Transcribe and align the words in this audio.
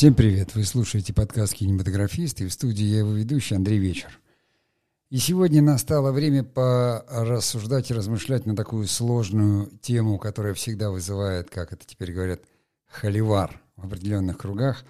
Всем 0.00 0.14
привет! 0.14 0.54
Вы 0.54 0.64
слушаете 0.64 1.12
подкаст 1.12 1.52
«Кинематографист» 1.52 2.40
и 2.40 2.46
в 2.46 2.52
студии 2.54 2.86
я 2.86 3.00
его 3.00 3.12
ведущий 3.12 3.54
Андрей 3.54 3.78
Вечер. 3.78 4.18
И 5.10 5.18
сегодня 5.18 5.60
настало 5.60 6.10
время 6.10 6.42
порассуждать 6.42 7.90
и 7.90 7.94
размышлять 7.94 8.46
на 8.46 8.56
такую 8.56 8.86
сложную 8.86 9.66
тему, 9.82 10.18
которая 10.18 10.54
всегда 10.54 10.90
вызывает, 10.90 11.50
как 11.50 11.74
это 11.74 11.84
теперь 11.84 12.14
говорят, 12.14 12.40
холивар 12.86 13.60
в 13.76 13.84
определенных 13.84 14.38
кругах. 14.38 14.86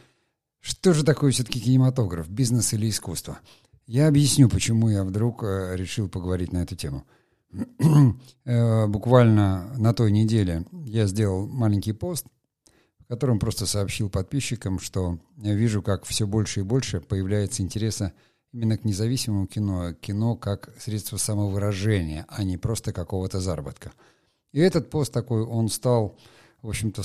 Что 0.61 0.93
же 0.93 1.05
такое 1.05 1.33
все-таки 1.33 1.61
кинематограф, 1.61 2.29
бизнес 2.29 2.73
или 2.73 2.89
искусство? 2.89 3.41
Я 3.89 4.07
объясню, 4.07 4.49
почему 4.49 4.91
я 4.91 5.03
вдруг 5.03 5.43
э, 5.43 5.73
решил 5.75 6.09
поговорить 6.09 6.53
на 6.53 6.59
эту 6.59 6.77
тему. 6.77 7.05
Э, 8.45 8.87
буквально 8.87 9.75
на 9.77 9.93
той 9.93 10.13
неделе 10.13 10.65
я 10.85 11.07
сделал 11.07 11.49
маленький 11.49 11.95
пост– 11.95 12.27
котором 13.11 13.41
просто 13.41 13.67
сообщил 13.67 14.09
подписчикам, 14.09 14.79
что 14.79 15.19
я 15.39 15.53
вижу, 15.53 15.83
как 15.83 16.05
все 16.05 16.29
больше 16.29 16.61
и 16.61 16.63
больше 16.63 17.01
появляется 17.01 17.61
интереса 17.61 18.13
именно 18.53 18.79
к 18.79 18.85
независимому 18.85 19.49
кино, 19.49 19.95
кино 19.95 20.37
как 20.37 20.71
средство 20.79 21.17
самовыражения, 21.17 22.25
а 22.29 22.45
не 22.45 22.57
просто 22.57 22.93
какого-то 22.93 23.41
заработка. 23.41 23.91
И 24.53 24.61
этот 24.61 24.91
пост 24.91 25.13
такой, 25.13 25.43
он 25.43 25.69
стал, 25.71 26.17
в 26.63 26.69
общем-то, 26.69 27.03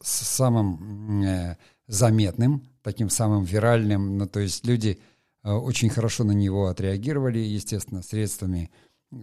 самым 0.00 1.24
э, 1.24 1.56
заметным, 1.88 2.62
таким 2.82 3.10
самым 3.10 3.42
виральным, 3.42 4.16
ну, 4.16 4.28
то 4.28 4.38
есть 4.38 4.64
люди 4.64 5.00
э, 5.42 5.50
очень 5.50 5.90
хорошо 5.90 6.22
на 6.22 6.32
него 6.32 6.68
отреагировали, 6.68 7.40
естественно, 7.40 8.04
средствами 8.04 8.70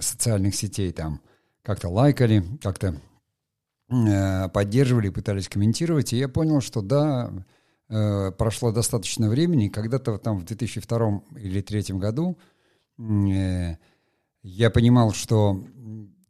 социальных 0.02 0.53
сетей 0.53 0.91
там 0.91 1.22
как-то 1.63 1.88
лайкали, 1.88 2.44
как-то 2.61 2.99
поддерживали, 3.88 5.09
пытались 5.09 5.47
комментировать, 5.47 6.14
и 6.14 6.17
я 6.17 6.28
понял, 6.28 6.61
что 6.61 6.81
да, 6.81 7.31
э, 7.89 8.31
прошло 8.31 8.72
достаточно 8.72 9.30
времени, 9.30 9.67
когда-то 9.67 10.17
там 10.17 10.39
в 10.39 10.45
2002 10.45 11.22
или 11.38 11.61
2003 11.61 11.97
году 11.97 12.38
э, 12.97 13.75
я 14.41 14.69
понимал, 14.69 15.11
что 15.11 15.63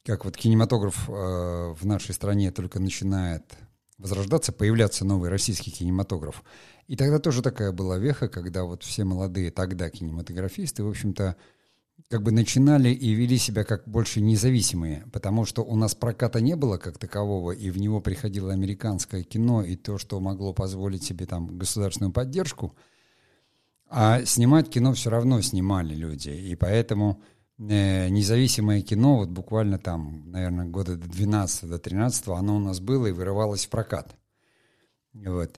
как 0.03 0.25
вот 0.25 0.37
кинематограф 0.37 1.07
в 1.07 1.79
нашей 1.83 2.13
стране 2.13 2.51
только 2.51 2.79
начинает 2.79 3.43
возрождаться, 3.97 4.51
появляться 4.51 5.05
новый 5.05 5.29
российский 5.29 5.71
кинематограф. 5.71 6.43
И 6.87 6.95
тогда 6.95 7.19
тоже 7.19 7.41
такая 7.41 7.71
была 7.71 7.97
веха, 7.97 8.27
когда 8.27 8.63
вот 8.63 8.83
все 8.83 9.03
молодые 9.03 9.51
тогда 9.51 9.89
кинематографисты, 9.89 10.83
в 10.83 10.89
общем-то, 10.89 11.35
как 12.09 12.21
бы 12.21 12.31
начинали 12.31 12.89
и 12.89 13.13
вели 13.13 13.37
себя 13.37 13.63
как 13.63 13.87
больше 13.87 14.21
независимые, 14.21 15.05
потому 15.11 15.45
что 15.45 15.63
у 15.63 15.75
нас 15.75 15.95
проката 15.95 16.39
не 16.39 16.55
было 16.55 16.77
как 16.77 16.97
такового, 16.97 17.51
и 17.51 17.69
в 17.71 17.77
него 17.77 17.99
приходило 17.99 18.53
американское 18.53 19.23
кино 19.23 19.63
и 19.63 19.75
то, 19.75 19.97
что 19.97 20.19
могло 20.19 20.53
позволить 20.53 21.03
себе 21.03 21.25
там 21.25 21.57
государственную 21.57 22.13
поддержку, 22.13 22.75
а 23.89 24.23
снимать 24.25 24.69
кино 24.69 24.93
все 24.93 25.09
равно 25.09 25.41
снимали 25.41 25.95
люди, 25.95 26.29
и 26.29 26.55
поэтому 26.55 27.21
э, 27.57 28.09
независимое 28.09 28.81
кино, 28.81 29.17
вот 29.17 29.29
буквально 29.29 29.79
там, 29.79 30.29
наверное, 30.31 30.65
года 30.65 30.97
до 30.97 31.07
12 31.07 31.69
до 31.69 31.79
13 31.79 32.27
оно 32.27 32.57
у 32.57 32.59
нас 32.59 32.79
было 32.79 33.07
и 33.07 33.11
вырывалось 33.11 33.65
в 33.65 33.69
прокат. 33.69 34.15
Вот. 35.13 35.57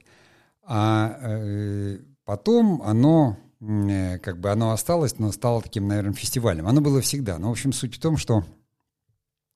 А 0.64 1.18
э, 1.22 2.00
потом 2.26 2.82
оно 2.84 3.38
как 3.60 4.40
бы 4.40 4.52
оно 4.52 4.72
осталось, 4.72 5.18
но 5.18 5.32
стало 5.32 5.62
таким, 5.62 5.88
наверное, 5.88 6.14
фестивалем. 6.14 6.68
Оно 6.68 6.82
было 6.82 7.02
всегда. 7.02 7.40
Но, 7.40 7.50
в 7.50 7.52
общем, 7.52 7.74
суть 7.74 7.96
в 7.96 8.00
том, 8.00 8.18
что 8.18 8.46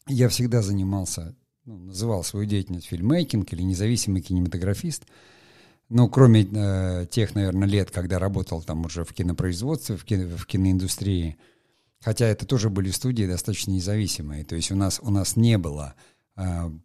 я 0.08 0.28
всегда 0.30 0.62
занимался, 0.62 1.36
ну, 1.66 1.78
называл 1.78 2.24
свою 2.24 2.46
деятельность 2.46 2.88
фильммейкинг 2.88 3.54
или 3.54 3.62
независимый 3.62 4.22
кинематографист. 4.22 5.06
Ну, 5.90 6.10
кроме 6.10 6.44
э, 6.44 7.06
тех, 7.12 7.36
наверное, 7.36 7.68
лет, 7.68 7.92
когда 7.92 8.18
работал 8.18 8.62
там 8.62 8.86
уже 8.86 9.04
в 9.04 9.14
кинопроизводстве, 9.14 9.98
в, 9.98 10.06
кино, 10.06 10.36
в 10.38 10.46
киноиндустрии, 10.46 11.38
хотя 12.00 12.28
это 12.28 12.46
тоже 12.46 12.70
были 12.70 12.90
студии 12.92 13.26
достаточно 13.26 13.72
независимые. 13.72 14.46
То 14.46 14.56
есть 14.56 14.72
у 14.72 14.76
нас, 14.76 15.00
у 15.04 15.12
нас 15.12 15.36
не 15.36 15.58
было 15.58 15.96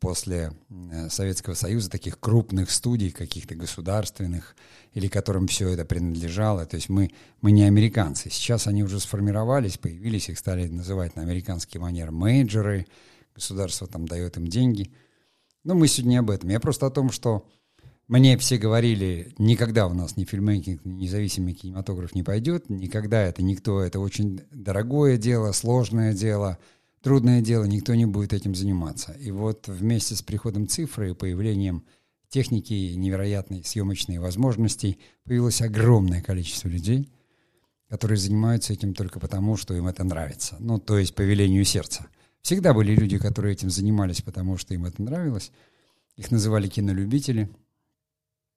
после 0.00 0.53
э, 0.69 1.09
Советского 1.09 1.55
Союза 1.55 1.91
таких 1.91 2.19
крупных 2.21 2.71
студий, 2.71 3.11
каких-то 3.11 3.55
государственных, 3.55 4.56
или 4.93 5.09
которым 5.09 5.47
все 5.47 5.69
это 5.69 5.84
принадлежало. 5.84 6.67
То 6.67 6.77
есть 6.77 6.89
мы, 6.89 7.11
мы 7.41 7.53
не 7.53 7.65
американцы. 7.65 8.31
Сейчас 8.31 8.67
они 8.67 8.83
уже 8.83 9.00
сформировались, 9.00 9.78
появились, 9.78 10.28
их 10.28 10.39
стали 10.39 10.69
называть 10.69 11.17
на 11.17 11.22
американский 11.22 11.78
манер 11.78 12.11
мейджоры, 12.11 12.87
государство 13.34 13.87
там 13.87 14.06
дает 14.06 14.37
им 14.37 14.47
деньги. 14.47 14.93
Но 15.65 15.75
мы 15.75 15.88
сегодня 15.88 16.11
не 16.11 16.17
об 16.19 16.31
этом. 16.31 16.50
Я 16.50 16.61
просто 16.61 16.87
о 16.87 16.91
том, 16.91 17.11
что 17.11 17.49
мне 18.09 18.38
все 18.38 18.59
говорили, 18.59 19.34
никогда 19.38 19.87
у 19.87 19.94
нас 19.94 20.17
ни 20.17 20.25
фильммейкинг, 20.25 20.84
ни 20.84 20.93
независимый 20.93 21.55
кинематограф 21.55 22.15
не 22.15 22.23
пойдет, 22.23 22.71
никогда 22.71 23.23
это 23.23 23.43
никто, 23.43 23.81
это 23.81 23.99
очень 24.00 24.41
дорогое 24.50 25.17
дело, 25.17 25.53
сложное 25.53 26.12
дело– 26.12 26.59
трудное 27.03 27.41
дело, 27.41 27.65
никто 27.65 27.95
не 27.95 28.07
будет 28.07 28.33
этим 28.33 28.55
заниматься. 28.55 29.12
И 29.12 29.31
вот 29.31 29.69
вместе 29.69 30.15
с 30.15 30.23
приходом 30.23 30.69
цифры 30.69 31.11
и 31.11 31.15
появлением 31.15 31.84
техники 32.29 32.95
невероятной 32.97 33.65
съемочной 33.65 34.19
возможностей 34.19 34.99
появилось 35.25 35.62
огромное 35.62 36.23
количество 36.23 36.69
людей, 36.69 37.09
которые 37.89 38.19
занимаются 38.19 38.73
этим 38.73 38.95
только 38.95 39.21
потому, 39.21 39.56
что 39.56 39.75
им 39.75 39.87
это 39.87 40.05
нравится. 40.05 40.56
Ну, 40.59 40.79
то 40.79 40.99
есть 40.99 41.15
по 41.15 41.23
велению 41.23 41.65
сердца. 41.65 42.06
Всегда 42.43 42.75
были 42.75 42.95
люди, 42.95 43.19
которые 43.19 43.55
этим 43.55 43.71
занимались, 43.71 44.23
потому 44.23 44.56
что 44.56 44.75
им 44.75 44.85
это 44.85 45.03
нравилось. 45.03 45.51
Их 46.17 46.31
называли 46.31 46.69
кинолюбители. 46.69 47.51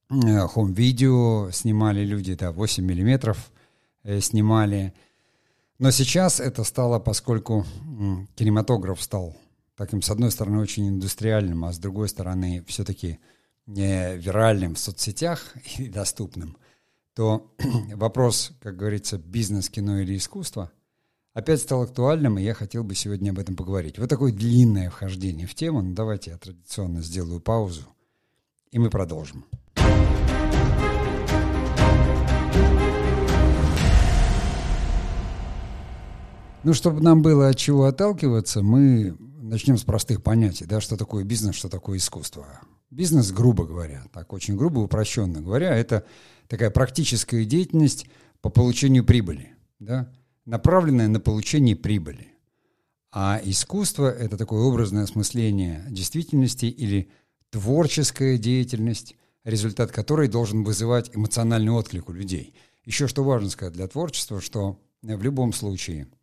Хом-видео 0.10 1.52
снимали 1.52 2.04
люди, 2.04 2.34
да, 2.34 2.52
8 2.52 2.84
миллиметров 2.84 3.52
э, 4.04 4.20
снимали. 4.22 4.94
Но 5.80 5.92
сейчас 5.92 6.42
это 6.42 6.66
стало, 6.66 7.00
поскольку 7.00 7.66
кинематограф 8.36 9.02
стал 9.02 9.36
таким, 9.76 10.02
с 10.02 10.10
одной 10.10 10.30
стороны, 10.30 10.60
очень 10.60 10.90
индустриальным, 10.90 11.64
а 11.64 11.72
с 11.72 11.80
другой 11.80 12.10
стороны, 12.10 12.66
все-таки 12.68 13.20
не 13.66 14.18
виральным 14.18 14.76
в 14.76 14.80
соцсетях 14.80 15.56
и 15.78 15.88
доступным, 15.88 16.58
то 17.16 17.50
вопрос, 17.96 18.52
как 18.60 18.76
говорится, 18.76 19.18
бизнес, 19.18 19.70
кино 19.70 20.00
или 20.00 20.18
искусство 20.18 20.70
опять 21.34 21.62
стал 21.62 21.84
актуальным, 21.84 22.38
и 22.38 22.44
я 22.44 22.54
хотел 22.54 22.84
бы 22.84 22.94
сегодня 22.94 23.32
об 23.32 23.40
этом 23.40 23.56
поговорить. 23.56 24.00
Вот 24.00 24.10
такое 24.10 24.34
длинное 24.34 24.90
вхождение 24.90 25.48
в 25.48 25.56
тему, 25.56 25.82
но 25.82 25.94
давайте 25.96 26.32
я 26.32 26.38
традиционно 26.38 27.02
сделаю 27.02 27.40
паузу, 27.40 27.84
и 28.72 28.80
мы 28.80 28.90
продолжим. 28.90 29.46
Ну, 36.64 36.74
чтобы 36.74 37.02
нам 37.02 37.22
было 37.22 37.48
от 37.48 37.58
чего 37.58 37.86
отталкиваться, 37.86 38.62
мы 38.62 39.16
начнем 39.42 39.78
с 39.78 39.84
простых 39.84 40.22
понятий, 40.22 40.66
да, 40.66 40.82
что 40.82 40.98
такое 40.98 41.24
бизнес, 41.24 41.56
что 41.56 41.70
такое 41.70 41.98
искусство. 41.98 42.46
Бизнес, 42.90 43.32
грубо 43.32 43.66
говоря, 43.66 44.04
так 44.12 44.34
очень 44.34 44.58
грубо, 44.58 44.80
упрощенно 44.80 45.42
говоря, 45.42 45.74
это 45.74 46.06
такая 46.48 46.70
практическая 46.70 47.46
деятельность 47.46 48.08
по 48.42 48.50
получению 48.50 49.06
прибыли, 49.06 49.56
да, 49.80 50.12
направленная 50.46 51.08
на 51.08 51.22
получение 51.22 51.78
прибыли. 51.78 52.28
А 53.12 53.40
искусство– 53.42 54.12
это 54.20 54.38
такое 54.38 54.62
образное 54.62 55.04
осмысление 55.04 55.86
действительности 55.90 56.66
или 56.66 57.10
творческая 57.52 58.38
деятельность, 58.38 59.16
результат 59.46 59.92
которой 59.92 60.28
должен 60.28 60.66
вызывать 60.66 61.10
эмоциональный 61.16 61.72
отклик 61.72 62.10
у 62.10 62.12
людей. 62.12 62.54
Еще 62.84 63.08
что 63.08 63.24
важно 63.24 63.50
сказать 63.50 63.74
для 63.74 63.88
творчества, 63.88 64.42
что 64.42 64.78
в 65.02 65.24
любом 65.24 65.54
случае– 65.54 66.10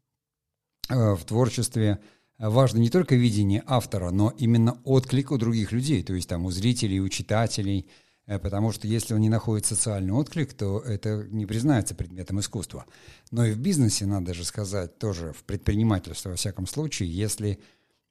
в 0.88 1.24
творчестве 1.24 2.00
важно 2.38 2.78
не 2.78 2.90
только 2.90 3.14
видение 3.14 3.62
автора, 3.66 4.10
но 4.10 4.32
именно 4.38 4.78
отклик 4.84 5.30
у 5.30 5.38
других 5.38 5.72
людей, 5.72 6.02
то 6.02 6.14
есть 6.14 6.28
там 6.28 6.44
у 6.44 6.50
зрителей, 6.50 7.00
у 7.00 7.08
читателей, 7.08 7.88
э, 8.26 8.38
потому 8.38 8.72
что 8.72 8.86
если 8.86 9.14
он 9.14 9.20
не 9.20 9.28
находит 9.28 9.66
социальный 9.66 10.12
отклик, 10.12 10.52
то 10.52 10.80
это 10.80 11.26
не 11.30 11.46
признается 11.46 11.94
предметом 11.94 12.40
искусства. 12.40 12.86
Но 13.30 13.44
и 13.44 13.52
в 13.52 13.58
бизнесе, 13.58 14.06
надо 14.06 14.34
же 14.34 14.44
сказать, 14.44 14.98
тоже 14.98 15.32
в 15.32 15.44
предпринимательстве, 15.44 16.30
во 16.30 16.36
всяком 16.36 16.66
случае, 16.66 17.10
если 17.10 17.58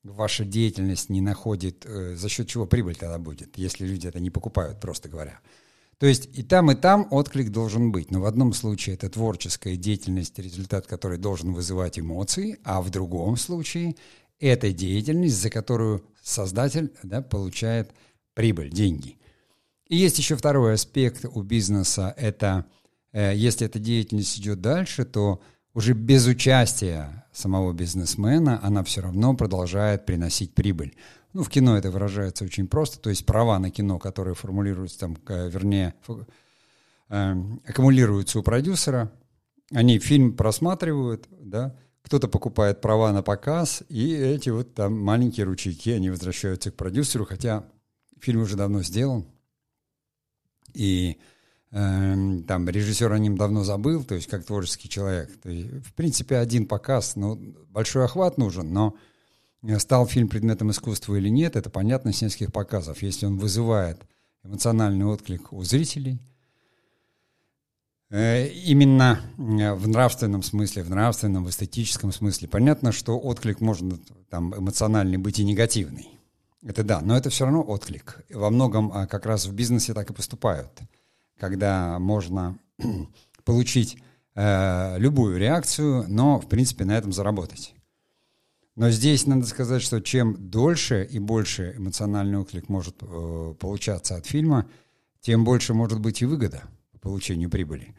ваша 0.04 0.46
деятельность 0.46 1.10
не 1.10 1.22
находит, 1.22 1.86
э, 1.86 2.16
за 2.16 2.30
счет 2.30 2.48
чего 2.48 2.66
прибыль 2.66 2.96
тогда 2.96 3.20
будет, 3.20 3.58
если 3.58 3.86
люди 3.86 4.08
это 4.08 4.20
не 4.20 4.30
покупают, 4.30 4.80
просто 4.80 5.10
говоря– 5.10 5.40
то 5.98 6.06
есть 6.06 6.30
и 6.38 6.44
там, 6.44 6.72
и 6.72 6.76
там 6.76 7.08
отклик 7.12 7.52
должен 7.52 7.92
быть. 7.92 8.12
Но 8.12 8.22
в 8.22 8.26
одном 8.26 8.54
случае 8.54 8.96
это 8.96 9.10
творческая 9.10 9.78
деятельность, 9.78 10.38
результат 10.40 10.88
которой 10.88 11.18
должен 11.18 11.54
вызывать 11.54 11.98
эмоции, 11.98 12.60
а 12.64 12.82
в 12.82 12.90
другом 12.90 13.38
случае 13.38 13.96
это 14.40 14.72
деятельность, 14.72 15.42
за 15.42 15.50
которую 15.50 16.04
создатель 16.22 16.92
да, 17.04 17.22
получает 17.22 17.92
прибыль, 18.34 18.70
деньги. 18.70 19.18
И 19.88 19.96
есть 19.96 20.18
еще 20.18 20.36
второй 20.36 20.74
аспект 20.74 21.26
у 21.26 21.42
бизнеса. 21.44 22.14
Это 22.18 22.66
э, 23.14 23.34
если 23.36 23.66
эта 23.68 23.80
деятельность 23.80 24.38
идет 24.40 24.60
дальше, 24.62 25.06
то 25.06 25.42
уже 25.74 25.94
без 25.94 26.26
участия 26.26 27.26
самого 27.32 27.74
бизнесмена 27.74 28.60
она 28.64 28.84
все 28.84 29.02
равно 29.02 29.36
продолжает 29.36 30.06
приносить 30.06 30.54
прибыль. 30.54 30.96
Ну, 31.36 31.44
в 31.44 31.50
кино 31.50 31.78
это 31.78 31.92
выражается 31.92 32.46
очень 32.46 32.66
просто, 32.66 32.98
то 32.98 33.10
есть 33.10 33.26
права 33.26 33.60
на 33.60 33.70
кино, 33.70 34.00
которые 34.00 34.36
формулируются 34.36 35.00
там, 35.00 35.18
вернее, 35.28 35.94
э, 37.10 37.36
аккумулируются 37.68 38.40
у 38.40 38.42
продюсера, 38.42 39.12
они 39.70 40.00
фильм 40.00 40.38
просматривают, 40.38 41.28
да, 41.30 41.76
кто-то 42.04 42.30
покупает 42.30 42.80
права 42.80 43.12
на 43.12 43.22
показ, 43.22 43.84
и 43.90 44.14
эти 44.16 44.48
вот 44.48 44.76
там 44.76 44.98
маленькие 44.98 45.46
ручейки, 45.46 45.90
они 45.90 46.10
возвращаются 46.10 46.72
к 46.72 46.76
продюсеру, 46.76 47.26
хотя 47.26 47.66
фильм 48.22 48.44
уже 48.44 48.56
давно 48.56 48.82
сделан, 48.82 49.26
и 50.74 51.18
э, 51.72 52.40
там 52.48 52.70
режиссер 52.70 53.12
о 53.12 53.20
нем 53.20 53.38
давно 53.38 53.66
забыл, 53.66 54.06
то 54.06 54.16
есть 54.16 54.30
как 54.30 54.46
творческий 54.46 54.88
человек. 54.88 55.38
То 55.42 55.50
есть, 55.50 55.86
в 55.86 55.94
принципе, 55.96 56.38
один 56.38 56.66
показ, 56.66 57.18
ну, 57.18 57.36
большой 57.68 58.06
охват 58.06 58.38
нужен, 58.38 58.72
но 58.72 58.96
стал 59.80 60.08
фильм 60.08 60.28
предметом 60.28 60.72
искусства 60.72 61.16
или 61.16 61.30
нет, 61.30 61.56
это 61.56 61.70
понятно 61.70 62.14
с 62.14 62.22
нескольких 62.22 62.52
показов. 62.52 63.02
Если 63.02 63.26
он 63.26 63.38
вызывает 63.38 64.02
эмоциональный 64.44 65.06
отклик 65.06 65.52
у 65.52 65.64
зрителей, 65.64 66.20
э, 68.10 68.48
именно 68.48 69.22
э, 69.38 69.74
в 69.74 69.88
нравственном 69.88 70.44
смысле, 70.44 70.84
в 70.84 70.90
нравственном, 70.90 71.46
в 71.46 71.50
эстетическом 71.50 72.12
смысле. 72.12 72.48
Понятно, 72.48 72.92
что 72.92 73.18
отклик 73.18 73.62
может 73.62 74.02
там 74.30 74.56
эмоциональный 74.56 75.18
быть 75.18 75.40
и 75.40 75.44
негативный. 75.44 76.10
Это 76.64 76.84
да, 76.84 77.02
но 77.02 77.16
это 77.16 77.30
все 77.30 77.46
равно 77.46 77.62
отклик. 77.62 78.24
Во 78.30 78.50
многом 78.50 78.90
как 79.08 79.26
раз 79.26 79.46
в 79.46 79.54
бизнесе 79.54 79.94
так 79.94 80.10
и 80.10 80.14
поступают, 80.14 80.72
когда 81.40 82.00
можно 82.00 82.58
получить 83.44 83.98
э, 84.34 84.98
любую 84.98 85.38
реакцию, 85.38 86.06
но 86.08 86.40
в 86.40 86.48
принципе 86.48 86.86
на 86.86 86.98
этом 86.98 87.14
заработать. 87.14 87.75
Но 88.76 88.90
здесь 88.90 89.26
надо 89.26 89.46
сказать, 89.46 89.82
что 89.82 90.02
чем 90.02 90.50
дольше 90.50 91.08
и 91.10 91.18
больше 91.18 91.76
эмоциональный 91.78 92.38
отклик 92.38 92.68
может 92.68 92.98
э, 93.02 93.56
получаться 93.58 94.16
от 94.16 94.26
фильма, 94.26 94.70
тем 95.22 95.46
больше 95.46 95.74
может 95.74 96.02
быть 96.02 96.22
и 96.22 96.26
выгода 96.26 96.64
по 96.92 97.00
получению 97.00 97.50
прибыли. 97.50 97.96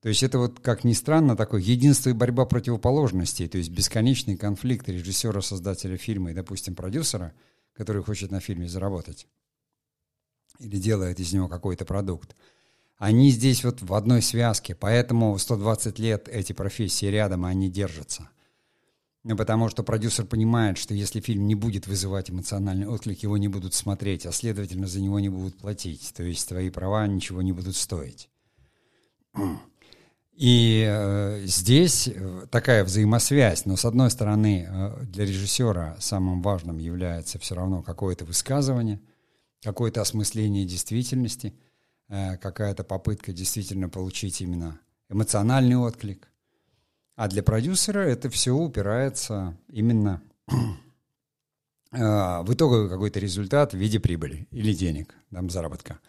То 0.00 0.08
есть 0.08 0.22
это 0.22 0.38
вот, 0.38 0.60
как 0.60 0.84
ни 0.84 0.92
странно, 0.92 1.36
такое 1.36 1.60
единство 1.60 2.10
и 2.10 2.14
борьба 2.14 2.44
противоположностей, 2.44 3.48
то 3.48 3.58
есть 3.58 3.70
бесконечный 3.70 4.36
конфликт 4.36 4.88
режиссера, 4.88 5.40
создателя 5.40 5.96
фильма 5.96 6.30
и, 6.30 6.34
допустим, 6.34 6.76
продюсера, 6.76 7.32
который 7.72 8.02
хочет 8.02 8.30
на 8.30 8.40
фильме 8.40 8.68
заработать 8.68 9.26
или 10.58 10.76
делает 10.76 11.18
из 11.18 11.32
него 11.32 11.48
какой-то 11.48 11.84
продукт. 11.84 12.36
Они 12.96 13.30
здесь 13.30 13.64
вот 13.64 13.82
в 13.82 13.94
одной 13.94 14.22
связке, 14.22 14.76
поэтому 14.76 15.36
120 15.36 15.98
лет 15.98 16.28
эти 16.28 16.52
профессии 16.52 17.06
рядом, 17.06 17.44
и 17.44 17.50
они 17.50 17.68
держатся– 17.68 18.28
ну, 19.24 19.36
потому 19.36 19.68
что 19.68 19.84
продюсер 19.84 20.26
понимает, 20.26 20.78
что 20.78 20.94
если 20.94 21.20
фильм 21.20 21.46
не 21.46 21.54
будет 21.54 21.86
вызывать 21.86 22.30
эмоциональный 22.30 22.88
отклик, 22.88 23.22
его 23.22 23.36
не 23.36 23.46
будут 23.46 23.72
смотреть, 23.72 24.26
а 24.26 24.32
следовательно 24.32 24.88
за 24.88 25.00
него 25.00 25.20
не 25.20 25.28
будут 25.28 25.58
платить. 25.58 26.12
То 26.16 26.24
есть 26.24 26.48
твои 26.48 26.70
права 26.70 27.06
ничего 27.06 27.40
не 27.40 27.52
будут 27.52 27.76
стоить. 27.76 28.28
И 30.32 30.84
э, 30.88 31.42
здесь 31.44 32.08
э, 32.08 32.46
такая 32.50 32.84
взаимосвязь, 32.84 33.64
но 33.64 33.76
с 33.76 33.84
одной 33.84 34.10
стороны 34.10 34.66
э, 34.68 35.04
для 35.04 35.24
режиссера 35.24 35.96
самым 36.00 36.42
важным 36.42 36.78
является 36.78 37.38
все 37.38 37.54
равно 37.54 37.82
какое-то 37.82 38.24
высказывание, 38.24 39.00
какое-то 39.62 40.00
осмысление 40.00 40.64
действительности, 40.64 41.54
э, 42.08 42.38
какая-то 42.38 42.82
попытка 42.82 43.32
действительно 43.32 43.88
получить 43.88 44.40
именно 44.40 44.80
эмоциональный 45.10 45.76
отклик. 45.76 46.31
А 47.14 47.28
для 47.28 47.42
продюсера 47.42 48.00
это 48.00 48.30
все 48.30 48.52
упирается 48.52 49.56
именно 49.68 50.22
а, 51.90 52.42
в 52.44 52.52
итоговый 52.54 52.88
какой-то 52.88 53.20
результат 53.20 53.74
в 53.74 53.76
виде 53.76 54.00
прибыли 54.00 54.48
или 54.50 54.72
денег, 54.72 55.14
там, 55.30 55.50
заработка. 55.50 56.00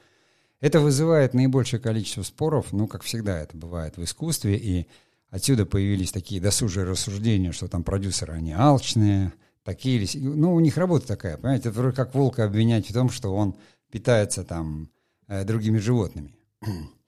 Это 0.62 0.80
вызывает 0.80 1.34
наибольшее 1.34 1.82
количество 1.82 2.24
споров, 2.24 2.72
ну, 2.72 2.88
как 2.88 3.04
всегда 3.04 3.38
это 3.40 3.58
бывает 3.58 3.98
в 3.98 4.04
искусстве, 4.04 4.56
и 4.58 4.88
отсюда 5.30 5.66
появились 5.66 6.14
такие 6.14 6.40
досужие 6.40 6.86
рассуждения, 6.86 7.52
что 7.52 7.68
там 7.68 7.84
продюсеры, 7.84 8.34
они 8.34 8.54
алчные, 8.54 9.34
такие. 9.64 10.08
Ну, 10.16 10.54
у 10.54 10.62
них 10.62 10.78
работа 10.78 11.06
такая, 11.06 11.38
понимаете, 11.38 11.68
это 11.70 11.80
вроде 11.80 11.96
как 11.98 12.16
волка 12.16 12.46
обвинять 12.46 12.90
в 12.90 12.94
том, 12.94 13.10
что 13.10 13.36
он 13.36 13.56
питается 13.92 14.46
там 14.46 14.90
э, 15.28 15.44
другими 15.44 15.80
животными. 15.80 16.34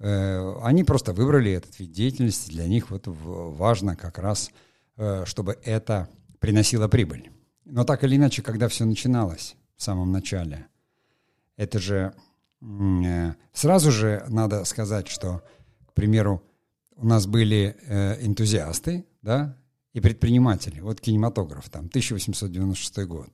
Э, 0.00 0.60
они 0.62 0.84
просто 0.84 1.12
выбрали 1.12 1.52
этот 1.52 1.78
вид 1.78 1.92
деятельности, 1.92 2.50
для 2.50 2.66
них 2.66 2.90
вот 2.90 3.04
важно 3.06 3.96
как 3.96 4.18
раз, 4.18 4.50
э, 4.96 5.24
чтобы 5.26 5.58
это 5.64 6.08
приносило 6.38 6.88
прибыль. 6.88 7.30
Но 7.64 7.84
так 7.84 8.04
или 8.04 8.16
иначе, 8.16 8.42
когда 8.42 8.68
все 8.68 8.84
начиналось 8.84 9.56
в 9.76 9.82
самом 9.82 10.12
начале, 10.12 10.66
это 11.56 11.78
же 11.78 12.14
э, 12.62 13.34
сразу 13.52 13.90
же 13.90 14.24
надо 14.28 14.64
сказать, 14.64 15.08
что, 15.08 15.42
к 15.86 15.92
примеру, 15.94 16.42
у 16.96 17.06
нас 17.06 17.26
были 17.28 17.76
энтузиасты, 18.20 19.06
да, 19.22 19.56
и 19.92 20.00
предприниматели. 20.00 20.80
Вот 20.80 21.00
кинематограф, 21.00 21.68
там, 21.70 21.86
1896 21.86 23.06
год. 23.06 23.30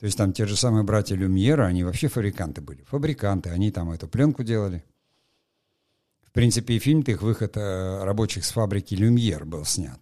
То 0.00 0.06
есть 0.06 0.18
там 0.18 0.32
те 0.32 0.44
же 0.44 0.56
самые 0.56 0.82
братья 0.82 1.14
Люмьера, 1.14 1.66
они 1.66 1.84
вообще 1.84 2.08
фабриканты 2.08 2.60
были. 2.60 2.82
Фабриканты, 2.82 3.50
они 3.50 3.70
там 3.70 3.92
эту 3.92 4.08
пленку 4.08 4.42
делали– 4.42 4.84
принципе, 6.34 6.74
и 6.74 6.78
фильм-то 6.78 7.12
их 7.12 7.22
выход 7.22 7.56
э, 7.56 8.04
рабочих 8.04 8.44
с 8.44 8.50
фабрики 8.50 8.94
«Люмьер» 8.94 9.44
был 9.44 9.64
снят. 9.64 10.00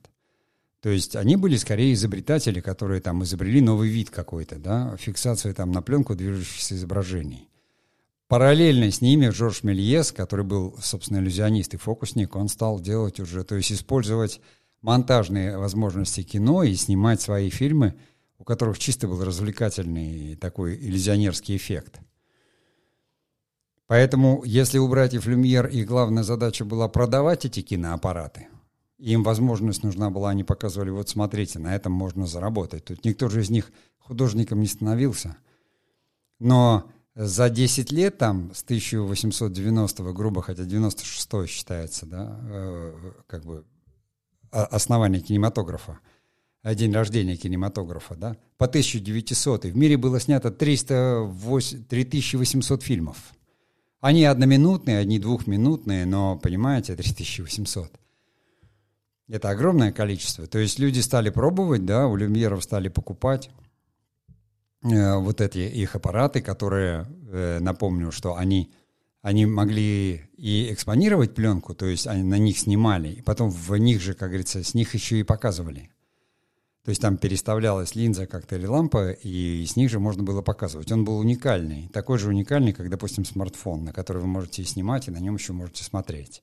То 0.81 0.89
есть 0.89 1.15
они 1.15 1.37
были 1.37 1.57
скорее 1.57 1.93
изобретатели, 1.93 2.61
которые 2.61 3.01
там 3.01 3.23
изобрели 3.23 3.61
новый 3.61 3.89
вид 3.89 4.11
какой-то, 4.11 4.57
да, 4.57 4.97
фиксацию 4.97 5.55
там 5.55 5.71
на 5.71 5.83
пленку 5.83 6.17
движущихся 6.17 6.75
изображений. 6.75 7.49
Параллельно 8.27 8.91
с 8.91 9.03
ними 9.03 9.29
Жорж 9.29 9.63
Мельес, 9.63 10.11
который 10.11 10.45
был, 10.45 10.75
собственно, 10.83 11.19
иллюзионист 11.19 11.75
и 11.75 11.77
фокусник, 11.77 12.35
он 12.35 12.49
стал 12.49 12.81
делать 12.81 13.21
уже, 13.21 13.45
то 13.45 13.55
есть 13.55 13.71
использовать 13.71 14.41
монтажные 14.81 15.59
возможности 15.59 16.23
кино 16.23 16.63
и 16.63 16.75
снимать 16.75 17.21
свои 17.21 17.51
фильмы, 17.51 17.95
у 18.39 18.45
которых 18.45 18.79
чисто 18.79 19.07
был 19.07 19.23
развлекательный 19.23 20.35
такой 20.37 20.77
иллюзионерский 20.77 21.57
эффект– 21.57 22.01
Поэтому, 23.93 24.43
если 24.47 24.79
у 24.79 24.89
братьев 24.89 25.27
Люмьер 25.27 25.67
их 25.67 25.87
главная 25.87 26.23
задача 26.23 26.65
была 26.65 26.89
продавать 26.89 27.45
эти 27.45 27.61
киноаппараты, 27.61 28.49
им 28.97 29.23
возможность 29.23 29.83
нужна 29.83 30.09
была, 30.09 30.31
они 30.31 30.45
показывали, 30.45 30.89
вот 30.89 31.11
смотрите, 31.11 31.59
на 31.59 31.77
этом 31.77 31.93
можно 31.93 32.27
заработать. 32.27 32.87
Тут 32.87 33.05
никто 33.05 33.29
же 33.29 33.43
из 33.43 33.51
них 33.51 33.71
художником 33.99 34.61
не 34.61 34.67
становился. 34.67 35.37
Но 36.39 36.91
за 37.15 37.51
10 37.51 37.93
лет, 37.93 38.17
там, 38.17 38.55
с 38.55 38.63
1890 38.63 40.03
грубо, 40.15 40.41
хотя 40.41 40.65
96 40.65 41.47
считается, 41.47 42.07
да, 42.07 42.41
э, 42.45 43.13
как 43.27 43.45
бы 43.45 43.67
основание 44.51 45.21
кинематографа, 45.21 45.99
день 46.65 46.95
рождения 46.95 47.37
кинематографа, 47.37 48.15
да, 48.15 48.37
по 48.57 48.65
1900 48.65 49.67
в 49.67 49.77
мире 49.77 49.99
было 49.99 50.19
снято 50.19 50.51
308, 50.51 51.85
3800 51.85 52.83
фильмов. 52.83 53.35
Они 54.03 54.25
одноминутные, 54.25 54.99
одни 54.99 55.21
двухминутные, 55.21 56.07
но, 56.07 56.37
понимаете, 56.37 56.97
3800. 56.97 58.01
Это 59.29 59.49
огромное 59.49 59.93
количество. 59.93 60.49
То 60.49 60.59
есть 60.59 60.81
люди 60.81 60.99
стали 60.99 61.31
пробовать, 61.31 61.87
да, 61.87 62.09
у 62.09 62.17
люмьеров 62.17 62.65
стали 62.65 62.89
покупать 62.89 63.49
э, 64.83 65.17
вот 65.19 65.41
эти 65.41 65.59
их 65.59 65.95
аппараты, 65.95 66.43
которые, 66.43 67.07
э, 67.31 67.61
напомню, 67.61 68.11
что 68.11 68.35
они, 68.35 68.73
они 69.23 69.47
могли 69.47 70.23
и 70.37 70.73
экспонировать 70.73 71.37
пленку, 71.37 71.73
то 71.73 71.87
есть 71.87 72.09
они 72.09 72.25
на 72.25 72.39
них 72.39 72.59
снимали, 72.59 73.09
и 73.09 73.23
потом 73.23 73.51
в 73.51 73.77
них 73.77 74.01
же, 74.01 74.15
как 74.15 74.31
говорится, 74.31 74.65
с 74.65 74.75
них 74.75 74.95
еще 74.95 75.21
и 75.21 75.23
показывали. 75.23 75.91
То 76.85 76.89
есть 76.89 77.01
там 77.01 77.17
переставлялась 77.17 77.95
линза 77.95 78.27
как-то 78.27 78.57
или 78.57 78.67
лампа, 78.67 79.13
и 79.13 79.65
с 79.65 79.77
них 79.77 79.89
же 79.89 80.01
можно 80.01 80.25
было 80.25 80.43
показывать. 80.43 80.91
Он 80.91 81.05
был 81.05 81.19
уникальный, 81.19 81.89
такой 81.93 82.19
же 82.19 82.29
уникальный, 82.29 82.73
как, 82.73 82.91
допустим, 82.91 83.25
смартфон, 83.25 83.85
на 83.85 83.93
который 83.93 84.21
вы 84.21 84.27
можете 84.27 84.65
снимать, 84.65 85.07
и 85.07 85.13
на 85.13 85.19
нем 85.19 85.37
еще 85.37 85.53
можете 85.53 85.85
смотреть. 85.85 86.43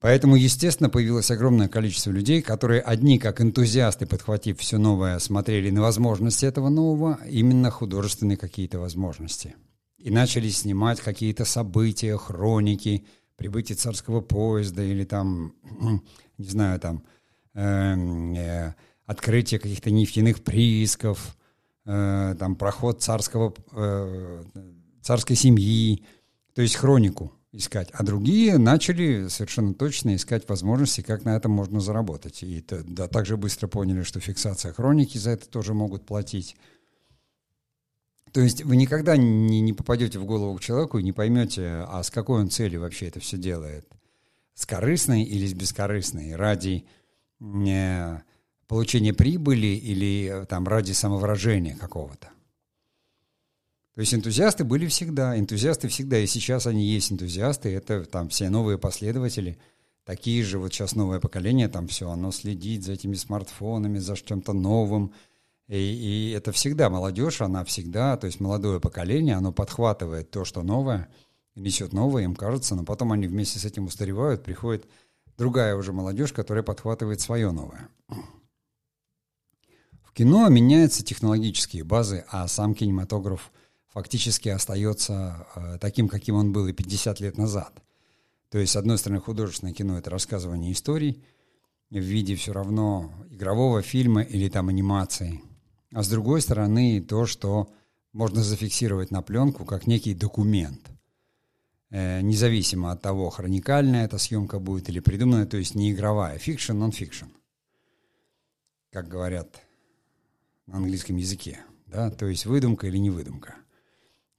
Поэтому, 0.00 0.36
естественно, 0.36 0.90
появилось 0.90 1.30
огромное 1.30 1.68
количество 1.68 2.10
людей, 2.10 2.40
которые 2.40 2.82
одни, 2.82 3.18
как 3.18 3.40
энтузиасты, 3.40 4.06
подхватив 4.06 4.60
все 4.60 4.78
новое, 4.78 5.18
смотрели 5.18 5.70
на 5.70 5.80
возможности 5.80 6.44
этого 6.44 6.68
нового, 6.68 7.18
именно 7.28 7.70
художественные 7.70 8.36
какие-то 8.36 8.78
возможности. 8.78 9.56
И 9.96 10.10
начали 10.10 10.50
снимать 10.50 11.00
какие-то 11.00 11.44
события, 11.44 12.16
хроники, 12.16 13.06
прибытие 13.36 13.74
царского 13.74 14.20
поезда 14.20 14.84
или 14.84 15.04
там, 15.04 15.54
не 16.38 16.48
знаю, 16.48 16.78
там, 16.78 17.02
э, 17.58 18.72
открытие 19.06 19.60
каких-то 19.60 19.90
нефтяных 19.90 20.42
приисков, 20.42 21.36
э, 21.84 22.36
там 22.38 22.56
проход 22.56 23.02
царского, 23.02 23.54
э, 23.72 24.44
царской 25.02 25.36
семьи, 25.36 26.04
то 26.54 26.62
есть 26.62 26.76
хронику 26.76 27.32
искать. 27.52 27.88
А 27.92 28.02
другие 28.04 28.58
начали 28.58 29.28
совершенно 29.28 29.74
точно 29.74 30.14
искать 30.14 30.48
возможности, 30.48 31.00
как 31.00 31.24
на 31.24 31.36
этом 31.36 31.52
можно 31.52 31.80
заработать. 31.80 32.42
И 32.42 32.64
да, 32.68 33.08
также 33.08 33.36
быстро 33.36 33.66
поняли, 33.68 34.02
что 34.02 34.20
фиксация 34.20 34.72
хроники 34.72 35.18
за 35.18 35.30
это 35.30 35.48
тоже 35.48 35.74
могут 35.74 36.04
платить. 36.04 36.56
То 38.32 38.40
есть 38.42 38.62
вы 38.62 38.76
никогда 38.76 39.16
не, 39.16 39.60
не 39.60 39.72
попадете 39.72 40.18
в 40.18 40.26
голову 40.26 40.56
к 40.56 40.60
человеку 40.60 40.98
и 40.98 41.02
не 41.02 41.12
поймете, 41.12 41.86
а 41.88 42.02
с 42.02 42.10
какой 42.10 42.40
он 42.40 42.50
целью 42.50 42.82
вообще 42.82 43.06
это 43.06 43.20
все 43.20 43.38
делает. 43.38 43.88
С 44.54 44.66
корыстной 44.66 45.22
или 45.22 45.46
с 45.46 45.54
бескорыстной? 45.54 46.36
Ради 46.36 46.84
получения 47.38 49.12
прибыли 49.12 49.66
или 49.66 50.42
э, 50.42 50.46
там 50.46 50.66
ради 50.66 50.92
самовыражения 50.92 51.76
какого-то? 51.76 52.28
То 53.94 54.00
есть 54.02 54.14
энтузиасты 54.14 54.62
были 54.62 54.86
всегда, 54.86 55.36
энтузиасты 55.36 55.88
всегда, 55.88 56.20
и 56.20 56.26
сейчас 56.26 56.68
они 56.68 56.84
есть 56.84 57.10
энтузиасты, 57.10 57.70
это 57.70 58.04
там 58.04 58.28
все 58.28 58.48
новые 58.48 58.78
последователи, 58.78 59.58
такие 60.04 60.44
же, 60.44 60.60
вот 60.60 60.72
сейчас 60.72 60.94
новое 60.94 61.18
поколение, 61.18 61.68
там 61.68 61.88
все, 61.88 62.08
оно 62.08 62.30
следит 62.30 62.84
за 62.84 62.92
этими 62.92 63.14
смартфонами, 63.14 63.98
за 63.98 64.16
чем-то 64.16 64.52
новым, 64.52 65.12
и, 65.66 65.76
и 65.76 66.30
это 66.30 66.52
всегда 66.52 66.90
молодежь, 66.90 67.40
она 67.40 67.64
всегда, 67.64 68.16
то 68.16 68.28
есть 68.28 68.38
молодое 68.38 68.78
поколение, 68.78 69.34
оно 69.34 69.52
подхватывает 69.52 70.30
то, 70.30 70.44
что 70.44 70.62
новое, 70.62 71.08
несет 71.56 71.92
новое, 71.92 72.22
им 72.22 72.36
кажется, 72.36 72.76
но 72.76 72.84
потом 72.84 73.10
они 73.10 73.26
вместе 73.26 73.58
с 73.58 73.64
этим 73.64 73.86
устаревают, 73.86 74.44
приходит 74.44 74.86
другая 75.38 75.74
уже 75.76 75.92
молодежь, 75.92 76.32
которая 76.32 76.62
подхватывает 76.62 77.20
свое 77.20 77.50
новое. 77.50 77.88
В 80.02 80.12
кино 80.12 80.48
меняются 80.48 81.02
технологические 81.02 81.84
базы, 81.84 82.24
а 82.28 82.46
сам 82.48 82.74
кинематограф– 82.74 83.50
фактически 83.98 84.48
остается 84.48 85.46
э, 85.56 85.78
таким, 85.80 86.08
каким 86.08 86.36
он 86.36 86.52
был 86.52 86.68
и 86.68 86.72
50 86.72 87.18
лет 87.18 87.36
назад. 87.36 87.82
То 88.48 88.58
есть, 88.58 88.72
с 88.72 88.76
одной 88.76 88.96
стороны, 88.96 89.20
художественное 89.20 89.74
кино— 89.74 89.98
это 89.98 90.08
рассказывание 90.08 90.72
историй 90.72 91.24
в 91.90 91.98
виде 91.98 92.36
все 92.36 92.52
равно 92.52 93.12
игрового 93.30 93.82
фильма 93.82 94.22
или 94.22 94.48
там 94.48 94.68
анимации. 94.68 95.42
А 95.92 96.04
с 96.04 96.08
другой 96.08 96.42
стороны, 96.42 97.00
то, 97.00 97.26
что 97.26 97.72
можно 98.12 98.42
зафиксировать 98.42 99.10
на 99.10 99.20
пленку 99.22 99.64
как 99.64 99.86
некий 99.86 100.14
документ. 100.14 100.80
Э, 101.90 102.20
независимо 102.20 102.92
от 102.92 103.00
того, 103.00 103.30
хроникальная 103.30 104.04
эта 104.04 104.18
съемка 104.18 104.58
будет 104.58 104.88
или 104.90 105.00
придуманная, 105.00 105.46
то 105.46 105.56
есть 105.56 105.74
не 105.74 105.92
игровая, 105.92 106.38
fiction, 106.38 106.74
non-fiction. 106.74 107.26
Как 108.92 109.08
говорят 109.08 109.62
на 110.66 110.78
английском 110.78 111.16
языке. 111.16 111.60
Да? 111.86 112.10
То 112.10 112.26
есть 112.26 112.44
выдумка 112.44 112.86
или 112.86 112.98
не 112.98 113.10
выдумка. 113.10 113.54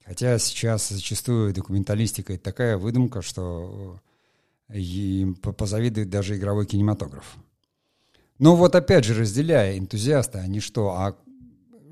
Хотя 0.04 0.38
сейчас 0.38 0.88
зачастую 0.88 1.52
документалистика— 1.52 2.32
это 2.34 2.44
такая 2.44 2.76
выдумка, 2.78 3.22
что 3.22 4.00
им 4.72 5.34
позавидует 5.34 6.08
даже 6.08 6.36
игровой 6.36 6.66
кинематограф. 6.66 7.36
Но 8.38 8.56
вот 8.56 8.74
опять 8.74 9.04
же, 9.04 9.14
разделяя 9.14 9.76
энтузиасты, 9.76 10.38
они 10.38 10.60
что? 10.60 10.90
А 10.90 11.16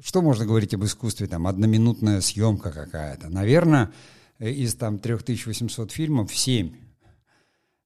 что 0.00 0.22
можно 0.22 0.46
говорить 0.46 0.74
об 0.74 0.84
искусстве? 0.84 1.26
Там 1.26 1.46
одноминутная 1.46 2.20
съемка 2.20 2.70
какая-то. 2.70 3.28
Наверное, 3.28 3.92
из 4.38 4.74
там 4.74 4.98
3800 4.98 5.92
фильмов 5.92 6.34
7 6.34 6.74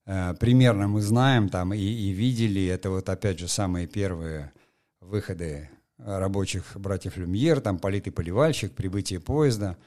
э, 0.05 0.33
примерно 0.39 0.87
мы 0.87 1.01
знаем 1.01 1.49
там 1.49 1.73
и, 1.73 1.79
и 1.79 2.11
видели. 2.11 2.65
Это 2.65 2.89
вот 2.89 3.09
опять 3.09 3.39
же 3.39 3.47
самые 3.47 3.87
первые 3.87 4.51
выходы 4.99 5.69
рабочих 5.97 6.75
братьев 6.75 7.17
Люмьер, 7.17 7.61
там 7.61 7.79
«Политый 7.79 8.11
поливальщик», 8.11 8.73
«Прибытие 8.73 9.19
поезда». 9.19 9.77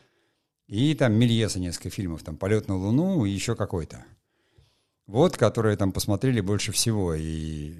И 0.66 0.94
там 0.94 1.12
Мельеса 1.12 1.60
несколько 1.60 1.90
фильмов, 1.90 2.22
там 2.22 2.36
«Полет 2.36 2.68
на 2.68 2.76
Луну» 2.76 3.24
и 3.24 3.30
еще 3.30 3.54
какой-то. 3.54 4.04
Вот, 5.06 5.36
которые 5.36 5.76
там 5.76 5.92
посмотрели 5.92 6.40
больше 6.40 6.72
всего. 6.72 7.14
И... 7.14 7.74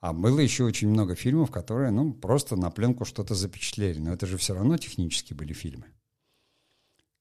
А 0.00 0.12
было 0.12 0.38
еще 0.38 0.64
очень 0.64 0.88
много 0.88 1.16
фильмов, 1.16 1.50
которые, 1.50 1.90
ну, 1.90 2.12
просто 2.12 2.54
на 2.56 2.70
пленку 2.70 3.04
что-то 3.04 3.34
запечатлели. 3.34 3.98
Но 3.98 4.12
это 4.12 4.26
же 4.26 4.36
все 4.36 4.54
равно 4.54 4.76
технически 4.76 5.34
были 5.34 5.52
фильмы. 5.52 5.86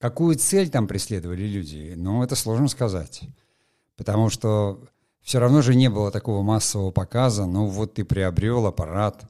Какую 0.02 0.36
цель 0.36 0.70
там 0.70 0.88
преследовали 0.88 1.44
люди? 1.44 1.94
Ну, 1.96 2.24
это 2.24 2.36
сложно 2.36 2.68
сказать. 2.68 3.22
Потому 3.96 4.30
что 4.30 4.84
все 5.22 5.40
равно 5.40 5.62
же 5.62 5.76
не 5.76 5.90
было 5.90 6.12
такого 6.12 6.42
массового 6.42 6.92
показа. 6.92 7.46
Ну, 7.46 7.68
вот 7.68 7.94
ты 7.94 8.04
приобрел 8.04 8.66
аппарат, 8.66 9.30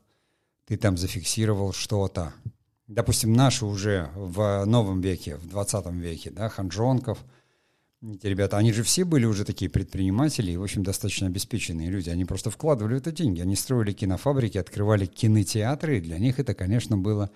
ты 0.65 0.77
там 0.77 0.97
зафиксировал 0.97 1.73
что-то 1.73 2.33
допустим, 2.91 3.33
наши 3.33 3.65
уже 3.65 4.09
в 4.15 4.65
новом 4.65 5.01
веке, 5.01 5.37
в 5.37 5.47
20 5.47 5.85
веке, 5.93 6.29
да, 6.29 6.49
Ханжонков, 6.49 7.19
эти 8.01 8.27
ребята, 8.27 8.57
они 8.57 8.73
же 8.73 8.83
все 8.83 9.05
были 9.05 9.25
уже 9.25 9.45
такие 9.45 9.69
предприниматели 9.69 10.51
и, 10.51 10.57
в 10.57 10.63
общем, 10.63 10.83
достаточно 10.83 11.27
обеспеченные 11.27 11.89
люди. 11.89 12.09
Они 12.09 12.25
просто 12.25 12.49
вкладывали 12.49 12.97
это 12.97 13.11
деньги. 13.11 13.41
Они 13.41 13.55
строили 13.55 13.91
кинофабрики, 13.93 14.57
открывали 14.57 15.05
кинотеатры, 15.05 15.97
и 15.97 16.01
для 16.01 16.17
них 16.17 16.39
это, 16.39 16.55
конечно, 16.55 16.97
было 16.97 17.29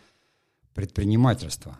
предпринимательство, 0.74 1.77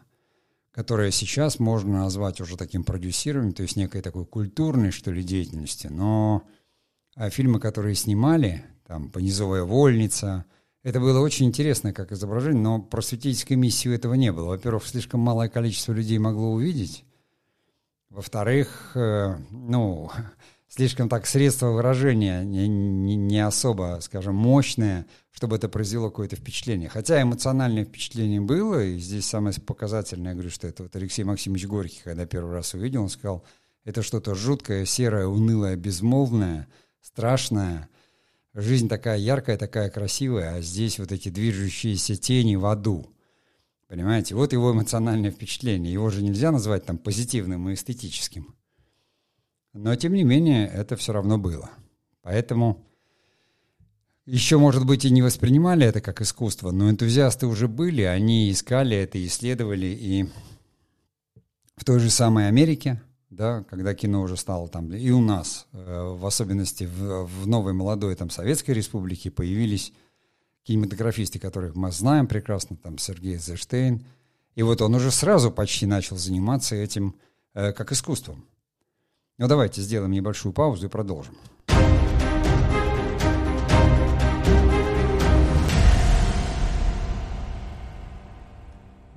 которое 0.76 1.10
сейчас 1.10 1.58
можно 1.58 2.00
назвать 2.00 2.42
уже 2.42 2.58
таким 2.58 2.84
продюсированием, 2.84 3.54
то 3.54 3.64
есть 3.64 3.78
некой 3.78 4.02
такой 4.02 4.26
культурной, 4.26 4.92
что 4.92 5.10
ли, 5.10 5.24
деятельности. 5.24 5.88
Но 5.88 6.44
а 7.16 7.30
фильмы, 7.30 7.62
которые 7.62 7.96
снимали, 7.96 8.66
там 8.86 9.10
«Понизовая 9.10 9.64
вольница», 9.64 10.44
это 10.84 11.00
было 11.00 11.22
очень 11.22 11.46
интересно 11.46 11.94
как 11.94 12.12
изображение, 12.12 12.62
но 12.62 12.82
просветительской 12.82 13.56
миссии 13.56 13.96
этого 13.96 14.16
не 14.16 14.34
было. 14.34 14.48
Во-первых, 14.48 14.86
слишком 14.86 15.22
малое 15.22 15.48
количество 15.48 15.94
людей 15.94 16.18
могло 16.18 16.52
увидеть. 16.52 17.06
Во-вторых, 18.10 18.92
э, 18.96 19.38
ну, 19.52 20.12
слишком 20.68 21.10
так 21.10 21.26
средства 21.28 21.68
выражения 21.68 22.44
не, 22.44 22.68
не, 22.68 23.16
не 23.16 23.46
особо, 23.46 24.00
скажем, 24.02 24.36
мощные, 24.36 25.06
чтобы 25.32 25.56
это 25.56 25.70
произвело 25.70 26.10
какое-то 26.10 26.36
впечатление. 26.36 26.90
Хотя 26.90 27.22
эмоциональное 27.22 27.86
впечатление 27.86 28.42
было, 28.42 28.84
и 28.84 28.98
здесь 28.98 29.26
самое 29.26 29.56
показательное, 29.66 30.30
я 30.30 30.34
говорю, 30.34 30.50
что 30.50 30.68
это 30.68 30.84
вот 30.84 30.96
Алексей 30.96 31.24
Максимович 31.24 31.68
Горький, 31.68 32.02
когда 32.04 32.26
первый 32.26 32.54
раз 32.54 32.74
увидел, 32.74 33.04
он 33.04 33.10
сказал, 33.10 33.44
это 33.84 34.02
что-то 34.02 34.36
жуткое, 34.36 34.86
серое, 34.86 35.28
унылое, 35.28 35.76
безмолвное, 35.76 36.68
страшное– 37.02 37.90
Жизнь 38.58 38.88
такая 38.88 39.18
яркая, 39.18 39.58
такая 39.58 39.90
красивая, 39.90 40.56
а 40.56 40.62
здесь 40.62 40.98
вот 40.98 41.12
эти 41.12 41.28
движущиеся 41.28 42.16
тени 42.16 42.56
в 42.56 42.66
аду. 42.66 43.14
Понимаете? 43.90 44.34
Вот 44.34 44.54
его 44.54 44.72
эмоциональное 44.72 45.30
впечатление. 45.30 45.92
Его 45.92 46.10
же 46.10 46.24
нельзя 46.24 46.54
назвать 46.54 46.86
там 46.86 46.98
позитивным 46.98 47.70
и 47.70 47.74
эстетическим. 47.74 48.55
Но, 49.76 49.96
тем 49.96 50.14
не 50.14 50.24
менее, 50.24 50.68
это 50.68 50.96
все 50.96 51.14
равно 51.14 51.38
было. 51.38 51.70
Поэтому 52.22 52.84
еще, 54.26 54.58
может 54.58 54.86
быть, 54.86 55.06
и 55.06 55.12
не 55.12 55.22
воспринимали 55.22 55.86
это 55.86 56.02
как 56.02 56.22
искусство, 56.22 56.72
но 56.72 56.90
энтузиасты 56.90 57.46
уже 57.46 57.68
были, 57.68 58.02
они 58.02 58.50
искали 58.50 58.98
это, 58.98 59.24
исследовали. 59.24 59.88
И 59.88 60.30
в 61.76 61.84
той 61.84 62.00
же 62.00 62.10
самой 62.10 62.48
Америке 62.48 63.02
да, 63.30 63.64
когда 63.70 63.94
кино 63.94 64.22
уже 64.22 64.38
стало 64.38 64.70
там, 64.70 64.94
и 64.94 65.10
у 65.12 65.20
нас, 65.20 65.68
э, 65.74 66.16
в 66.18 66.26
особенности 66.26 66.86
в, 66.86 67.26
в 67.26 67.48
новой 67.48 67.74
молодой 67.74 68.16
там 68.16 68.30
Советской 68.30 68.72
Республике, 68.72 69.30
появились 69.30 69.92
кинематографисты, 70.64 71.38
которых 71.38 71.76
мы 71.76 71.92
знаем 71.92 72.28
прекрасно, 72.28 72.78
там 72.78 72.98
Сергей 72.98 73.38
Зештейн, 73.38 74.06
и 74.56 74.64
вот 74.64 74.82
он 74.82 74.96
уже 74.96 75.12
сразу 75.12 75.52
почти 75.52 75.86
начал 75.86 76.16
заниматься 76.16 76.76
этим 76.76 77.16
э, 77.54 77.74
как 77.74 77.92
искусством. 77.92 78.46
Ну 79.38 79.50
давайте 79.50 79.82
сделаем 79.82 80.14
небольшую 80.14 80.54
паузу 80.54 80.88
и 80.88 80.90
продолжим. 80.90 81.36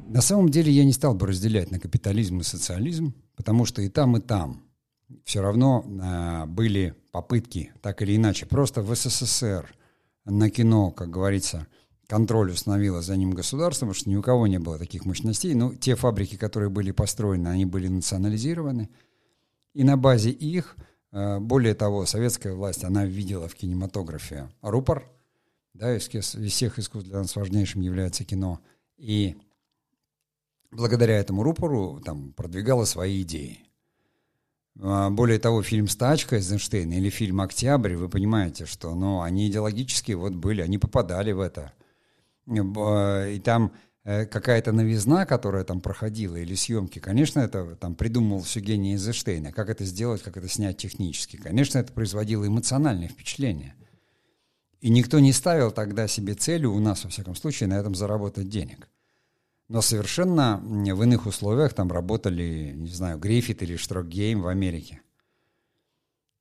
На 0.09 0.21
самом 0.21 0.49
деле 0.49 0.73
я 0.73 0.85
не 0.85 0.93
стал 0.93 1.15
бы 1.15 1.29
разделять 1.29 1.71
на 1.71 1.79
капитализм 1.79 2.41
и 2.41 2.43
социализм, 2.43 3.15
потому 3.37 3.65
что 3.65 3.81
и 3.81 3.89
там, 3.89 4.17
и 4.17 4.21
там 4.21 4.65
все 5.25 5.41
равно 5.41 5.85
э, 5.87 6.47
были 6.47 6.97
попытки, 7.13 7.73
так 7.81 8.03
или 8.03 8.17
иначе. 8.17 8.47
Просто 8.47 8.83
в 8.83 8.93
СССР 8.93 9.73
на 10.25 10.51
кино, 10.51 10.91
как 10.91 11.11
говорится, 11.11 11.69
контроль 12.09 12.51
установило 12.51 13.03
за 13.03 13.17
ним 13.17 13.31
государство, 13.31 13.87
потому 13.87 13.95
что 13.95 14.11
ни 14.11 14.17
у 14.17 14.23
кого 14.23 14.49
не 14.49 14.59
было 14.59 14.79
таких 14.79 15.05
мощностей. 15.05 15.55
Ну, 15.55 15.75
те 15.75 15.95
фабрики, 15.95 16.37
которые 16.37 16.71
были 16.71 16.91
построены, 16.91 17.47
они 17.49 17.67
были 17.67 17.87
национализированы. 17.87 18.89
И 19.79 19.85
на 19.85 19.97
базе 19.97 20.31
их, 20.31 20.77
э, 21.13 21.39
более 21.39 21.73
того, 21.73 22.05
советская 22.05 22.53
власть, 22.53 22.83
она 22.83 23.05
видела 23.05 23.47
в 23.47 23.55
кинематографе 23.55 24.51
рупор, 24.61 25.09
да, 25.73 25.97
из, 25.97 26.09
всех 26.09 26.81
искусств 26.81 27.09
для 27.09 27.19
нас 27.19 27.37
важнейшим 27.37 27.83
является 27.83 28.25
кино. 28.25 28.59
И 28.97 29.37
благодаря 30.73 31.17
этому 31.17 31.45
рупору 31.45 32.03
там, 32.05 32.33
продвигала 32.33 32.87
свои 32.87 33.23
идеи. 33.23 33.61
А, 34.81 35.11
более 35.11 35.39
того, 35.39 35.63
фильм 35.63 35.87
«Стачка» 35.87 36.35
Эйзенштейна 36.35 36.95
или 36.95 37.09
фильм 37.09 37.41
«Октябрь», 37.41 37.95
вы 37.95 38.09
понимаете, 38.09 38.67
что 38.67 38.93
ну, 38.97 39.21
они 39.21 39.47
идеологически 39.47 40.11
вот 40.11 40.35
были, 40.35 40.61
они 40.61 40.79
попадали 40.79 41.31
в 41.31 41.39
это. 41.39 41.73
И 42.49 43.41
там 43.45 43.67
э, 43.67 43.88
какая-то 44.09 44.73
новизна, 44.73 45.27
которая 45.27 45.65
там 45.65 45.83
проходила, 45.83 46.37
или 46.37 46.55
съемки, 46.55 46.99
конечно, 46.99 47.41
это 47.41 47.77
там 47.77 47.95
придумывал 47.95 48.43
все 48.43 48.61
гений 48.61 48.95
Эйзенштейна. 48.95 49.53
Как 49.53 49.69
это 49.69 49.85
сделать, 49.85 50.23
как 50.23 50.39
это 50.39 50.49
снять 50.49 50.79
технически. 50.79 51.37
Конечно, 51.37 51.79
это 51.79 51.93
производило 51.93 52.47
эмоциональное 52.47 53.09
впечатление. 53.09 53.75
И 54.81 54.89
никто 54.89 55.19
не 55.19 55.33
ставил 55.33 55.73
тогда 55.73 56.09
себе 56.09 56.33
целью, 56.35 56.73
у 56.73 56.79
нас, 56.79 57.05
во 57.05 57.11
всяком 57.11 57.35
случае, 57.35 57.69
на 57.69 57.75
этом 57.75 57.95
заработать 57.95 58.49
денег. 58.49 58.89
но 59.69 59.83
совершенно 59.83 60.61
в 60.63 61.03
иных 61.03 61.27
условиях 61.27 61.75
там 61.75 61.93
работали, 61.93 62.73
не 62.75 62.89
знаю, 62.89 63.19
Гриффит 63.19 63.63
или 63.63 63.77
Штрокгейм 63.77 64.41
в 64.41 64.49
Америке, 64.49 65.03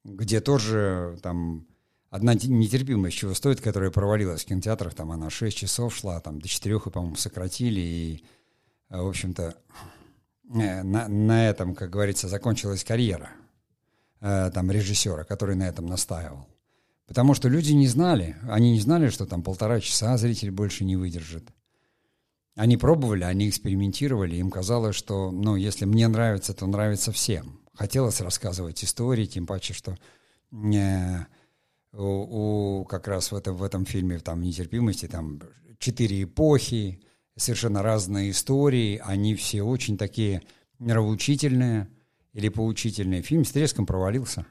где 0.05 0.39
тоже 0.39 1.19
там 1.21 1.67
одна 2.09 2.33
нетерпимость 2.33 3.17
чего 3.17 3.33
стоит, 3.33 3.61
которая 3.61 3.91
провалилась 3.91 4.43
в 4.43 4.47
кинотеатрах, 4.47 4.93
там 4.93 5.11
она 5.11 5.29
6 5.29 5.55
часов 5.57 5.95
шла, 5.95 6.19
там 6.19 6.39
до 6.39 6.47
4, 6.47 6.79
по-моему, 6.79 7.15
сократили, 7.15 7.79
и, 7.79 8.23
в 8.89 9.07
общем-то, 9.07 9.55
э, 10.53 10.83
на, 10.83 11.07
на 11.07 11.49
этом, 11.49 11.75
как 11.75 11.89
говорится, 11.89 12.27
закончилась 12.27 12.83
карьера 12.83 13.31
э, 14.21 14.51
там 14.53 14.71
режиссера, 14.71 15.23
который 15.23 15.55
на 15.55 15.67
этом 15.67 15.85
настаивал. 15.85 16.47
Потому 17.07 17.33
что 17.33 17.47
люди 17.47 17.71
не 17.71 17.87
знали, 17.87 18.35
они 18.49 18.71
не 18.71 18.81
знали, 18.81 19.09
что 19.09 19.25
там 19.25 19.41
полтора 19.41 19.79
часа 19.79 20.17
зритель 20.17 20.51
больше 20.51 20.83
не 20.83 20.97
выдержит. 20.97 21.49
Они 22.55 22.75
пробовали, 22.75 23.23
они 23.23 23.47
экспериментировали, 23.49 24.35
им 24.35 24.49
казалось, 24.49 24.95
что, 24.95 25.31
ну, 25.31 25.55
если 25.55 25.85
мне 25.85 26.07
нравится, 26.07 26.53
то 26.53 26.65
нравится 26.65 27.11
всем. 27.11 27.61
Хотелось 27.75 28.19
рассказывать 28.19 28.83
истории, 28.83 29.25
тем 29.25 29.45
паче, 29.45 29.73
что 29.73 29.95
э, 30.51 31.19
у, 32.03 32.85
как 32.85 33.07
раз 33.07 33.31
в 33.31 33.35
этом, 33.35 33.55
в 33.55 33.63
этом 33.63 33.85
фильме 33.85 34.19
там 34.19 34.41
нетерпимости 34.41 35.07
там 35.07 35.41
четыре 35.79 36.23
эпохи, 36.23 37.01
совершенно 37.35 37.81
разные 37.83 38.31
истории, 38.31 39.01
они 39.03 39.35
все 39.35 39.63
очень 39.63 39.97
такие 39.97 40.41
нравоучительные 40.79 41.87
или 42.33 42.49
поучительные. 42.49 43.21
Фильм 43.21 43.45
с 43.45 43.51
треском 43.51 43.85
провалился, 43.85 44.45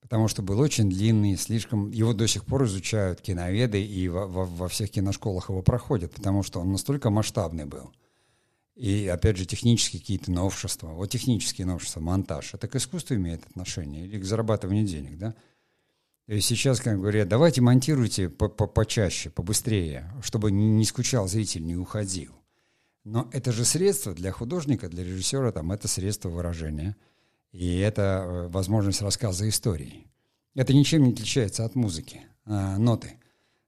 потому 0.00 0.28
что 0.28 0.42
был 0.42 0.58
очень 0.60 0.88
длинный, 0.88 1.36
слишком... 1.36 1.90
Его 1.90 2.14
до 2.14 2.26
сих 2.26 2.44
пор 2.44 2.64
изучают 2.64 3.20
киноведы, 3.20 3.82
и 3.82 4.08
во, 4.08 4.26
во, 4.26 4.44
во 4.44 4.68
всех 4.68 4.90
киношколах 4.90 5.50
его 5.50 5.62
проходят, 5.62 6.12
потому 6.12 6.42
что 6.42 6.60
он 6.60 6.72
настолько 6.72 7.10
масштабный 7.10 7.66
был. 7.66 7.92
И, 8.74 9.08
опять 9.08 9.36
же, 9.36 9.44
технические 9.44 10.00
какие-то 10.00 10.30
новшества. 10.30 10.88
Вот 10.88 11.10
технические 11.10 11.66
новшества, 11.66 12.00
монтаж. 12.00 12.54
Это 12.54 12.68
к 12.68 12.76
искусству 12.76 13.16
имеет 13.16 13.44
отношение 13.44 14.06
или 14.06 14.20
к 14.20 14.24
зарабатыванию 14.24 14.86
денег, 14.86 15.18
да? 15.18 15.34
Сейчас, 16.28 16.80
как 16.80 17.00
говорят, 17.00 17.26
давайте 17.28 17.62
монтируйте 17.62 18.28
по 18.28 18.44
-по 18.44 18.66
почаще, 18.66 19.30
побыстрее, 19.30 20.12
чтобы 20.20 20.50
не 20.50 20.84
скучал 20.84 21.26
зритель, 21.26 21.64
не 21.64 21.74
уходил. 21.74 22.34
Но 23.04 23.30
это 23.32 23.50
же 23.50 23.64
средство 23.64 24.12
для 24.12 24.30
художника, 24.30 24.90
для 24.90 25.04
режиссера, 25.04 25.52
там, 25.52 25.72
это 25.72 25.88
средство 25.88 26.28
выражения. 26.28 26.96
И 27.52 27.78
это 27.78 28.02
э, 28.02 28.48
возможность 28.48 29.00
рассказа 29.00 29.48
истории. 29.48 30.06
Это 30.54 30.74
ничем 30.74 31.04
не 31.04 31.12
отличается 31.12 31.64
от 31.64 31.74
музыки, 31.74 32.20
а, 32.44 32.76
ноты. 32.76 33.14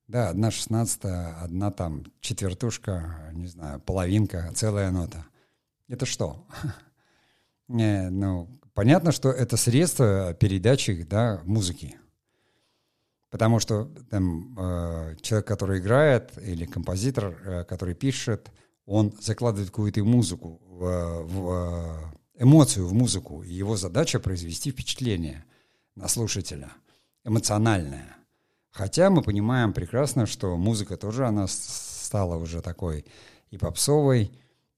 Да, 0.07 0.29
одна 0.29 0.51
шестнадцатая, 0.51 1.41
одна 1.41 1.71
там 1.71 2.05
четвертушка, 2.21 3.31
не 3.33 3.47
знаю, 3.47 3.81
половинка, 3.81 4.53
целая 4.55 4.91
нота. 4.91 5.25
Это 5.89 6.05
что? 6.05 6.47
Не, 7.69 8.11
ну, 8.11 8.51
понятно, 8.75 9.13
что 9.13 9.31
это 9.31 9.57
средство 9.57 10.35
передачи 10.35 11.05
да, 11.05 11.41
музыки. 11.45 11.97
Потому 13.31 13.61
что 13.61 13.85
там, 14.11 14.57
э, 14.59 15.17
человек, 15.21 15.47
который 15.47 15.79
играет, 15.79 16.33
или 16.39 16.67
композитор, 16.67 17.39
э, 17.45 17.65
который 17.65 17.95
пишет, 17.95 18.51
он 18.87 19.15
закладывает 19.21 19.71
какую-то 19.71 20.03
музыку, 20.05 20.61
в, 20.67 21.23
в 21.25 22.15
эмоцию 22.41 22.89
в 22.89 22.93
музыку. 22.93 23.43
И 23.45 23.53
его 23.53 23.77
задача 23.77 24.19
произвести 24.19 24.73
впечатление 24.73 25.45
на 25.95 26.09
слушателя, 26.09 26.73
эмоциональное. 27.25 28.17
Хотя 28.73 29.11
мы 29.11 29.23
понимаем 29.23 29.73
прекрасно, 29.73 30.27
что 30.27 30.57
музыка 30.57 30.97
тоже, 30.97 31.27
она 31.27 31.47
стала 31.47 32.37
уже 32.37 32.63
такой 32.63 33.05
и 33.51 33.59
попсовой, 33.59 34.33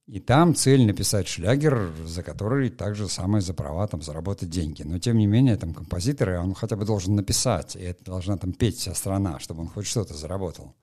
и 0.07 0.19
там 0.19 0.55
цель 0.55 0.85
написать 0.85 1.29
шлягер, 1.29 1.93
за 2.05 2.23
который 2.23 2.71
также 2.71 3.09
самое 3.09 3.41
за 3.41 3.55
права 3.55 3.87
там 3.87 4.03
заработать 4.03 4.51
деньги. 4.51 4.83
Но 4.83 4.99
тем 4.99 5.17
не 5.17 5.27
менее, 5.27 5.57
там 5.57 5.73
композиторы, 5.75 6.38
он 6.38 6.55
хотя 6.55 6.77
бы 6.77 6.85
должен 6.85 7.15
написать, 7.15 7.77
и 7.77 7.81
это 7.81 8.05
должна 8.05 8.37
там 8.37 8.53
петь 8.53 8.79
вся 8.79 8.95
страна, 8.95 9.38
чтобы 9.38 9.62
он 9.62 9.69
хоть 9.69 9.87
что-то 9.87 10.15
заработал. 10.15 10.75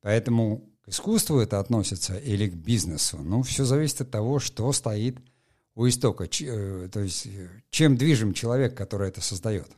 Поэтому 0.00 0.70
к 0.82 0.88
искусству 0.88 1.38
это 1.38 1.58
относится 1.58 2.16
или 2.16 2.48
к 2.48 2.54
бизнесу. 2.54 3.18
Ну, 3.18 3.42
все 3.42 3.64
зависит 3.64 4.00
от 4.00 4.10
того, 4.10 4.38
что 4.38 4.72
стоит 4.72 5.18
у 5.74 5.86
истока. 5.86 6.26
Ч, 6.26 6.46
э, 6.46 6.88
то 6.90 7.00
есть, 7.00 7.26
э, 7.26 7.48
чем 7.70 7.96
движим 7.96 8.32
человек, 8.32 8.76
который 8.76 9.08
это 9.08 9.20
создает. 9.20 9.68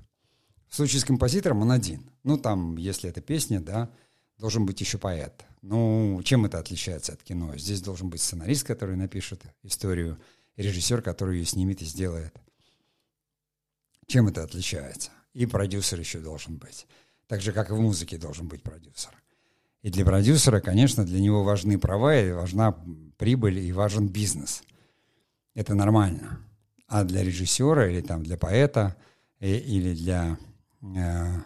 В 0.68 0.76
случае 0.76 1.00
с 1.00 1.04
композитором 1.04 1.62
он 1.62 1.72
один. 1.72 2.08
Ну, 2.22 2.38
там, 2.38 2.76
если 2.76 3.10
это 3.10 3.20
песня, 3.20 3.60
да, 3.60 3.90
должен 4.38 4.64
быть 4.64 4.80
еще 4.80 4.98
поэт. 4.98 5.44
Ну, 5.62 6.20
чем 6.24 6.46
это 6.46 6.58
отличается 6.58 7.12
от 7.12 7.22
кино? 7.22 7.56
Здесь 7.56 7.82
должен 7.82 8.08
быть 8.08 8.22
сценарист, 8.22 8.66
который 8.66 8.96
напишет 8.96 9.42
историю, 9.62 10.18
режиссер, 10.56 11.02
который 11.02 11.38
ее 11.38 11.44
снимет 11.44 11.82
и 11.82 11.84
сделает. 11.84 12.34
Чем 14.06 14.28
это 14.28 14.42
отличается? 14.42 15.10
И 15.34 15.46
продюсер 15.46 15.98
еще 15.98 16.20
должен 16.20 16.56
быть. 16.56 16.86
Так 17.26 17.40
же, 17.42 17.52
как 17.52 17.70
и 17.70 17.74
в 17.74 17.80
музыке 17.80 18.18
должен 18.18 18.48
быть 18.48 18.62
продюсер. 18.62 19.12
И 19.82 19.90
для 19.90 20.04
продюсера, 20.04 20.60
конечно, 20.60 21.04
для 21.04 21.20
него 21.20 21.44
важны 21.44 21.78
права, 21.78 22.16
и 22.16 22.32
важна 22.32 22.72
прибыль, 23.18 23.58
и 23.58 23.72
важен 23.72 24.08
бизнес. 24.08 24.62
Это 25.54 25.74
нормально. 25.74 26.40
А 26.86 27.04
для 27.04 27.22
режиссера 27.22 27.88
или 27.88 28.00
там 28.00 28.22
для 28.22 28.36
поэта, 28.36 28.96
и, 29.38 29.54
или 29.54 29.94
для 29.94 30.38
э, 30.82 31.40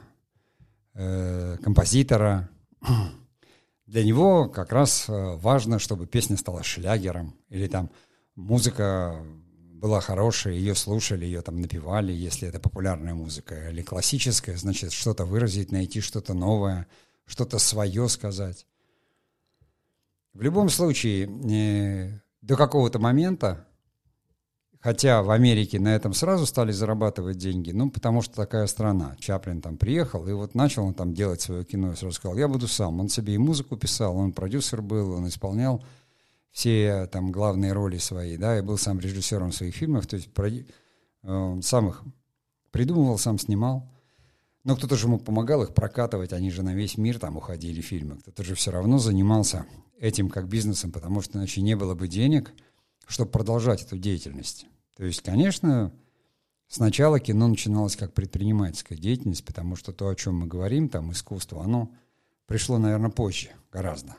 э, 0.94 1.58
композитора 1.62 2.48
для 3.86 4.02
него 4.02 4.48
как 4.48 4.72
раз 4.72 5.08
э, 5.08 5.36
важно, 5.36 5.78
чтобы 5.78 6.06
песня 6.06 6.36
стала 6.36 6.62
шлягером, 6.62 7.34
или 7.48 7.66
там 7.66 7.90
музыка 8.34 9.22
была 9.84 10.00
хорошая, 10.00 10.54
ее 10.54 10.74
слушали, 10.74 11.26
ее 11.26 11.42
там 11.42 11.60
напевали, 11.60 12.12
если 12.12 12.48
это 12.48 12.58
популярная 12.58 13.14
музыка, 13.14 13.70
или 13.70 13.82
классическая, 13.82 14.56
значит, 14.56 14.92
что-то 14.92 15.26
выразить, 15.26 15.72
найти 15.72 16.00
что-то 16.00 16.32
новое, 16.32 16.86
что-то 17.26 17.58
свое 17.58 18.08
сказать. 18.08 18.66
В 20.32 20.40
любом 20.40 20.70
случае, 20.70 21.26
э, 21.26 22.20
до 22.40 22.56
какого-то 22.56 22.98
момента 22.98 23.66
Хотя 24.84 25.22
в 25.22 25.30
Америке 25.30 25.80
на 25.80 25.96
этом 25.96 26.12
сразу 26.12 26.44
стали 26.44 26.70
зарабатывать 26.70 27.38
деньги, 27.38 27.70
ну, 27.70 27.90
потому 27.90 28.20
что 28.20 28.36
такая 28.36 28.66
страна. 28.66 29.16
Чаплин 29.18 29.62
там 29.62 29.78
приехал, 29.78 30.28
и 30.28 30.32
вот 30.34 30.54
начал 30.54 30.84
он 30.84 30.92
там 30.92 31.14
делать 31.14 31.40
свое 31.40 31.64
кино, 31.64 31.92
и 31.92 31.96
сразу 31.96 32.16
сказал, 32.16 32.36
я 32.36 32.48
буду 32.48 32.68
сам. 32.68 33.00
Он 33.00 33.08
себе 33.08 33.32
и 33.32 33.38
музыку 33.38 33.78
писал, 33.78 34.14
он 34.14 34.34
продюсер 34.34 34.82
был, 34.82 35.12
он 35.12 35.26
исполнял 35.26 35.82
все 36.50 37.08
там 37.10 37.32
главные 37.32 37.72
роли 37.72 37.96
свои, 37.96 38.36
да, 38.36 38.58
и 38.58 38.60
был 38.60 38.76
сам 38.76 39.00
режиссером 39.00 39.52
своих 39.52 39.74
фильмов, 39.74 40.06
то 40.06 40.16
есть 40.16 40.30
проди... 40.34 40.66
э, 41.22 41.60
сам 41.62 41.88
их 41.88 42.02
придумывал, 42.70 43.16
сам 43.16 43.38
снимал. 43.38 43.90
Но 44.64 44.76
кто-то 44.76 44.96
же 44.96 45.06
ему 45.06 45.18
помогал 45.18 45.62
их 45.62 45.72
прокатывать, 45.72 46.34
они 46.34 46.50
же 46.50 46.62
на 46.62 46.74
весь 46.74 46.98
мир 46.98 47.18
там 47.18 47.38
уходили 47.38 47.80
фильмы. 47.80 48.18
Кто-то 48.18 48.44
же 48.44 48.54
все 48.54 48.70
равно 48.70 48.98
занимался 48.98 49.64
этим 49.98 50.28
как 50.28 50.46
бизнесом, 50.46 50.92
потому 50.92 51.22
что 51.22 51.38
иначе 51.38 51.62
не 51.62 51.74
было 51.74 51.94
бы 51.94 52.06
денег, 52.06 52.52
чтобы 53.06 53.30
продолжать 53.30 53.82
эту 53.82 53.96
деятельность. 53.96 54.66
То 54.96 55.04
есть, 55.04 55.22
конечно, 55.22 55.92
сначала 56.68 57.18
кино 57.20 57.48
начиналось 57.48 57.96
как 57.96 58.14
предпринимательская 58.14 58.96
деятельность, 58.96 59.44
потому 59.44 59.76
что 59.76 59.92
то, 59.92 60.08
о 60.08 60.14
чем 60.14 60.36
мы 60.36 60.46
говорим, 60.46 60.88
там 60.88 61.12
искусство, 61.12 61.62
оно 61.64 61.92
пришло, 62.46 62.78
наверное, 62.78 63.10
позже 63.10 63.50
гораздо. 63.72 64.14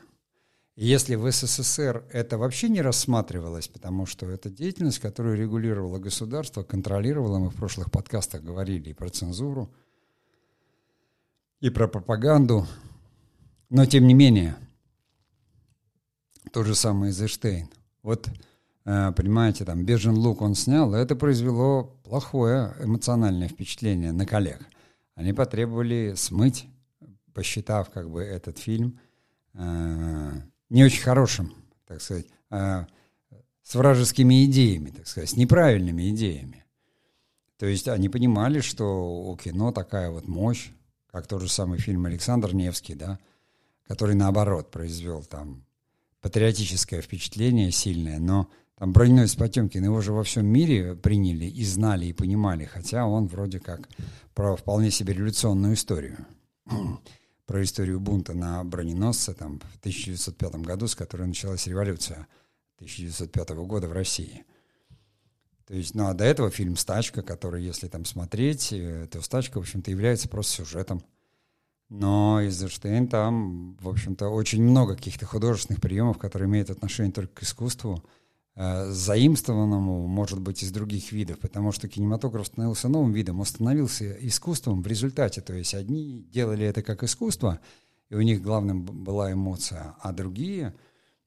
И 0.76 0.86
если 0.86 1.14
в 1.14 1.30
СССР 1.30 2.04
это 2.12 2.36
вообще 2.36 2.68
не 2.68 2.82
рассматривалось, 2.82 3.66
потому 3.66 4.04
что 4.04 4.28
это 4.28 4.50
деятельность, 4.50 4.98
которую 4.98 5.38
регулировало 5.38 5.98
государство, 5.98 6.62
контролировало, 6.62 7.38
мы 7.38 7.48
в 7.48 7.56
прошлых 7.56 7.90
подкастах 7.90 8.42
говорили 8.42 8.90
и 8.90 8.94
про 8.94 9.08
цензуру, 9.08 9.72
и 11.60 11.70
про 11.70 11.88
пропаганду, 11.88 12.66
но 13.70 13.86
тем 13.86 14.06
не 14.06 14.12
менее, 14.12 14.54
то 16.52 16.62
же 16.62 16.74
самое 16.74 17.10
Эйзенштейн. 17.10 17.70
Вот 18.02 18.28
понимаете, 18.86 19.64
там 19.64 19.84
«Бежен 19.84 20.16
лук» 20.16 20.42
он 20.42 20.54
снял, 20.54 20.94
это 20.94 21.16
произвело 21.16 21.98
плохое 22.04 22.72
эмоциональное 22.80 23.48
впечатление 23.48 24.12
на 24.12 24.26
коллег. 24.26 24.60
Они 25.16 25.32
потребовали 25.32 26.14
смыть, 26.16 26.68
посчитав 27.34 27.90
как 27.90 28.08
бы 28.08 28.22
этот 28.22 28.58
фильм 28.58 29.00
э, 29.54 30.32
не 30.70 30.84
очень 30.84 31.02
хорошим, 31.02 31.52
так 31.86 32.00
сказать, 32.00 32.26
э, 32.50 32.86
с 33.62 33.74
вражескими 33.74 34.44
идеями, 34.44 34.90
так 34.90 35.08
сказать, 35.08 35.30
с 35.30 35.36
неправильными 35.36 36.10
идеями. 36.10 36.64
То 37.58 37.66
есть 37.66 37.88
они 37.88 38.08
понимали, 38.08 38.60
что 38.60 39.28
у 39.30 39.36
кино 39.36 39.72
такая 39.72 40.10
вот 40.10 40.28
мощь, 40.28 40.70
как 41.10 41.26
тот 41.26 41.42
же 41.42 41.48
самый 41.48 41.80
фильм 41.80 42.06
Александр 42.06 42.54
Невский, 42.54 42.94
да, 42.94 43.18
который 43.88 44.14
наоборот 44.14 44.70
произвел 44.70 45.24
там 45.24 45.64
патриотическое 46.20 47.00
впечатление 47.00 47.72
сильное, 47.72 48.20
но 48.20 48.48
там 48.78 48.92
Броненосец 48.92 49.36
Потемкин, 49.36 49.84
его 49.84 50.00
же 50.00 50.12
во 50.12 50.22
всем 50.22 50.46
мире 50.46 50.94
приняли 50.94 51.46
и 51.46 51.64
знали, 51.64 52.06
и 52.06 52.12
понимали, 52.12 52.64
хотя 52.64 53.06
он 53.06 53.26
вроде 53.26 53.58
как 53.58 53.88
про 54.34 54.54
вполне 54.56 54.90
себе 54.90 55.14
революционную 55.14 55.74
историю. 55.74 56.26
про 57.46 57.62
историю 57.62 58.00
бунта 58.00 58.34
на 58.34 58.62
броненосце 58.64 59.32
там, 59.32 59.60
в 59.60 59.78
1905 59.78 60.56
году, 60.56 60.88
с 60.88 60.94
которой 60.94 61.26
началась 61.26 61.66
революция 61.66 62.26
1905 62.76 63.50
года 63.50 63.88
в 63.88 63.92
России. 63.92 64.44
То 65.66 65.74
есть, 65.74 65.94
ну 65.94 66.06
а 66.06 66.14
до 66.14 66.24
этого 66.24 66.50
фильм 66.50 66.76
«Стачка», 66.76 67.22
который, 67.22 67.64
если 67.64 67.88
там 67.88 68.04
смотреть, 68.04 68.72
э, 68.72 69.08
то 69.10 69.22
«Стачка», 69.22 69.58
в 69.58 69.62
общем-то, 69.62 69.90
является 69.90 70.28
просто 70.28 70.64
сюжетом. 70.64 71.02
Но 71.88 72.40
Эйзенштейн 72.42 73.08
там, 73.08 73.76
в 73.76 73.88
общем-то, 73.88 74.28
очень 74.28 74.62
много 74.62 74.96
каких-то 74.96 75.24
художественных 75.24 75.80
приемов, 75.80 76.18
которые 76.18 76.48
имеют 76.48 76.70
отношение 76.70 77.12
только 77.12 77.40
к 77.40 77.42
искусству, 77.44 78.04
заимствованному, 78.56 80.06
может 80.06 80.40
быть, 80.40 80.62
из 80.62 80.70
других 80.72 81.12
видов, 81.12 81.38
потому 81.38 81.72
что 81.72 81.88
кинематограф 81.88 82.46
становился 82.46 82.88
новым 82.88 83.12
видом, 83.12 83.40
он 83.40 83.46
становился 83.46 84.12
искусством 84.26 84.82
в 84.82 84.86
результате. 84.86 85.42
То 85.42 85.52
есть 85.52 85.74
одни 85.74 86.26
делали 86.30 86.64
это 86.64 86.82
как 86.82 87.02
искусство, 87.02 87.60
и 88.08 88.14
у 88.14 88.22
них 88.22 88.40
главным 88.40 88.84
была 88.84 89.32
эмоция, 89.32 89.94
а 90.00 90.12
другие 90.12 90.74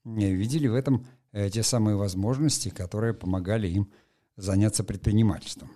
э, 0.04 0.08
видели 0.10 0.66
в 0.66 0.74
этом 0.74 1.06
э, 1.32 1.50
те 1.50 1.62
самые 1.62 1.96
возможности, 1.96 2.68
которые 2.68 3.14
помогали 3.14 3.68
им 3.68 3.90
заняться 4.36 4.82
предпринимательством. 4.82 5.70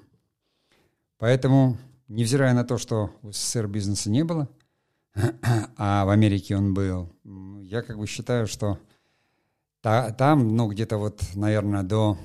Поэтому, 1.19 1.77
невзирая 2.09 2.55
на 2.55 2.65
то, 2.65 2.79
что 2.79 3.11
в 3.23 3.33
СССР 3.33 3.69
бизнеса 3.69 4.11
не 4.11 4.25
было– 4.25 4.49
а 5.77 6.05
в 6.05 6.11
Америке 6.11 6.57
он 6.57 6.75
был. 6.75 7.13
Я 7.63 7.83
как 7.83 7.99
бы 7.99 8.07
считаю, 8.07 8.47
что 8.47 8.79
та, 9.85 10.13
там, 10.13 10.57
ну, 10.57 10.67
где-то 10.67 10.97
вот, 10.97 11.21
наверное, 11.35 11.83
до 11.83 12.17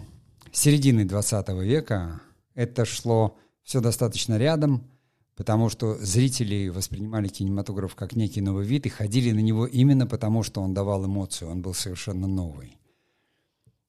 середины 0.54 1.04
20 1.04 1.50
века 1.50 2.22
это 2.56 2.86
шло 2.86 3.38
все 3.64 3.82
достаточно 3.82 4.38
рядом, 4.38 4.90
потому 5.36 5.68
что 5.68 5.96
зрители 5.96 6.70
воспринимали 6.70 7.28
кинематограф 7.28 7.96
как 7.96 8.16
некий 8.16 8.40
новый 8.40 8.66
вид 8.66 8.86
и 8.86 8.90
ходили 8.90 9.34
на 9.34 9.42
него 9.42 9.68
именно 9.68 10.08
потому, 10.08 10.42
что 10.42 10.62
он 10.62 10.74
давал 10.74 11.06
эмоцию, 11.06 11.52
он 11.52 11.62
был 11.62 11.74
совершенно 11.74 12.28
новый. 12.28 12.78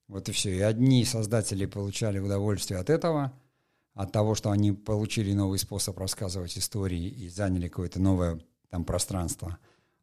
Вот 0.09 0.28
и 0.28 0.33
все. 0.33 0.52
И 0.52 0.61
одни 0.61 1.04
создатели 1.04 1.64
получали 1.66 2.18
удовольствие 2.18 2.80
от 2.80 2.90
этого, 2.90 3.33
от 3.94 4.11
того, 4.11 4.35
что 4.35 4.50
они 4.50 4.72
получили 4.72 5.33
новый 5.33 5.61
способ 5.61 5.96
рассказывать 5.96 6.59
истории 6.59 7.06
и 7.06 7.28
заняли 7.28 7.68
какое-то 7.68 8.00
новое 8.00 8.40
там 8.68 8.83
пространство. 8.83 9.59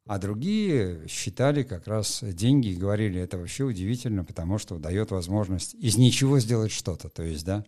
А 0.08 0.20
другие 0.20 1.06
считали 1.10 1.63
как 1.63 1.86
раз 1.88 2.24
деньги 2.24 2.70
и 2.70 2.76
говорили, 2.76 3.20
это 3.20 3.38
вообще 3.38 3.65
удивительно, 3.65 4.24
потому 4.24 4.58
что 4.58 4.78
дает 4.78 5.12
возможность 5.12 5.74
из 5.76 5.98
ничего 5.98 6.39
сделать 6.39 6.72
что-то. 6.72 7.10
То 7.10 7.24
есть, 7.24 7.46
да, 7.46 7.65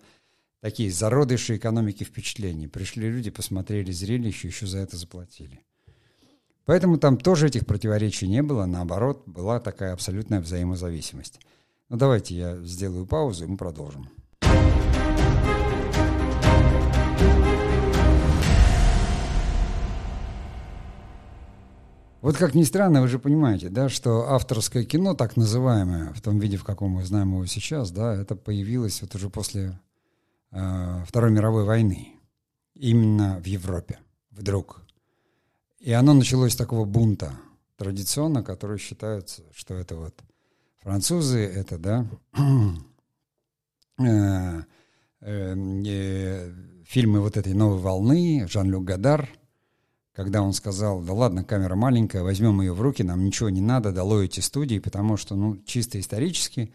такие 0.61 0.89
зародыши 0.89 1.57
экономики 1.57 2.05
впечатлений. 2.05 2.67
Пришли 2.67 3.09
люди, 3.09 3.29
посмотрели 3.29 3.91
зрелище, 3.91 4.47
еще 4.47 4.67
за 4.67 4.79
это 4.79 4.95
заплатили. 4.95 5.59
Поэтому 6.63 6.97
там 6.97 7.17
тоже 7.17 7.47
этих 7.47 7.65
противоречий 7.65 8.27
не 8.27 8.41
было, 8.41 8.65
наоборот, 8.65 9.23
была 9.25 9.59
такая 9.59 9.91
абсолютная 9.91 10.39
взаимозависимость. 10.39 11.39
Ну 11.89 11.97
давайте 11.97 12.35
я 12.35 12.57
сделаю 12.63 13.05
паузу, 13.05 13.43
и 13.43 13.47
мы 13.47 13.57
продолжим. 13.57 14.07
Вот 22.21 22.35
как 22.35 22.53
ни 22.53 22.63
странно, 22.63 23.01
вы 23.01 23.07
же 23.07 23.17
понимаете, 23.17 23.69
да, 23.69 23.87
что 23.87 24.31
авторское 24.31 24.83
кино, 24.83 25.13
так 25.13 25.37
называемое, 25.37 26.11
в 26.11 26.19
том 26.21 26.37
виде, 26.39 26.57
в 26.57 26.65
каком 26.65 26.91
мы 26.91 27.05
знаем 27.05 27.29
его 27.31 27.45
сейчас, 27.45 27.91
да, 27.91 28.13
это 28.13 28.35
появилось 28.35 29.01
вот 29.01 29.15
уже 29.15 29.29
после 29.29 29.79
э, 30.51 31.03
Второй 31.07 31.31
мировой 31.31 31.63
войны, 31.63 32.09
именно 32.75 33.39
в 33.41 33.45
Европе, 33.45 33.99
вдруг. 34.31 34.81
И 35.79 35.93
оно 35.93 36.13
началось 36.13 36.53
с 36.53 36.57
такого 36.57 36.83
бунта 36.83 37.31
традиционно, 37.77 38.43
который 38.43 38.79
считается, 38.79 39.43
что 39.53 39.75
это 39.75 39.95
вот 39.95 40.13
французы, 40.81 41.39
это, 41.39 41.77
да, 41.77 42.05
э, 43.97 44.63
э, 45.21 45.55
э, 45.85 46.53
фильмы 46.85 47.21
вот 47.21 47.37
этой 47.37 47.53
новой 47.53 47.79
волны, 47.79 48.45
Жан-Люк 48.49 48.83
Гадар– 48.83 49.29
когда 50.19 50.41
он 50.41 50.51
сказал, 50.51 50.99
да 50.99 51.13
ладно, 51.13 51.45
камера 51.45 51.75
маленькая, 51.75 52.23
возьмем 52.23 52.59
ее 52.59 52.73
в 52.73 52.81
руки, 52.81 53.03
нам 53.03 53.23
ничего 53.23 53.49
не 53.49 53.61
надо, 53.61 53.93
долой 53.93 54.25
эти 54.25 54.41
студии, 54.41 54.79
потому 54.79 55.15
что, 55.15 55.37
ну, 55.37 55.55
чисто 55.65 55.97
исторически, 55.97 56.73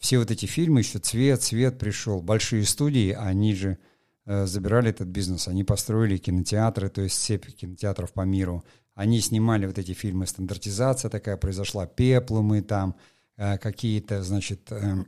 все 0.00 0.18
вот 0.18 0.32
эти 0.32 0.46
фильмы, 0.46 0.80
еще 0.80 0.98
цвет, 0.98 1.40
цвет 1.40 1.78
пришел, 1.78 2.20
большие 2.20 2.64
студии, 2.64 3.12
они 3.12 3.54
же 3.54 3.78
э, 4.26 4.44
забирали 4.44 4.90
этот 4.90 5.06
бизнес, 5.06 5.46
они 5.46 5.62
построили 5.62 6.16
кинотеатры, 6.16 6.88
то 6.88 7.02
есть 7.02 7.14
цепь 7.22 7.46
кинотеатров 7.54 8.12
по 8.12 8.22
миру, 8.22 8.64
они 8.96 9.20
снимали 9.20 9.66
вот 9.66 9.78
эти 9.78 9.92
фильмы, 9.92 10.26
стандартизация 10.26 11.10
такая 11.10 11.36
произошла, 11.36 11.86
пеплумы 11.86 12.60
там, 12.60 12.96
э, 13.36 13.56
какие-то, 13.58 14.24
значит, 14.24 14.62
э, 14.72 15.04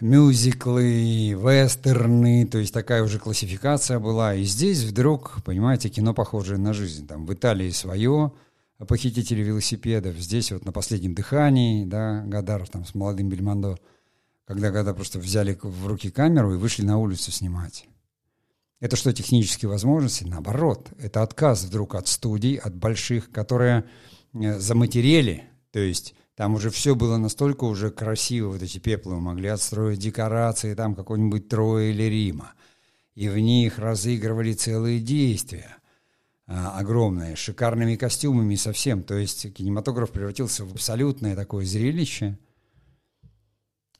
мюзиклы, 0.00 1.30
вестерны, 1.30 2.46
то 2.46 2.58
есть 2.58 2.72
такая 2.72 3.02
уже 3.02 3.18
классификация 3.18 3.98
была. 3.98 4.34
И 4.34 4.44
здесь 4.44 4.84
вдруг, 4.84 5.42
понимаете, 5.44 5.88
кино 5.88 6.14
похожее 6.14 6.58
на 6.58 6.72
жизнь. 6.72 7.06
Там 7.06 7.26
в 7.26 7.32
Италии 7.32 7.70
свое, 7.70 8.32
похитители 8.86 9.42
велосипедов, 9.42 10.16
здесь 10.16 10.52
вот 10.52 10.64
на 10.64 10.72
последнем 10.72 11.14
дыхании, 11.14 11.84
да, 11.84 12.22
Гадар 12.26 12.68
там 12.68 12.84
с 12.84 12.94
молодым 12.94 13.28
Бельмондо, 13.28 13.78
когда 14.44 14.70
когда 14.70 14.92
просто 14.92 15.18
взяли 15.18 15.58
в 15.60 15.86
руки 15.86 16.10
камеру 16.10 16.54
и 16.54 16.58
вышли 16.58 16.84
на 16.84 16.98
улицу 16.98 17.32
снимать. 17.32 17.88
Это 18.78 18.96
что, 18.96 19.12
технические 19.12 19.70
возможности? 19.70 20.24
Наоборот, 20.24 20.90
это 20.98 21.22
отказ 21.22 21.64
вдруг 21.64 21.94
от 21.94 22.08
студий, 22.08 22.56
от 22.56 22.76
больших, 22.76 23.30
которые 23.30 23.84
э, 24.34 24.58
заматерели, 24.58 25.44
то 25.72 25.78
есть 25.78 26.14
там 26.36 26.54
уже 26.54 26.68
все 26.68 26.94
было 26.94 27.16
настолько 27.16 27.64
уже 27.64 27.90
красиво, 27.90 28.48
вот 28.48 28.62
эти 28.62 28.78
пеплы 28.78 29.18
могли 29.18 29.48
отстроить 29.48 29.98
декорации 29.98 30.74
там 30.74 30.94
какой-нибудь 30.94 31.48
Троя 31.48 31.90
или 31.90 32.02
Рима. 32.02 32.52
И 33.14 33.28
в 33.30 33.38
них 33.38 33.78
разыгрывали 33.78 34.52
целые 34.52 35.00
действия 35.00 35.78
а, 36.46 36.78
огромные, 36.78 37.36
шикарными 37.36 37.96
костюмами 37.96 38.54
совсем. 38.56 39.02
То 39.02 39.14
есть 39.14 39.50
кинематограф 39.54 40.10
превратился 40.10 40.66
в 40.66 40.72
абсолютное 40.72 41.34
такое 41.34 41.64
зрелище. 41.64 42.38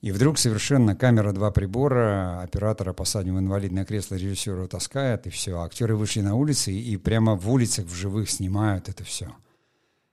И 0.03 0.13
вдруг 0.13 0.39
совершенно 0.39 0.95
камера 0.95 1.33
два 1.33 1.51
прибора, 1.51 2.43
оператора 2.43 2.93
посадим 2.93 3.37
в 3.37 3.39
инвалидное 3.39 3.87
кресло, 3.87 4.17
режиссера 4.17 4.67
таскает, 4.69 5.27
и 5.27 5.31
все. 5.31 5.59
Актеры 5.63 5.97
вышли 5.97 6.21
на 6.21 6.35
улицы 6.35 6.71
и, 6.71 6.99
прямо 6.99 7.35
в 7.35 7.51
улицах 7.51 7.87
в 7.87 7.95
живых 7.95 8.29
снимают 8.29 8.91
это 8.91 9.05
все. 9.05 9.35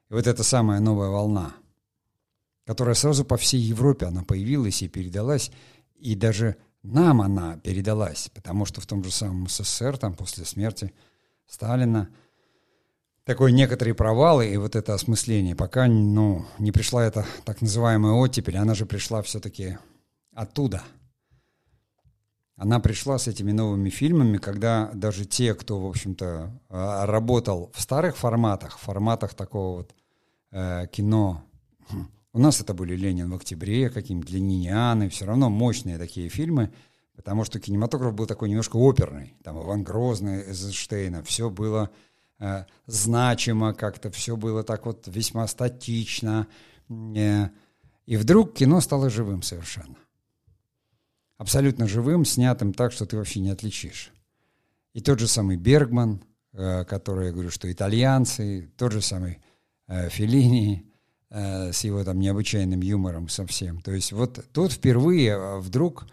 И 0.10 0.14
вот 0.14 0.26
эта 0.26 0.44
самая 0.44 0.80
новая 0.80 1.10
волна– 1.10 1.52
которая 2.66 2.96
сразу 2.96 3.26
по 3.26 3.38
всей 3.38 3.62
Европе 3.62 4.06
она 4.06 4.24
появилась 4.24 4.82
и 4.82 4.88
передалась, 4.88 5.52
и 5.96 6.16
даже 6.16 6.56
нам 6.82 7.22
она 7.22 7.58
передалась, 7.58 8.30
потому 8.34 8.66
что 8.66 8.82
в 8.82 8.86
том 8.86 9.04
же 9.04 9.12
самом 9.12 9.48
СССР, 9.48 9.98
там 9.98 10.16
после 10.16 10.46
смерти 10.46 10.94
Сталина, 11.48 12.10
такой 13.24 13.52
некоторые 13.52 13.96
провалы 13.96 14.50
и 14.50 14.58
вот 14.58 14.76
это 14.76 14.94
осмысление, 14.94 15.56
пока 15.56 15.88
ну, 15.88 16.46
не 16.60 16.72
пришла 16.72 17.06
эта 17.06 17.26
так 17.46 17.62
называемая 17.62 18.14
оттепель, 18.14 18.58
она 18.58 18.76
же 18.76 18.86
пришла 18.86 19.22
все-таки 19.22 19.78
оттуда. 20.34 20.84
Она 22.56 22.80
пришла 22.80 23.18
с 23.18 23.28
этими 23.28 23.52
новыми 23.52 23.90
фильмами, 23.90 24.38
когда 24.38 24.92
даже 24.94 25.26
те, 25.26 25.56
кто, 25.56 25.80
в 25.82 25.88
общем-то, 25.88 26.52
а, 26.70 27.06
работал 27.06 27.72
в 27.74 27.82
старых 27.82 28.16
форматах, 28.16 28.78
форматах 28.78 29.34
такого 29.34 29.78
вот 29.78 29.96
э, 30.52 30.88
кино 30.92 31.44
у 32.34 32.40
нас 32.40 32.60
это 32.60 32.74
были 32.74 32.96
«Ленин 32.96 33.30
в 33.30 33.36
октябре», 33.36 33.90
какие-нибудь 33.92 34.32
«Ленинианы», 34.32 35.10
все 35.10 35.26
равно 35.26 35.52
мощные 35.52 36.00
такие 36.00 36.30
фильмы, 36.30 36.74
потому 37.16 37.46
что 37.46 37.60
кинематограф 37.60 38.16
был 38.16 38.26
такой 38.26 38.50
немножко 38.50 38.78
оперный. 38.78 39.36
Там 39.44 39.62
Иван 39.62 39.84
Грозный, 39.84 40.48
Эйзенштейна, 40.48 41.24
все 41.24 41.52
было 41.52 41.92
э, 42.40 42.66
значимо 42.88 43.76
как-то, 43.76 44.10
все 44.10 44.36
было 44.36 44.64
так 44.64 44.88
вот 44.88 45.08
весьма 45.08 45.46
статично. 45.48 46.48
Э, 46.90 47.50
и 48.08 48.18
вдруг 48.18 48.56
кино 48.56 48.82
стало 48.82 49.12
живым 49.12 49.44
совершенно. 49.44 49.96
Абсолютно 51.38 51.88
живым, 51.88 52.26
снятым 52.26 52.74
так, 52.74 52.92
что 52.92 53.06
ты 53.06 53.16
вообще 53.16 53.42
не 53.42 53.52
отличишь. 53.52 54.12
И 54.94 55.02
тот 55.02 55.20
же 55.20 55.28
самый 55.28 55.58
Бергман, 55.58 56.24
э, 56.54 56.84
который, 56.86 57.28
я 57.28 57.32
говорю, 57.32 57.52
что 57.52 57.72
итальянцы, 57.72 58.72
тот 58.76 58.92
же 58.92 59.02
самый 59.02 59.40
э, 59.88 60.10
Феллини, 60.10 60.93
Э, 61.36 61.72
с 61.74 61.84
его 61.84 62.04
там 62.04 62.20
необычайным 62.20 62.82
юмором 62.82 63.28
совсем. 63.28 63.82
То 63.82 63.92
есть 63.92 64.12
вот 64.12 64.46
тут 64.54 64.72
впервые 64.72 65.30
э, 65.30 65.58
вдруг 65.58 66.06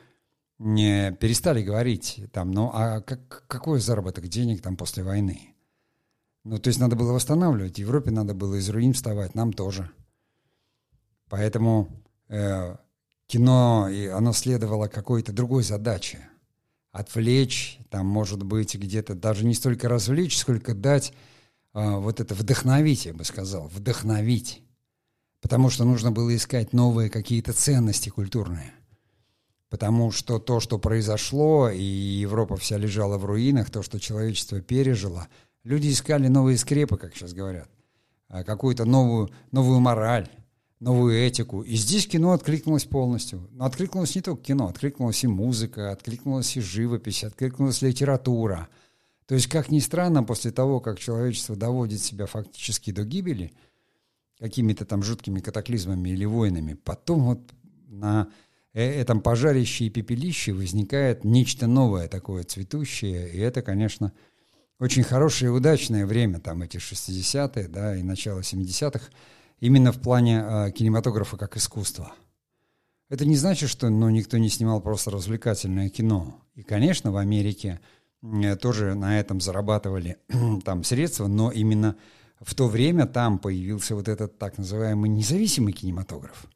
не 0.58 1.12
перестали 1.12 1.62
говорить 1.62 2.22
там, 2.32 2.52
ну 2.52 2.70
а 2.72 3.02
как, 3.02 3.44
какой 3.46 3.80
заработок 3.80 4.28
денег 4.28 4.62
там 4.62 4.78
после 4.78 5.02
войны? 5.02 5.54
Ну, 6.42 6.56
то 6.56 6.68
есть 6.68 6.80
надо 6.80 6.96
было 6.96 7.12
восстанавливать. 7.12 7.78
Европе 7.78 8.10
надо 8.10 8.32
было 8.32 8.54
из 8.54 8.70
руин 8.70 8.94
вставать, 8.94 9.34
нам 9.34 9.52
тоже. 9.52 9.90
Поэтому 11.28 11.90
э, 12.28 12.76
кино, 13.26 13.90
и 13.90 14.06
оно 14.06 14.32
следовало 14.32 14.88
какой-то 14.88 15.32
другой 15.34 15.64
задаче. 15.64 16.26
Отвлечь, 16.92 17.78
там, 17.90 18.06
может 18.06 18.42
быть, 18.42 18.74
где-то 18.74 19.14
даже 19.14 19.44
не 19.44 19.52
столько 19.52 19.86
развлечь, 19.86 20.38
сколько 20.38 20.72
дать 20.72 21.12
а, 21.72 21.98
вот 21.98 22.20
это 22.20 22.34
вдохновить, 22.34 23.04
я 23.04 23.12
бы 23.12 23.22
сказал, 23.24 23.68
вдохновить. 23.68 24.64
Потому 25.40 25.70
что 25.70 25.84
нужно 25.84 26.12
было 26.12 26.34
искать 26.34 26.72
новые 26.72 27.10
какие-то 27.10 27.52
ценности 27.52 28.08
культурные. 28.08 28.72
Потому 29.70 30.10
что 30.10 30.38
то, 30.38 30.60
что 30.60 30.78
произошло, 30.78 31.70
и 31.70 31.82
Европа 31.82 32.56
вся 32.56 32.76
лежала 32.76 33.18
в 33.18 33.24
руинах, 33.24 33.70
то, 33.70 33.82
что 33.82 34.00
человечество 34.00 34.60
пережило, 34.60 35.28
люди 35.62 35.90
искали 35.90 36.26
новые 36.26 36.58
скрепы, 36.58 36.96
как 36.96 37.14
сейчас 37.14 37.32
говорят, 37.32 37.70
а, 38.28 38.42
какую-то 38.42 38.84
новую, 38.84 39.30
новую 39.52 39.78
мораль, 39.80 40.28
новую 40.80 41.14
этику. 41.14 41.62
И 41.62 41.76
здесь 41.76 42.08
кино 42.08 42.32
откликнулось 42.32 42.84
полностью. 42.84 43.48
Но 43.52 43.64
откликнулось 43.64 44.14
не 44.16 44.22
только 44.22 44.42
кино, 44.42 44.68
откликнулась 44.68 45.22
и 45.22 45.28
музыка, 45.28 45.92
откликнулась 45.92 46.56
и 46.56 46.60
живопись, 46.60 47.22
откликнулась 47.22 47.80
литература. 47.80 48.68
То 49.26 49.36
есть, 49.36 49.46
как 49.46 49.70
ни 49.70 49.78
странно, 49.78 50.24
после 50.24 50.50
того, 50.50 50.80
как 50.80 50.98
человечество 50.98 51.54
доводит 51.54 52.02
себя 52.02 52.26
фактически 52.26 52.90
до 52.90 53.04
гибели, 53.04 53.52
какими-то 54.40 54.86
там 54.86 55.02
жуткими 55.02 55.40
катаклизмами 55.40 56.08
или 56.08 56.24
войнами, 56.24 56.74
потом 56.74 57.22
вот 57.24 57.40
на 57.88 58.28
э, 58.72 58.82
этом 58.82 59.20
пожарище 59.20 59.84
и 59.84 59.90
пепелище 59.90 60.52
возникает 60.52 61.24
нечто 61.24 61.66
новое 61.66 62.08
такое 62.08 62.42
цветущее, 62.44 63.30
и 63.30 63.38
это, 63.38 63.60
конечно, 63.60 64.12
очень 64.78 65.02
хорошее 65.02 65.50
и 65.50 65.54
удачное 65.54 66.06
время, 66.06 66.40
там 66.40 66.62
эти 66.62 66.78
60-е, 66.78 67.68
да, 67.68 67.94
и 67.94 68.02
начало 68.02 68.40
70-х, 68.40 69.10
именно 69.60 69.92
в 69.92 70.00
плане 70.00 70.42
э, 70.42 70.72
кинематографа 70.72 71.36
как 71.36 71.58
искусства. 71.58 72.14
Это 73.10 73.26
не 73.26 73.36
значит, 73.36 73.68
что 73.68 73.90
ну, 73.90 74.08
никто 74.08 74.38
не 74.38 74.48
снимал 74.48 74.80
просто 74.80 75.10
развлекательное 75.10 75.90
кино. 75.90 76.40
И, 76.54 76.62
конечно, 76.62 77.12
в 77.12 77.18
Америке 77.18 77.80
э, 78.22 78.56
тоже 78.56 78.94
на 78.94 79.20
этом 79.20 79.38
зарабатывали 79.42 80.16
там 80.64 80.82
средства, 80.82 81.26
но 81.26 81.50
именно 81.50 81.96
в 82.40 82.54
то 82.54 82.68
время 82.68 83.06
там 83.06 83.38
появился 83.38 83.94
вот 83.94 84.08
этот 84.08 84.38
так 84.38 84.58
называемый 84.58 85.10
независимый 85.10 85.72
кинематограф. 85.72 86.46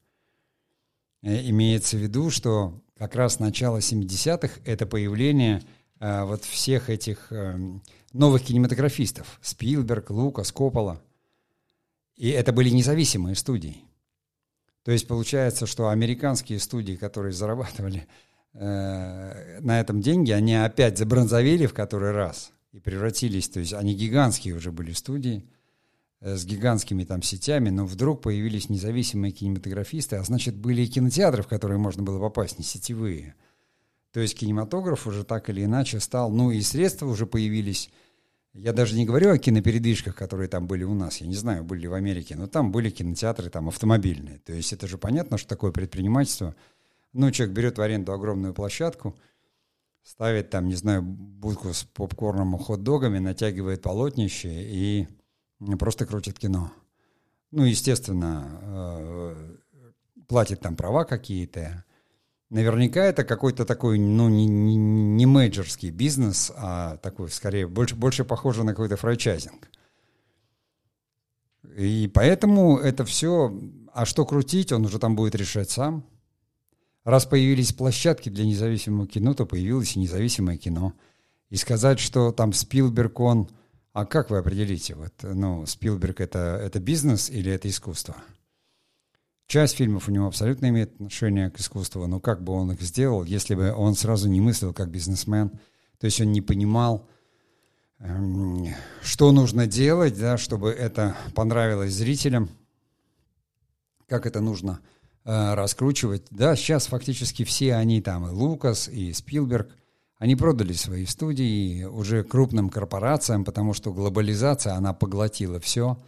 Э, 1.23 1.49
имеется 1.49 1.97
в 1.97 2.01
виду, 2.01 2.31
что 2.31 2.81
как 2.97 3.15
раз 3.15 3.39
начало 3.39 3.79
70-х— 3.79 4.61
это 4.65 4.87
появление 4.87 5.63
э, 6.01 6.25
вот 6.25 6.45
всех 6.45 6.91
этих 6.91 7.31
э, 7.31 7.59
новых 8.13 8.43
кинематографистов. 8.43 9.39
Спилберг, 9.43 10.11
Лукас, 10.11 10.53
Коппола— 10.53 11.01
и 12.17 12.29
это 12.29 12.53
были 12.53 12.71
независимые 12.71 13.35
студии. 13.35 13.83
То 14.85 14.93
есть 14.93 15.09
получается, 15.09 15.67
что 15.67 15.89
американские 15.89 16.61
студии, 16.61 16.95
которые 16.95 17.33
зарабатывали 17.33 18.07
э, 18.53 19.61
на 19.61 19.81
этом 19.81 20.01
деньги, 20.01 20.31
они 20.31 20.55
опять 20.55 20.99
забронзовели 20.99 21.67
в 21.67 21.75
который 21.75 22.13
раз 22.13 22.53
и 22.73 22.81
превратились, 22.81 23.49
то 23.49 23.61
есть 23.61 23.73
они 23.73 23.95
гигантские 23.95 24.55
уже 24.55 24.73
были 24.73 24.93
студии 24.93 25.45
с 26.25 26.45
гигантскими 26.47 27.05
там 27.05 27.23
сетями, 27.23 27.69
но 27.69 27.85
вдруг 27.85 28.23
появились 28.23 28.71
независимые 28.71 29.33
кинематографисты, 29.33 30.17
а 30.17 30.25
значит 30.25 30.57
были 30.57 30.83
и 30.83 30.87
кинотеатры, 30.87 31.43
в 31.43 31.49
которые 31.49 31.79
можно 31.79 32.03
было 32.03 32.19
попасть, 32.19 32.59
не 32.59 32.65
сетевые. 32.65 33.35
То 34.13 34.21
есть 34.21 34.39
кинематограф 34.39 35.07
уже 35.07 35.25
так 35.25 35.51
или 35.51 35.65
иначе 35.65 36.01
стал, 36.01 36.31
ну 36.31 36.51
и 36.51 36.61
средства 36.63 37.07
уже 37.07 37.27
появились 37.27 37.91
я 38.55 38.73
даже 38.73 38.95
не 38.95 39.05
говорю 39.05 39.33
о 39.33 39.39
кинопередвижках, 39.39 40.15
которые 40.15 40.49
там 40.49 40.69
были 40.69 40.85
у 40.85 40.95
нас. 40.95 41.17
Я 41.17 41.27
не 41.27 41.35
знаю, 41.35 41.65
были 41.65 41.81
ли 41.81 41.89
в 41.89 41.95
Америке, 41.95 42.37
но 42.37 42.47
там 42.47 42.71
были 42.71 42.89
кинотеатры 42.89 43.51
там 43.51 43.67
автомобильные. 43.67 44.39
То 44.39 44.53
есть 44.53 44.73
это 44.73 44.87
же 44.87 44.97
понятно, 44.97 45.39
что 45.39 45.49
такое 45.49 45.73
предпринимательство. 45.73 46.55
Ну, 47.13 47.33
человек 47.33 47.57
берет 47.57 47.79
в 47.79 47.83
аренду 47.83 48.13
огромную 48.13 48.55
площадку, 48.55 49.17
ставит 50.05 50.51
там, 50.51 50.69
не 50.69 50.77
знаю, 50.77 51.03
будку 51.03 51.73
с 51.73 51.83
попкорном 51.83 52.55
и 52.55 52.59
хот-догами, 52.61 53.19
натягивает 53.19 53.83
полотнище 53.83 54.51
и 54.51 55.09
просто 55.79 56.07
крутит 56.07 56.39
кино. 56.39 56.73
Ну, 57.51 57.65
естественно, 57.65 58.61
э, 58.63 59.57
платит 60.27 60.61
там 60.61 60.77
права 60.77 61.05
какие-то, 61.05 61.85
Наверняка 62.55 63.05
это 63.05 63.25
какой-то 63.25 63.65
такой, 63.65 63.99
ну, 63.99 64.29
не, 64.29 64.47
не, 64.47 64.77
не 64.77 65.27
менеджерский 65.27 65.91
бизнес, 65.91 66.53
а 66.55 66.99
такой, 66.99 67.29
скорее, 67.31 67.67
больше, 67.67 67.97
больше 67.97 68.25
похоже 68.25 68.63
на 68.63 68.71
какой-то 68.71 68.97
франчайзинг. 68.97 69.69
И 71.77 72.09
поэтому 72.15 72.79
это 72.79 73.05
все, 73.05 73.53
а 73.93 74.05
что 74.05 74.25
крутить, 74.25 74.71
он 74.71 74.85
уже 74.85 75.01
там 75.01 75.17
будет 75.17 75.35
решать 75.35 75.69
сам. 75.71 76.05
Раз 77.03 77.27
появились 77.27 77.73
площадки 77.73 78.29
для 78.29 78.45
независимого 78.45 79.09
кино, 79.09 79.35
то 79.35 79.47
появилось 79.47 79.97
и 79.97 79.99
независимое 79.99 80.57
кино. 80.57 80.93
И 81.51 81.57
сказать, 81.57 81.99
что 81.99 82.31
там 82.31 82.53
Спилберг, 82.53 83.19
он... 83.19 83.49
А 83.95 84.07
как 84.07 84.29
вы 84.29 84.39
определите, 84.39 84.97
вот, 84.97 85.13
ну, 85.23 85.65
Спилберг 85.67 86.21
это, 86.21 86.61
это 86.61 86.81
бизнес 86.81 87.31
или 87.31 87.53
это 87.53 87.69
искусство? 87.69 88.17
Часть 89.47 89.77
фильмов 89.77 90.09
у 90.09 90.11
него 90.11 90.27
абсолютно 90.27 90.69
имеет 90.71 90.95
отношение 90.95 91.49
к 91.49 91.61
искусству, 91.61 92.05
но 92.09 92.19
как 92.19 92.43
бы 92.43 92.53
он 92.55 92.73
их 92.73 92.83
сделал, 92.83 93.23
если 93.23 93.55
бы 93.55 93.73
он 93.73 93.95
сразу 93.95 94.29
не 94.29 94.41
мыслил 94.41 94.75
как 94.75 94.91
бизнесмен, 94.91 95.51
то 96.01 96.07
есть 96.07 96.21
он 96.21 96.33
не 96.33 96.41
понимал, 96.41 97.09
эм, 98.01 98.67
что 99.01 99.31
нужно 99.31 99.69
делать, 99.69 100.19
да, 100.19 100.39
чтобы 100.39 100.71
это 100.71 101.17
понравилось 101.37 101.93
зрителям, 101.93 102.51
как 104.09 104.27
это 104.27 104.41
нужно 104.41 104.81
э, 105.25 105.55
раскручивать. 105.55 106.27
Да, 106.33 106.57
сейчас 106.57 106.89
фактически 106.89 107.45
все 107.45 107.77
они 107.77 108.03
там, 108.03 108.27
и 108.27 108.31
Лукас, 108.31 108.89
и 108.89 109.13
Спилберг, 109.13 109.71
они 110.19 110.37
продали 110.37 110.73
свои 110.73 111.07
студии 111.07 111.85
уже 111.85 112.23
крупным 112.23 112.71
корпорациям, 112.71 113.45
потому 113.45 113.75
что 113.75 113.93
глобализация, 113.93 114.75
она 114.75 114.93
поглотила 114.93 115.59
все. 115.61 115.99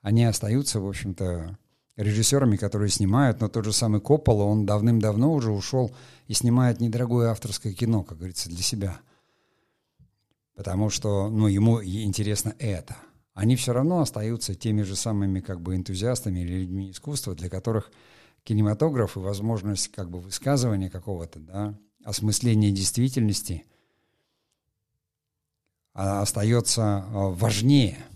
Они 0.00 0.24
остаются, 0.24 0.80
в 0.80 0.88
общем-то, 0.88 1.58
режиссерами, 1.96 2.56
которые 2.56 2.88
снимают, 2.88 3.40
но 3.40 3.48
тот 3.48 3.64
же 3.64 3.72
самый 3.72 4.00
Коппола, 4.00 4.44
он 4.44 4.64
давным-давно 4.64 5.32
уже 5.32 5.52
ушел 5.52 5.94
и 6.26 6.34
снимает 6.34 6.80
недорогое 6.80 7.30
авторское 7.30 7.74
кино, 7.74 8.02
как 8.02 8.18
говорится, 8.18 8.48
для 8.48 8.62
себя. 8.62 9.00
Потому 10.56 10.90
что 10.90 11.28
ну, 11.28 11.46
ему 11.46 11.82
интересно 11.82 12.54
это. 12.58 12.96
Они 13.34 13.56
все 13.56 13.72
равно 13.72 14.00
остаются 14.00 14.54
теми 14.54 14.82
же 14.82 14.96
самыми 14.96 15.40
как 15.40 15.60
бы 15.60 15.74
энтузиастами 15.74 16.40
или 16.40 16.60
людьми 16.60 16.90
искусства, 16.90 17.34
для 17.34 17.48
которых 17.48 17.90
кинематограф 18.44 19.16
и 19.16 19.20
возможность 19.20 19.88
как 19.88 20.10
бы 20.10 20.20
высказывания 20.20 20.90
какого-то, 20.90 21.38
да, 21.38 21.78
осмысления 22.04 22.70
действительности 22.70 23.64
а, 25.94 26.22
остается 26.22 26.82
а, 26.82 27.30
важнее– 27.30 27.98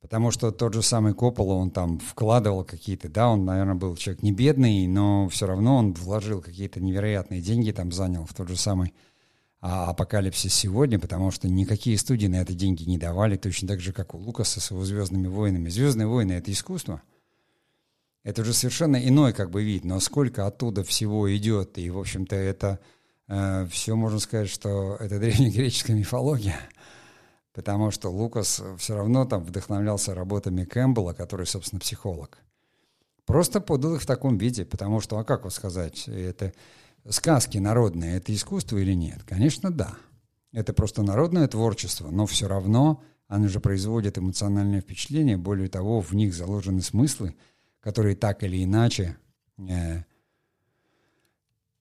Потому 0.00 0.30
что 0.30 0.50
тот 0.50 0.72
же 0.72 0.82
самый 0.82 1.12
Коппола, 1.14 1.54
он 1.54 1.70
там 1.70 1.98
вкладывал 1.98 2.64
какие-то, 2.64 3.08
да, 3.08 3.28
он, 3.28 3.44
наверное, 3.44 3.74
был 3.74 3.96
человек 3.96 4.22
не 4.22 4.32
бедный, 4.32 4.86
но 4.86 5.28
все 5.28 5.46
равно 5.46 5.76
он 5.76 5.92
вложил 5.92 6.40
какие-то 6.40 6.80
невероятные 6.80 7.42
деньги, 7.42 7.70
там 7.70 7.92
занял 7.92 8.24
в 8.24 8.32
тот 8.32 8.48
же 8.48 8.56
самый 8.56 8.94
а, 9.60 9.90
апокалипсис 9.90 10.54
сегодня, 10.54 10.98
потому 10.98 11.30
что 11.30 11.48
никакие 11.48 11.98
студии 11.98 12.28
на 12.28 12.36
это 12.36 12.54
деньги 12.54 12.84
не 12.84 12.96
давали, 12.96 13.36
точно 13.36 13.68
так 13.68 13.80
же, 13.80 13.92
как 13.92 14.14
у 14.14 14.18
Лукаса 14.18 14.58
с 14.58 14.70
его 14.70 14.84
«Звездными 14.84 15.26
войнами». 15.26 15.68
«Звездные 15.68 16.06
войны»— 16.06 16.32
это 16.34 16.50
искусство. 16.50 17.02
Это 18.22 18.42
уже 18.42 18.52
совершенно 18.52 18.96
иной 18.96 19.32
как 19.32 19.50
бы 19.50 19.62
вид, 19.64 19.84
но 19.84 19.98
сколько 20.00 20.46
оттуда 20.46 20.84
всего 20.84 21.34
идет, 21.34 21.78
и, 21.78 21.88
в 21.90 21.98
общем-то, 21.98 22.36
это 22.36 22.78
э, 23.28 23.66
все, 23.70 23.96
можно 23.96 24.18
сказать, 24.18 24.48
что 24.50 24.96
это 25.00 25.18
древнегреческая 25.20 25.96
мифология— 25.96 26.60
потому 27.52 27.90
что 27.90 28.10
Лукас 28.10 28.62
все 28.78 28.96
равно 28.96 29.24
там 29.24 29.42
вдохновлялся 29.42 30.14
работами 30.14 30.64
Кэмпбелла, 30.64 31.12
который, 31.12 31.46
собственно, 31.46 31.80
психолог. 31.80 32.38
Просто 33.26 33.60
подал 33.60 33.96
их 33.96 34.02
в 34.02 34.06
таком 34.06 34.38
виде, 34.38 34.64
потому 34.64 35.00
что, 35.00 35.18
а 35.18 35.24
как 35.24 35.44
вот 35.44 35.52
сказать, 35.52 36.08
это 36.08 36.52
сказки 37.08 37.58
народные, 37.58 38.16
это 38.16 38.34
искусство 38.34 38.78
или 38.78 38.94
нет? 38.94 39.22
Конечно, 39.24 39.70
да. 39.70 39.94
Это 40.52 40.72
просто 40.72 41.02
народное 41.02 41.46
творчество, 41.46 42.10
но 42.10 42.26
все 42.26 42.48
равно 42.48 43.02
оно 43.28 43.46
же 43.46 43.60
производит 43.60 44.18
эмоциональное 44.18 44.80
впечатление, 44.80 45.36
более 45.36 45.68
того, 45.68 46.00
в 46.00 46.12
них 46.12 46.34
заложены 46.34 46.82
смыслы, 46.82 47.36
которые 47.80 48.16
так 48.16 48.42
или 48.42 48.62
иначе 48.62 49.16
э, 49.58 50.02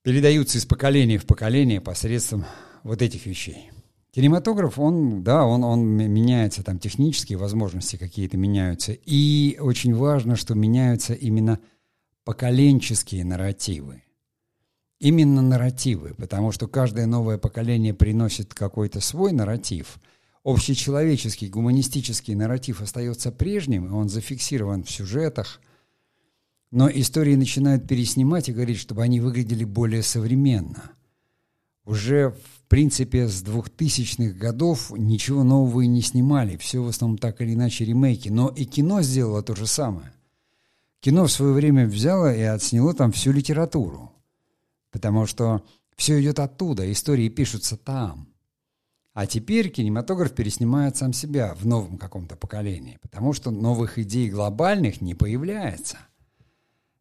передаются 0.02 0.58
из 0.58 0.66
поколения 0.66 1.18
в 1.18 1.26
поколение 1.26 1.82
посредством 1.82 2.46
вот 2.84 3.02
этих 3.02 3.26
вещей. 3.26 3.70
Кинематограф, 4.12 4.80
он, 4.80 5.24
да, 5.24 5.46
он, 5.46 5.64
он 5.64 5.86
меняется, 5.86 6.64
там 6.64 6.80
технические 6.80 7.38
возможности 7.38 7.96
какие-то 7.96 8.38
меняются. 8.38 8.94
И 8.94 9.58
очень 9.60 9.94
важно, 9.94 10.36
что 10.36 10.56
меняются 10.56 11.14
именно 11.14 11.60
поколенческие 12.24 13.24
нарративы. 13.24 14.04
Именно 15.00 15.42
нарративы, 15.42 16.16
потому 16.16 16.52
что 16.52 16.68
каждое 16.68 17.06
новое 17.06 17.38
поколение 17.38 17.94
приносит 17.94 18.54
какой-то 18.54 19.00
свой 19.00 19.32
нарратив. 19.32 20.00
Общечеловеческий, 20.44 21.48
гуманистический 21.48 22.34
нарратив 22.34 22.82
остается 22.82 23.32
прежним, 23.32 23.94
он 23.94 24.10
зафиксирован 24.10 24.84
в 24.84 24.90
сюжетах, 24.90 25.62
но 26.72 26.90
истории 26.90 27.36
начинают 27.36 27.88
переснимать 27.88 28.50
и 28.50 28.54
говорить, 28.54 28.78
чтобы 28.78 29.04
они 29.04 29.20
выглядели 29.20 29.64
более 29.64 30.04
современно. 30.04 30.92
Уже 31.86 32.32
в 32.32 32.70
принципе, 32.70 33.28
с 33.28 33.44
2000-х 33.44 34.38
годов 34.38 34.92
ничего 34.92 35.44
нового 35.44 35.82
и 35.82 35.88
не 35.88 36.04
снимали. 36.04 36.56
Все 36.58 36.84
в 36.84 36.88
основном 36.88 37.18
так 37.18 37.42
или 37.42 37.56
иначе 37.56 37.84
ремейки. 37.84 38.30
Но 38.30 38.50
и 38.50 38.66
кино 38.66 39.02
сделало 39.02 39.42
то 39.42 39.56
же 39.56 39.66
самое. 39.66 40.14
Кино 41.00 41.26
в 41.26 41.32
свое 41.32 41.54
время 41.54 41.88
взяло 41.88 42.32
и 42.32 42.42
отсняло 42.42 42.94
там 42.94 43.12
всю 43.12 43.32
литературу. 43.32 44.12
Потому 44.92 45.26
что 45.26 45.64
все 45.96 46.22
идет 46.22 46.38
оттуда, 46.40 46.92
истории 46.92 47.30
пишутся 47.30 47.76
там. 47.76 48.28
А 49.14 49.26
теперь 49.26 49.70
кинематограф 49.70 50.34
переснимает 50.34 50.96
сам 50.96 51.12
себя 51.12 51.56
в 51.56 51.66
новом 51.66 51.98
каком-то 51.98 52.36
поколении, 52.36 53.00
потому 53.02 53.34
что 53.34 53.50
новых 53.50 53.98
идей 53.98 54.30
глобальных 54.30 55.02
не 55.02 55.16
появляется. 55.16 55.98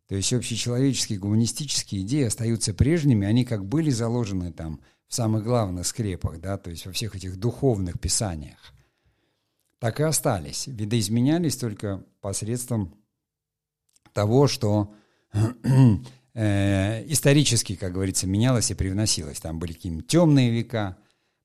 То 0.09 0.14
есть 0.16 0.33
общечеловеческие 0.33 1.18
гуманистические 1.18 2.01
идеи 2.01 2.25
остаются 2.25 2.73
прежними, 2.73 3.27
они 3.27 3.44
как 3.44 3.64
были 3.64 3.90
заложены 3.90 4.53
там 4.53 4.81
в 5.07 5.14
самых 5.14 5.44
главных 5.44 5.87
скрепах, 5.87 6.40
да, 6.40 6.57
то 6.57 6.71
есть 6.71 6.87
во 6.87 6.92
всех 6.92 7.14
этих 7.14 7.37
духовных 7.37 8.01
писаниях, 8.01 8.59
так 9.79 10.01
и 10.01 10.03
остались. 10.03 10.66
Видоизменялись 10.66 11.57
только 11.57 12.05
посредством 12.23 12.94
того, 14.14 14.49
что 14.49 14.94
э, 16.33 17.05
исторически, 17.07 17.77
как 17.77 17.92
говорится, 17.92 18.27
менялось 18.27 18.71
и 18.71 18.75
привносилось. 18.75 19.40
Там 19.40 19.59
были 19.59 19.75
какие-нибудь 19.75 20.07
темные 20.07 20.51
века, 20.51 20.97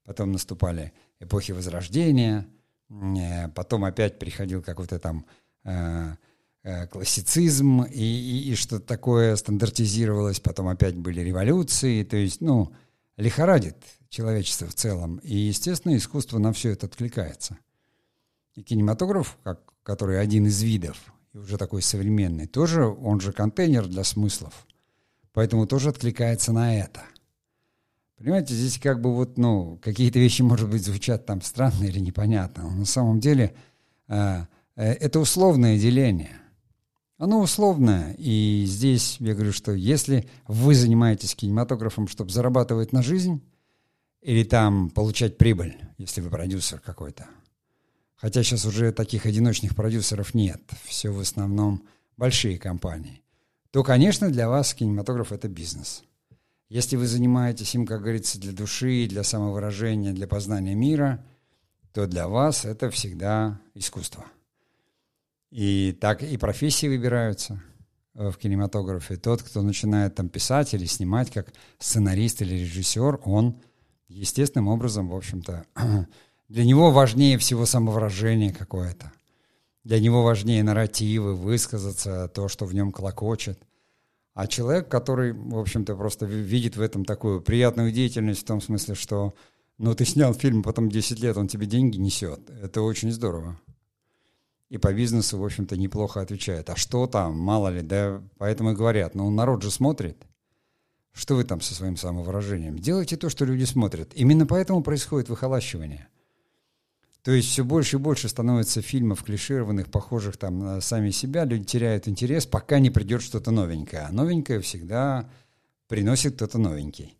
потом 0.05 0.31
наступали 0.31 0.93
эпохи 1.19 1.51
Возрождения, 1.51 2.47
э, 2.89 3.49
потом 3.49 3.83
опять 3.83 4.19
приходил 4.19 4.63
какой-то 4.63 4.99
там 4.99 5.25
э, 5.65 6.15
классицизм, 6.91 7.83
и, 7.83 8.01
и, 8.01 8.51
и 8.51 8.55
что-то 8.55 8.85
такое 8.85 9.35
стандартизировалось, 9.35 10.39
потом 10.39 10.69
опять 10.69 10.95
были 10.95 11.19
революции, 11.19 12.03
то 12.03 12.15
есть, 12.15 12.39
ну, 12.39 12.71
лихорадит 13.17 13.77
человечество 14.09 14.67
в 14.67 14.73
целом, 14.73 15.17
и, 15.17 15.35
естественно, 15.35 15.97
искусство 15.97 16.37
на 16.37 16.53
все 16.53 16.69
это 16.69 16.85
откликается. 16.85 17.57
И 18.55 18.61
кинематограф, 18.61 19.37
как, 19.43 19.59
который 19.83 20.21
один 20.21 20.45
из 20.45 20.61
видов, 20.61 20.97
и 21.33 21.37
уже 21.37 21.57
такой 21.57 21.81
современный, 21.81 22.47
тоже, 22.47 22.85
он 22.85 23.19
же 23.19 23.33
контейнер 23.33 23.87
для 23.87 24.03
смыслов, 24.03 24.65
поэтому 25.33 25.67
тоже 25.67 25.89
откликается 25.89 26.53
на 26.53 26.77
это. 26.77 27.03
Понимаете, 28.17 28.53
здесь 28.53 28.79
как 28.79 29.01
бы 29.01 29.13
вот, 29.13 29.37
ну, 29.37 29.77
какие-то 29.81 30.19
вещи, 30.19 30.43
может 30.43 30.69
быть, 30.69 30.85
звучат 30.85 31.25
там 31.25 31.41
странно 31.41 31.83
или 31.83 31.99
непонятно, 31.99 32.63
но 32.63 32.71
на 32.71 32.85
самом 32.85 33.19
деле 33.19 33.53
э, 34.07 34.45
э, 34.77 34.93
это 34.93 35.19
условное 35.19 35.77
деление. 35.77 36.39
Оно 37.23 37.39
условное, 37.39 38.13
и 38.17 38.65
здесь 38.67 39.15
я 39.21 39.33
говорю, 39.33 39.53
что 39.53 39.71
если 39.71 40.27
вы 40.45 40.75
занимаетесь 40.75 41.35
кинематографом, 41.35 42.09
чтобы 42.09 42.31
зарабатывать 42.31 42.91
на 42.91 43.01
жизнь, 43.01 43.41
или 44.21 44.43
там 44.43 44.89
получать 44.89 45.37
прибыль, 45.37 45.77
если 45.97 46.19
вы 46.19 46.29
продюсер 46.29 46.81
какой-то, 46.81 47.25
хотя 48.17 48.43
сейчас 48.43 48.65
уже 48.65 48.91
таких 48.91 49.25
одиночных 49.25 49.73
продюсеров 49.73 50.33
нет, 50.33 50.61
все 50.83 51.11
в 51.11 51.19
основном 51.21 51.83
большие 52.17 52.59
компании, 52.59 53.21
то, 53.71 53.83
конечно, 53.83 54.29
для 54.29 54.49
вас 54.49 54.73
кинематограф— 54.73 55.31
это 55.31 55.47
бизнес— 55.47 56.03
если 56.67 56.97
вы 56.97 57.07
занимаетесь 57.07 57.73
им, 57.73 57.85
как 57.85 58.01
говорится, 58.01 58.37
для 58.37 58.51
души, 58.51 59.07
для 59.07 59.23
самовыражения, 59.23 60.11
для 60.11 60.27
познания 60.27 60.75
мира, 60.75 61.23
то 61.93 62.05
для 62.05 62.27
вас 62.27 62.65
это 62.65 62.89
всегда 62.89 63.61
искусство. 63.75 64.25
И 65.53 65.95
так 66.01 66.23
и 66.23 66.35
профессии 66.37 66.87
выбираются 66.87 67.61
э, 68.15 68.31
в 68.31 68.37
кинематографе. 68.37 69.17
Тот, 69.17 69.43
кто 69.43 69.61
начинает 69.61 70.15
там 70.15 70.29
писать 70.29 70.73
или 70.73 70.85
снимать 70.85 71.29
как 71.31 71.53
сценарист 71.77 72.41
или 72.41 72.55
режиссер, 72.55 73.19
он 73.23 73.61
естественным 74.07 74.67
образом, 74.67 75.09
в 75.09 75.15
общем-то, 75.15 75.65
для 76.49 76.65
него 76.65 76.91
важнее 76.91 77.37
всего 77.37 77.65
самовыражение 77.67 78.51
какое-то. 78.51 79.11
Для 79.83 79.99
него 79.99 80.23
важнее 80.23 80.63
нарративы, 80.63 81.35
высказаться, 81.35 82.27
то, 82.29 82.47
что 82.47 82.65
в 82.65 82.73
нем 82.73 82.91
колокочет– 82.91 83.59
а 84.33 84.47
человек, 84.47 84.89
который, 84.89 85.31
в 85.31 85.57
общем-то, 85.59 85.95
просто 85.95 86.25
видит 86.25 86.75
в 86.75 86.81
этом 86.81 87.05
такую 87.05 87.41
приятную 87.41 87.91
деятельность, 87.91 88.41
в 88.41 88.45
том 88.45 88.61
смысле, 88.61 88.95
что 88.95 89.33
ну, 89.77 89.93
ты 89.93 90.05
снял 90.05 90.33
фильм, 90.33 90.63
потом 90.63 90.89
10 90.89 91.19
лет 91.19 91.37
он 91.37 91.47
тебе 91.47 91.67
деньги 91.67 91.97
несет. 91.97 92.39
Это 92.61 92.81
очень 92.81 93.11
здорово. 93.11 93.59
И 94.73 94.79
по 94.79 94.91
бизнесу, 94.91 95.37
в 95.37 95.45
общем-то, 95.45 95.77
неплохо 95.77 96.19
отвечает. 96.19 96.67
А 96.71 96.75
что 96.75 97.05
там, 97.05 97.37
мало 97.37 97.67
ли, 97.67 97.83
да, 97.83 98.23
поэтому 98.39 98.71
и 98.71 98.75
говорят, 98.75 99.13
ну, 99.13 99.29
народ 99.29 99.61
же 99.61 99.69
смотрит. 99.69 100.17
Что 101.11 101.35
вы 101.35 101.43
там 101.43 101.61
со 101.61 101.75
своим 101.75 101.95
самовыражением? 101.95 102.79
Делайте 102.79 103.15
то, 103.15 103.29
что 103.29 103.45
люди 103.45 103.65
смотрят. 103.65 104.11
Именно 104.15 104.47
поэтому 104.47 104.81
происходит 104.81 105.29
выхолащивание. 105.29 106.07
То 107.21 107.29
есть 107.29 107.49
все 107.49 107.63
больше 107.63 107.97
и 107.97 107.99
больше 107.99 108.27
становится 108.27 108.81
фильмов 108.81 109.23
клишированных, 109.23 109.91
похожих 109.91 110.37
там 110.37 110.57
на 110.57 110.81
сами 110.81 111.11
себя. 111.11 111.45
Люди 111.45 111.65
теряют 111.65 112.07
интерес, 112.07 112.47
пока 112.47 112.79
не 112.79 112.89
придет 112.89 113.21
что-то 113.21 113.51
новенькое. 113.51 114.07
А 114.09 114.11
новенькое 114.11 114.59
всегда 114.59 115.29
приносит 115.87 116.33
кто-то 116.33 116.57
новенький. 116.57 117.15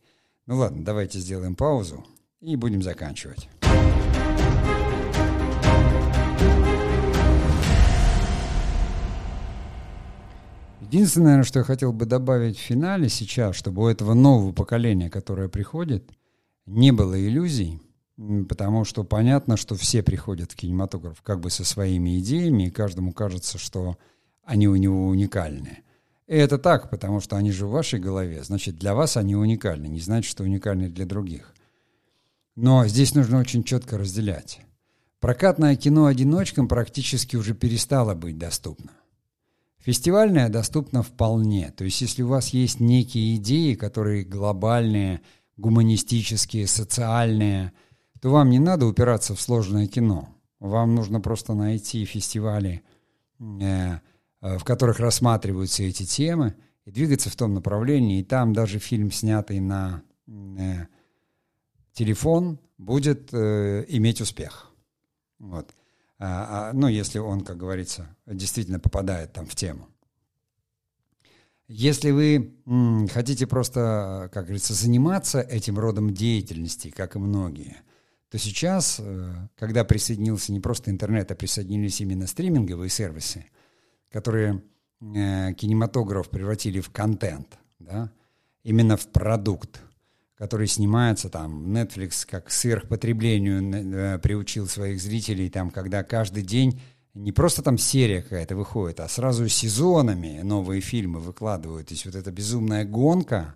Ну 0.47 0.57
ладно, 0.57 0.83
давайте 0.83 1.19
сделаем 1.19 1.55
паузу 1.55 2.03
и 2.41 2.55
будем 2.55 2.81
заканчивать. 2.81 3.47
Единственное, 10.88 11.26
наверное, 11.26 11.46
что 11.46 11.60
я 11.60 11.65
хотел 11.65 11.93
бы 11.93 12.06
добавить 12.06 12.58
в 12.58 12.62
финале 12.62 13.10
сейчас, 13.10 13.56
чтобы 13.56 13.84
у 13.84 13.88
этого 13.88 14.13
нового 14.13 14.52
поколения, 14.52 15.10
которое 15.10 15.50
приходит, 15.50 16.12
не 16.65 16.91
было 16.91 17.19
иллюзий– 17.19 17.82
потому 18.48 18.86
что 18.86 19.04
понятно, 19.04 19.58
что 19.58 19.76
все 19.76 20.04
приходят 20.04 20.52
в 20.52 20.56
кинематограф 20.56 21.22
как 21.22 21.39
бы 21.39 21.50
со 21.50 21.65
своими 21.65 22.19
идеями, 22.19 22.67
и 22.67 22.72
каждому 22.72 23.12
кажется, 23.12 23.58
что 23.58 23.98
они 24.43 24.67
у 24.67 24.76
него 24.76 25.08
уникальны. 25.08 25.80
И 26.28 26.36
это 26.36 26.58
так, 26.58 26.89
потому 26.89 27.19
что 27.19 27.36
они 27.36 27.52
же 27.52 27.65
в 27.65 27.72
вашей 27.72 28.00
голове, 28.00 28.43
значит, 28.43 28.78
для 28.78 28.96
вас 28.96 29.17
они 29.17 29.36
уникальны, 29.36 29.88
не 29.88 30.00
значит, 30.00 30.30
что 30.30 30.43
уникальны 30.43 30.89
для 30.89 31.06
других. 31.06 31.54
Но 32.56 32.86
здесь 32.88 33.15
нужно 33.15 33.39
очень 33.39 33.63
четко 33.63 33.98
разделять. 33.98 34.62
Прокатное 35.19 35.76
кино 35.76 36.06
одиночкам 36.06 36.67
практически 36.67 37.36
уже 37.36 37.54
перестало 37.54 38.13
быть 38.13 38.38
доступно. 38.38 38.91
Фестивальное 39.84 40.50
доступно 40.50 41.04
вполне. 41.04 41.72
То 41.72 41.84
есть, 41.84 42.02
если 42.02 42.24
у 42.24 42.30
вас 42.30 42.50
есть 42.50 42.80
некие 42.80 43.36
идеи, 43.36 43.76
которые 43.76 44.24
глобальные, 44.24 45.22
гуманистические, 45.58 46.67
социальные– 46.67 47.72
то 48.24 48.30
вам 48.30 48.50
не 48.50 48.60
надо 48.60 48.86
упираться 48.86 49.36
в 49.36 49.41
сложное 49.41 49.86
кино. 49.86 50.30
Вам 50.62 50.96
нужно 50.96 51.19
просто 51.19 51.56
найти 51.56 52.06
фестивали, 52.06 52.82
э, 53.38 54.00
э, 54.39 54.58
в 54.58 54.63
которых 54.63 55.02
рассматриваются 55.02 55.84
эти 55.84 56.06
темы, 56.06 56.56
и 56.86 56.91
двигаться 56.91 57.30
в 57.30 57.36
том 57.36 57.54
направлении. 57.54 58.22
И 58.22 58.24
там 58.24 58.54
даже 58.54 58.80
фильм, 58.80 59.12
снятый 59.12 59.60
на 59.60 60.04
э, 60.26 60.88
телефон, 61.91 62.60
будет 62.78 63.34
иметь 63.34 64.22
успех. 64.22 64.72
Вот. 65.39 65.69
А, 66.25 66.69
а, 66.69 66.73
ну, 66.73 66.88
если 66.88 67.19
он, 67.19 67.41
как 67.41 67.57
говорится, 67.57 68.15
действительно 68.25 68.79
попадает 68.79 69.33
там 69.33 69.45
в 69.45 69.55
тему. 69.55 69.89
Если 71.67 72.12
вы 72.12 72.55
хотите 73.12 73.47
просто, 73.47 74.29
как 74.31 74.45
говорится, 74.45 74.73
заниматься 74.73 75.41
этим 75.41 75.79
родом 75.79 76.13
деятельности, 76.13 76.89
как 76.89 77.15
и 77.15 77.19
многие– 77.19 77.77
то 78.33 78.39
сейчас, 78.39 78.99
э, 78.99 79.31
когда 79.55 79.83
присоединился 79.83 80.51
не 80.53 80.59
просто 80.59 80.89
интернет, 80.89 81.29
а 81.29 81.36
присоединились 81.36 82.01
именно 82.01 82.25
стриминговые 82.25 82.89
сервисы, 82.89 83.45
которые 84.09 84.63
э, 85.01 85.53
кинематограф 85.53 86.31
превратили 86.31 86.79
в 86.79 86.89
контент, 86.89 87.59
да, 87.77 88.12
именно 88.63 88.97
в 88.97 89.05
продукт, 89.05 89.81
который 90.43 90.67
снимается 90.67 91.29
там, 91.29 91.73
Netflix 91.73 92.27
как 92.29 92.52
сверхпотреблению 92.52 93.63
э, 93.63 94.19
приучил 94.19 94.67
своих 94.67 95.00
зрителей, 95.00 95.50
там, 95.50 95.71
когда 95.71 96.04
каждый 96.04 96.44
день 96.44 96.81
не 97.13 97.31
просто 97.31 97.62
там 97.62 97.77
серия 97.77 98.21
какая-то 98.21 98.58
выходит, 98.58 99.00
а 99.00 99.08
сразу 99.08 99.48
сезонами 99.48 100.41
новые 100.44 100.81
фильмы 100.81 101.21
выкладывают. 101.21 101.87
То 101.87 101.94
есть 101.94 102.06
вот 102.06 102.15
эта 102.15 102.29
безумная 102.29 102.83
гонка, 102.83 103.56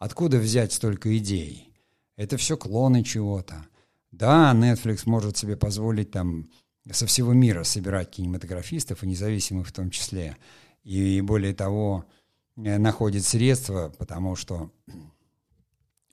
откуда 0.00 0.38
взять 0.38 0.72
столько 0.72 1.16
идей? 1.16 1.72
Это 2.16 2.36
все 2.36 2.56
клоны 2.56 3.04
чего-то. 3.04 3.64
Да, 4.10 4.52
Netflix 4.52 5.02
может 5.06 5.36
себе 5.36 5.56
позволить 5.56 6.10
там 6.10 6.50
со 6.90 7.06
всего 7.06 7.32
мира 7.34 7.62
собирать 7.62 8.10
кинематографистов, 8.10 9.04
и 9.04 9.06
независимых 9.06 9.68
в 9.68 9.72
том 9.72 9.90
числе. 9.90 10.36
И 10.82 11.20
более 11.20 11.54
того, 11.54 12.04
э, 12.56 12.78
находит 12.78 13.24
средства, 13.24 13.94
потому 13.96 14.34
что 14.34 14.72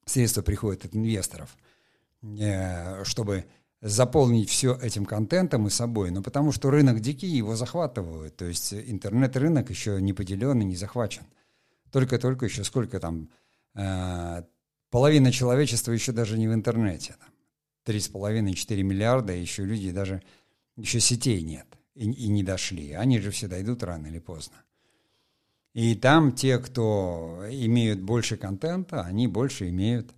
средства 0.10 0.42
приходят 0.42 0.86
от 0.86 0.96
инвесторов, 0.96 1.56
э, 2.22 3.04
чтобы 3.04 3.46
заполнить 3.82 4.50
все 4.50 4.78
этим 4.82 5.06
контентом 5.06 5.68
и 5.68 5.70
собой, 5.70 6.10
но 6.12 6.24
потому 6.24 6.52
что 6.52 6.72
рынок 6.72 7.00
дикий, 7.00 7.28
его 7.28 7.56
захватывают, 7.56 8.36
то 8.36 8.46
есть 8.46 8.74
интернет-рынок 8.74 9.70
еще 9.70 10.02
не 10.02 10.14
поделен 10.14 10.62
и 10.62 10.66
не 10.66 10.76
захвачен. 10.76 11.24
Только-только 11.92 12.46
еще 12.46 12.64
сколько 12.64 13.00
там, 13.00 13.30
половина 14.90 15.32
человечества 15.32 15.92
еще 15.92 16.12
даже 16.12 16.38
не 16.38 16.48
в 16.48 16.54
интернете. 16.54 17.16
Три 17.84 18.00
с 18.00 18.08
половиной, 18.08 18.54
четыре 18.54 18.84
миллиарда, 18.84 19.34
еще 19.34 19.64
люди 19.64 19.92
даже, 19.92 20.22
еще 20.76 21.00
сетей 21.00 21.42
нет 21.44 21.68
и, 21.94 22.12
и 22.12 22.28
не 22.28 22.44
дошли. 22.44 22.94
Они 22.94 23.20
же 23.20 23.32
все 23.32 23.48
дойдут 23.48 23.84
рано 23.84 24.08
или 24.08 24.20
поздно. 24.20 24.58
И 25.78 25.94
там 25.94 26.32
те, 26.32 26.58
кто 26.58 27.44
имеют 27.52 28.02
больше 28.02 28.36
контента, 28.36 29.04
они 29.04 29.28
больше 29.28 29.70
имеют. 29.70 30.10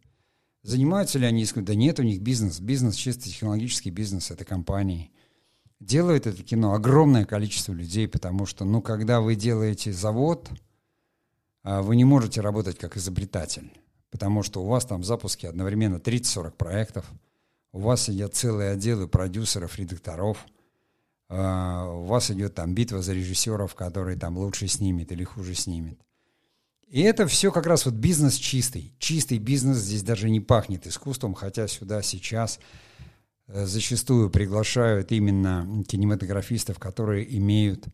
Занимаются 0.64 1.20
ли 1.20 1.26
они 1.26 1.44
искусством? 1.44 1.66
Да 1.66 1.76
нет, 1.76 2.00
у 2.00 2.04
них 2.04 2.22
бизнес. 2.22 2.62
Бизнес, 2.62 2.96
чисто 2.96 3.24
технологический 3.24 3.90
бизнес, 3.90 4.32
это 4.32 4.46
компании. 4.46 5.12
Делают 5.82 6.28
это 6.28 6.44
кино 6.44 6.76
огромное 6.76 7.26
количество 7.26 7.74
людей, 7.74 8.08
потому 8.08 8.46
что, 8.46 8.64
ну, 8.64 8.82
когда 8.82 9.20
вы 9.20 9.36
делаете 9.36 9.92
завод, 9.92 10.50
а, 11.64 11.82
вы 11.82 11.98
не 11.98 12.06
можете 12.06 12.40
работать 12.40 12.78
как 12.78 12.96
изобретатель, 12.96 13.70
потому 14.12 14.44
что 14.44 14.64
у 14.64 14.66
вас 14.66 14.86
там 14.86 15.02
в 15.02 15.06
запуске 15.06 15.50
одновременно 15.50 15.98
30-40 15.98 16.52
проектов, 16.52 17.06
у 17.74 17.80
вас 17.82 18.04
сидят 18.04 18.34
целые 18.34 18.72
отделы 18.72 19.10
продюсеров, 19.10 19.78
редакторов– 19.78 20.46
у 21.30 22.04
вас 22.06 22.32
идет 22.32 22.56
там 22.56 22.74
битва 22.74 23.02
за 23.02 23.14
режиссеров, 23.14 23.76
который 23.76 24.16
там 24.18 24.38
лучше 24.38 24.68
снимет 24.68 25.12
или 25.12 25.24
хуже 25.24 25.54
снимет. 25.54 26.00
И 26.90 27.02
это 27.02 27.28
все 27.28 27.52
как 27.52 27.68
раз 27.68 27.86
вот 27.86 27.94
бизнес 27.94 28.36
чистый. 28.36 28.96
Чистый 28.98 29.38
бизнес 29.38 29.78
здесь 29.78 30.02
даже 30.02 30.30
не 30.30 30.40
пахнет 30.40 30.88
искусством, 30.88 31.36
хотя 31.36 31.68
сюда 31.68 32.02
сейчас 32.02 32.60
э, 33.48 33.66
зачастую 33.68 34.32
приглашают 34.32 35.12
именно 35.12 35.84
кинематографистов, 35.88 36.80
которые 36.80 37.38
имеют 37.38 37.88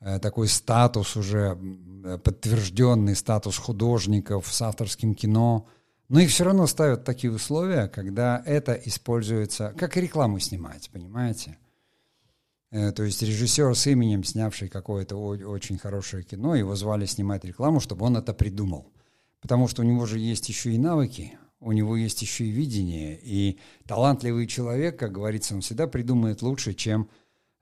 э, 0.00 0.18
такой 0.18 0.48
статус 0.48 1.16
уже, 1.16 1.56
подтвержденный 2.24 3.14
статус 3.14 3.56
художников 3.56 4.52
с 4.52 4.62
авторским 4.62 5.14
кино. 5.14 5.68
Но 6.08 6.18
их 6.18 6.30
все 6.30 6.42
равно 6.42 6.66
ставят 6.66 7.04
такие 7.04 7.32
условия, 7.32 7.86
когда 7.86 8.42
это 8.44 8.74
используется, 8.74 9.72
как 9.78 9.96
рекламу 9.96 10.40
снимать, 10.40 10.90
понимаете? 10.90 11.56
Э, 12.74 12.90
то 12.90 13.04
есть 13.04 13.22
режиссер 13.22 13.76
с 13.76 13.86
именем, 13.86 14.24
снявший 14.24 14.68
какое-то 14.68 15.16
очень 15.16 15.78
хорошее 15.78 16.24
кино, 16.24 16.56
его 16.56 16.74
звали 16.74 17.06
снимать 17.06 17.44
рекламу, 17.44 17.78
чтобы 17.78 18.04
он 18.04 18.16
это 18.16 18.34
придумал. 18.34 18.92
Потому 19.40 19.68
что 19.68 19.82
у 19.82 19.84
него 19.84 20.06
же 20.06 20.18
есть 20.18 20.48
еще 20.48 20.72
и 20.72 20.78
навыки, 20.78 21.38
у 21.60 21.70
него 21.70 21.96
есть 21.96 22.20
еще 22.20 22.46
и 22.46 22.50
видение. 22.50 23.20
И 23.22 23.60
талантливый 23.86 24.48
человек, 24.48 24.98
как 24.98 25.12
говорится, 25.12 25.54
он 25.54 25.60
всегда 25.60 25.86
придумает 25.86 26.42
лучше, 26.42 26.74
чем 26.74 27.08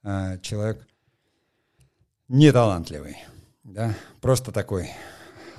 э, 0.03 0.39
человек 0.41 0.89
неталантливый. 2.29 3.19
Да? 3.65 3.95
Просто 4.23 4.51
такой 4.51 4.89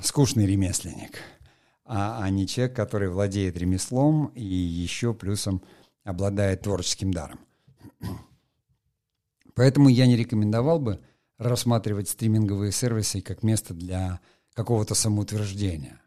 скучный 0.02 0.48
ремесленник. 0.48 1.20
А, 1.86 2.24
а 2.24 2.30
не 2.32 2.48
человек, 2.48 2.76
который 2.76 3.10
владеет 3.10 3.56
ремеслом 3.56 4.32
и 4.34 4.44
еще 4.44 5.14
плюсом 5.14 5.62
обладает 6.04 6.62
творческим 6.62 7.14
даром. 7.14 7.40
Поэтому 9.56 9.90
я 9.90 10.08
не 10.08 10.16
рекомендовал 10.16 10.80
бы 10.80 11.00
рассматривать 11.38 12.10
стриминговые 12.10 12.72
сервисы 12.72 13.22
как 13.22 13.44
место 13.44 13.74
для 13.74 14.20
какого-то 14.54 14.96
самоутверждения. 14.96 16.02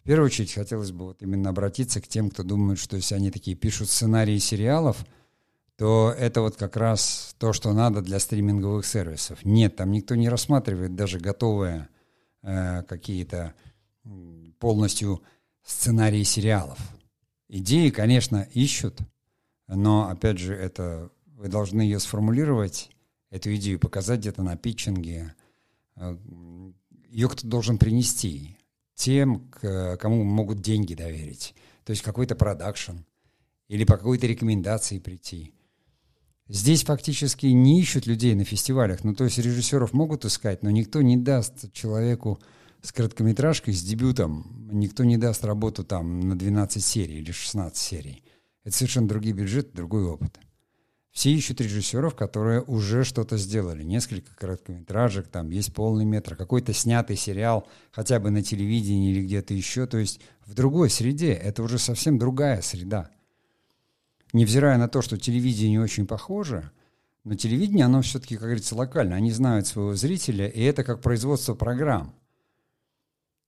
В 0.00 0.04
первую 0.04 0.26
очередь 0.26 0.52
хотелось 0.52 0.90
бы 0.90 1.06
вот 1.06 1.22
именно 1.22 1.50
обратиться 1.50 2.00
к 2.00 2.08
тем, 2.08 2.30
кто 2.30 2.42
думает, 2.42 2.78
что 2.78 2.96
если 2.96 3.14
они 3.14 3.30
такие 3.30 3.56
пишут 3.56 3.90
сценарии 3.90 4.38
сериалов, 4.38 5.04
то 5.76 6.14
это 6.16 6.40
вот 6.40 6.56
как 6.56 6.76
раз 6.76 7.36
то, 7.38 7.52
что 7.52 7.72
надо 7.72 8.00
для 8.00 8.18
стриминговых 8.18 8.84
сервисов. 8.84 9.44
Нет, 9.44 9.76
там 9.76 9.92
никто 9.92 10.14
не 10.14 10.28
рассматривает 10.28 10.96
даже 10.96 11.20
готовые 11.20 11.88
э, 12.42 12.82
какие-то 12.82 13.54
полностью 14.58 15.22
сценарии 15.62 16.22
сериалов. 16.22 16.78
Идеи, 17.48 17.90
конечно, 17.90 18.48
ищут, 18.54 18.98
но, 19.68 20.08
опять 20.08 20.38
же, 20.38 20.54
это 20.54 21.10
вы 21.38 21.48
должны 21.48 21.82
ее 21.82 22.00
сформулировать, 22.00 22.90
эту 23.30 23.54
идею, 23.54 23.78
показать 23.78 24.20
где-то 24.20 24.42
на 24.42 24.56
питчинге. 24.56 25.34
Ее 27.08 27.28
кто 27.28 27.46
должен 27.46 27.78
принести 27.78 28.58
тем, 28.96 29.48
кому 29.52 30.24
могут 30.24 30.60
деньги 30.60 30.94
доверить. 30.94 31.54
То 31.84 31.90
есть 31.90 32.02
какой-то 32.02 32.34
продакшн 32.34 32.96
или 33.68 33.84
по 33.84 33.96
какой-то 33.96 34.26
рекомендации 34.26 34.98
прийти. 34.98 35.54
Здесь 36.48 36.82
фактически 36.82 37.46
не 37.46 37.80
ищут 37.80 38.06
людей 38.06 38.34
на 38.34 38.44
фестивалях. 38.44 39.04
Ну, 39.04 39.14
то 39.14 39.24
есть 39.24 39.38
режиссеров 39.38 39.92
могут 39.92 40.24
искать, 40.24 40.64
но 40.64 40.70
никто 40.70 41.02
не 41.02 41.16
даст 41.16 41.72
человеку 41.72 42.40
с 42.82 42.90
короткометражкой, 42.90 43.74
с 43.74 43.82
дебютом, 43.82 44.68
никто 44.72 45.04
не 45.04 45.18
даст 45.18 45.44
работу 45.44 45.84
там 45.84 46.20
на 46.20 46.36
12 46.36 46.82
серий 46.82 47.18
или 47.18 47.30
16 47.30 47.76
серий. 47.76 48.24
Это 48.64 48.76
совершенно 48.76 49.06
другие 49.06 49.34
бюджеты, 49.34 49.70
другой 49.72 50.04
опыт. 50.04 50.40
Все 51.12 51.32
ищут 51.32 51.60
режиссеров, 51.60 52.14
которые 52.14 52.62
уже 52.62 53.02
что-то 53.02 53.38
сделали. 53.38 53.82
Несколько 53.82 54.34
короткометражек, 54.36 55.28
там 55.28 55.50
есть 55.50 55.72
полный 55.72 56.04
метр, 56.04 56.36
какой-то 56.36 56.72
снятый 56.72 57.16
сериал, 57.16 57.66
хотя 57.90 58.20
бы 58.20 58.30
на 58.30 58.42
телевидении 58.42 59.10
или 59.10 59.22
где-то 59.22 59.54
еще. 59.54 59.86
То 59.86 59.98
есть 59.98 60.20
в 60.46 60.54
другой 60.54 60.90
среде. 60.90 61.32
Это 61.32 61.62
уже 61.62 61.78
совсем 61.78 62.18
другая 62.18 62.62
среда. 62.62 63.10
Невзирая 64.32 64.78
на 64.78 64.88
то, 64.88 65.02
что 65.02 65.16
телевидение 65.16 65.80
очень 65.80 66.06
похоже, 66.06 66.70
но 67.24 67.34
телевидение, 67.34 67.86
оно 67.86 68.02
все-таки, 68.02 68.36
как 68.36 68.44
говорится, 68.44 68.74
локально. 68.74 69.16
Они 69.16 69.30
знают 69.32 69.66
своего 69.66 69.94
зрителя, 69.94 70.46
и 70.46 70.62
это 70.62 70.84
как 70.84 71.00
производство 71.00 71.54
программ. 71.54 72.14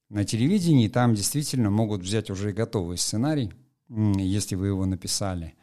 На 0.08 0.24
телевидении 0.24 0.88
там 0.88 1.14
действительно 1.14 1.70
могут 1.70 2.02
взять 2.02 2.30
уже 2.30 2.52
готовый 2.52 2.98
сценарий, 2.98 3.52
если 3.88 4.56
вы 4.56 4.68
его 4.68 4.84
написали, 4.84 5.54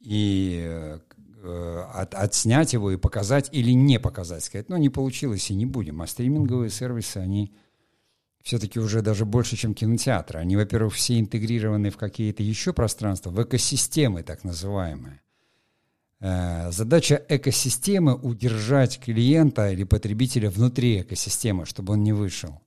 и 0.00 0.60
э, 0.66 1.00
от, 1.46 2.14
отснять 2.14 2.72
его 2.72 2.90
и 2.90 2.96
показать 2.96 3.48
или 3.52 3.70
не 3.72 3.98
показать, 3.98 4.44
сказать, 4.44 4.68
ну, 4.68 4.76
не 4.76 4.88
получилось 4.88 5.50
и 5.50 5.54
не 5.54 5.66
будем. 5.66 6.02
А 6.02 6.06
стриминговые 6.06 6.70
сервисы, 6.70 7.18
они 7.18 7.54
все-таки 8.42 8.78
уже 8.78 9.02
даже 9.02 9.24
больше, 9.24 9.56
чем 9.56 9.74
кинотеатры. 9.74 10.38
Они, 10.38 10.56
во-первых, 10.56 10.94
все 10.94 11.18
интегрированы 11.18 11.90
в 11.90 11.96
какие-то 11.96 12.42
еще 12.42 12.72
пространства, 12.72 13.30
в 13.30 13.42
экосистемы 13.42 14.22
так 14.22 14.44
называемые. 14.44 15.20
Э, 16.20 16.70
задача 16.70 17.22
экосистемы— 17.28 18.14
удержать 18.22 19.00
клиента 19.00 19.70
или 19.70 19.84
потребителя 19.84 20.48
внутри 20.48 21.02
экосистемы, 21.02 21.66
чтобы 21.66 21.94
он 21.94 22.04
не 22.04 22.12
вышел. 22.12 22.60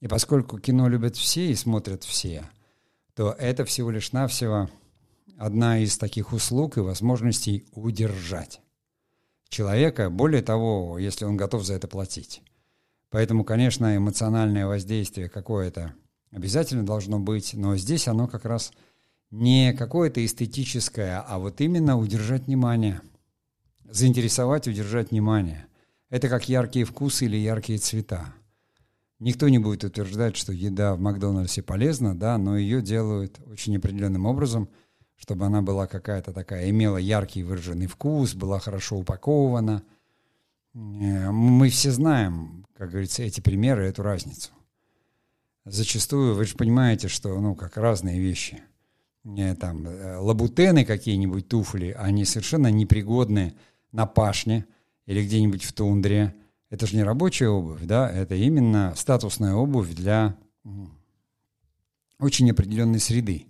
И 0.00 0.08
поскольку 0.08 0.58
кино 0.58 0.88
любят 0.88 1.16
все 1.16 1.50
и 1.50 1.54
смотрят 1.54 2.04
все, 2.04 2.44
то 3.14 3.32
это 3.38 3.64
всего 3.64 3.90
лишь 3.90 4.12
навсего 4.12 4.68
одна 5.38 5.78
из 5.78 5.98
таких 5.98 6.32
услуг 6.32 6.76
и 6.76 6.80
возможностей 6.80 7.66
удержать 7.72 8.60
человека, 9.48 10.10
более 10.10 10.42
того, 10.42 10.98
если 10.98 11.24
он 11.24 11.36
готов 11.36 11.64
за 11.64 11.74
это 11.74 11.86
платить. 11.86 12.42
Поэтому, 13.10 13.44
конечно, 13.44 13.96
эмоциональное 13.96 14.66
воздействие 14.66 15.28
какое-то 15.28 15.94
обязательно 16.30 16.84
должно 16.84 17.18
быть, 17.20 17.52
но 17.54 17.76
здесь 17.76 18.08
оно 18.08 18.26
как 18.26 18.44
раз 18.46 18.72
не 19.30 19.74
какое-то 19.74 20.24
эстетическое, 20.24 21.20
а 21.20 21.38
вот 21.38 21.60
именно 21.60 21.98
удержать 21.98 22.46
внимание. 22.46 23.02
Заинтересовать, 23.84 24.66
удержать 24.66 25.10
внимание. 25.10 25.66
Это 26.08 26.28
как 26.28 26.48
яркие 26.48 26.86
вкусы 26.86 27.26
или 27.26 27.36
яркие 27.36 27.78
цвета. 27.78 28.34
Никто 29.18 29.48
не 29.48 29.58
будет 29.58 29.84
утверждать, 29.84 30.36
что 30.36 30.52
еда 30.52 30.94
в 30.94 31.00
Макдональдсе 31.00 31.62
полезна, 31.62 32.18
да, 32.18 32.38
но 32.38 32.56
ее 32.56 32.80
делают 32.80 33.38
очень 33.46 33.76
определенным 33.76 34.24
образом– 34.24 34.68
чтобы 35.22 35.46
она 35.46 35.62
была 35.62 35.86
какая-то 35.86 36.32
такая, 36.32 36.68
имела 36.68 36.96
яркий 36.96 37.44
выраженный 37.44 37.86
вкус, 37.86 38.34
была 38.34 38.58
хорошо 38.58 38.96
упакована. 38.96 39.84
Э, 40.74 41.30
мы 41.30 41.68
все 41.68 41.92
знаем, 41.92 42.66
как 42.76 42.90
говорится, 42.90 43.22
эти 43.22 43.40
примеры, 43.40 43.86
эту 43.86 44.02
разницу. 44.02 44.50
Зачастую 45.64 46.34
вы 46.34 46.44
же 46.44 46.56
понимаете, 46.56 47.06
что, 47.06 47.40
ну, 47.40 47.54
как 47.54 47.76
разные 47.76 48.18
вещи. 48.18 48.64
Не, 49.22 49.54
там, 49.54 49.86
э, 49.86 50.16
лабутены 50.16 50.84
какие-нибудь 50.84 51.46
туфли, 51.46 51.94
они 51.96 52.24
совершенно 52.24 52.66
непригодны 52.66 53.54
на 53.92 54.06
пашне 54.06 54.66
или 55.06 55.24
где-нибудь 55.24 55.62
в 55.62 55.72
тундре. 55.72 56.34
Это 56.68 56.88
же 56.88 56.96
не 56.96 57.04
рабочая 57.04 57.46
обувь, 57.46 57.82
да, 57.84 58.10
это 58.10 58.34
именно 58.34 58.92
статусная 58.96 59.54
обувь 59.54 59.94
для 59.94 60.36
очень 62.18 62.50
определенной 62.50 62.98
среды. 62.98 63.46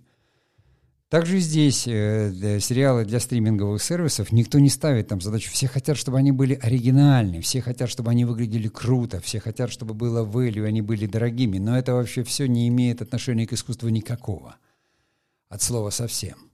Также 1.13 1.37
здесь 1.37 1.87
э, 1.87 2.59
сериалы 2.59 3.05
для 3.05 3.19
стриминговых 3.19 3.83
сервисов 3.83 4.31
никто 4.31 4.57
не 4.57 4.71
ставит 4.71 5.09
там 5.09 5.21
задачу. 5.21 5.51
Все 5.51 5.67
хотят, 5.67 5.95
чтобы 5.95 6.17
они 6.17 6.31
были 6.31 6.55
оригинальны, 6.55 7.39
все 7.39 7.61
хотят, 7.61 7.91
чтобы 7.91 8.09
они 8.09 8.25
выглядели 8.25 8.67
круто, 8.67 9.21
все 9.21 9.39
хотят, 9.39 9.71
чтобы 9.71 9.93
было 9.93 10.25
value, 10.25 10.65
они 10.65 10.81
были 10.81 11.05
дорогими. 11.05 11.59
Но 11.59 11.77
это 11.77 11.93
вообще 11.93 12.23
все 12.23 12.47
не 12.47 12.67
имеет 12.67 13.03
отношения 13.03 13.45
к 13.45 13.53
искусству 13.53 13.89
никакого. 13.89 14.55
От 15.49 15.61
слова 15.61 15.91
совсем. 15.91 16.49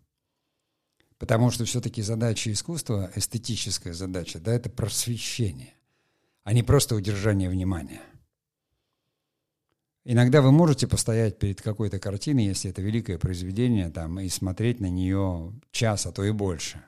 Потому 1.20 1.52
что 1.52 1.64
все-таки 1.64 2.02
задача 2.02 2.52
искусства, 2.52 3.10
эстетическая 3.16 3.94
задача, 3.94 4.40
да, 4.40 4.52
это 4.52 4.70
просвещение, 4.70 5.74
а 6.44 6.52
не 6.52 6.64
просто 6.64 6.96
удержание 6.96 7.50
внимания. 7.50 8.02
Иногда 10.06 10.42
вы 10.42 10.52
можете 10.52 10.88
постоять 10.88 11.38
перед 11.40 11.62
какой-то 11.62 12.00
картиной, 12.00 12.46
если 12.46 12.72
это 12.72 12.82
великое 12.82 13.18
произведение, 13.18 13.90
там, 13.90 14.20
и 14.20 14.30
смотреть 14.30 14.80
на 14.80 14.90
нее 14.90 15.54
час, 15.72 16.06
а 16.06 16.12
то 16.12 16.24
и 16.24 16.32
больше, 16.32 16.82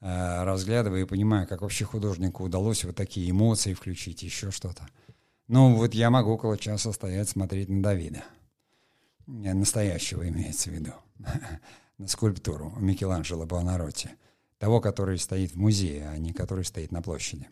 э, 0.00 0.44
разглядывая 0.44 1.02
и 1.02 1.06
понимая, 1.06 1.46
как 1.46 1.62
вообще 1.62 1.84
художнику 1.84 2.44
удалось 2.44 2.84
вот 2.84 2.96
такие 2.96 3.30
эмоции 3.30 3.74
включить, 3.74 4.22
еще 4.22 4.50
что-то. 4.50 4.88
Ну, 5.48 5.74
вот 5.74 5.94
я 5.94 6.10
могу 6.10 6.32
около 6.32 6.56
часа 6.56 6.92
стоять, 6.92 7.28
смотреть 7.28 7.68
на 7.68 7.82
Давида. 7.82 8.24
Настоящего 9.26 10.28
имеется 10.28 10.70
в 10.70 10.72
виду. 10.72 10.92
на 12.00 12.08
скульптуру 12.08 12.72
Микеланджело 12.78 13.46
Буонаротти. 13.46 14.10
Того, 14.58 14.80
который 14.80 15.18
стоит 15.18 15.52
в 15.52 15.56
музее, 15.56 16.08
а 16.08 16.16
не 16.18 16.32
который 16.32 16.64
стоит 16.64 16.92
на 16.92 17.02
площади. 17.02 17.48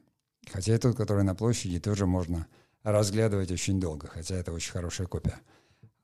Хотя 0.51 0.75
и 0.75 0.79
тот, 0.79 0.97
который 0.97 1.25
на 1.25 1.35
площади, 1.35 1.79
тоже 1.79 2.07
можно 2.07 2.47
разглядывать 2.83 3.51
очень 3.51 3.81
долго, 3.81 4.07
хотя 4.07 4.37
это 4.37 4.53
очень 4.53 4.73
хорошая 4.73 5.07
копия. 5.07 5.41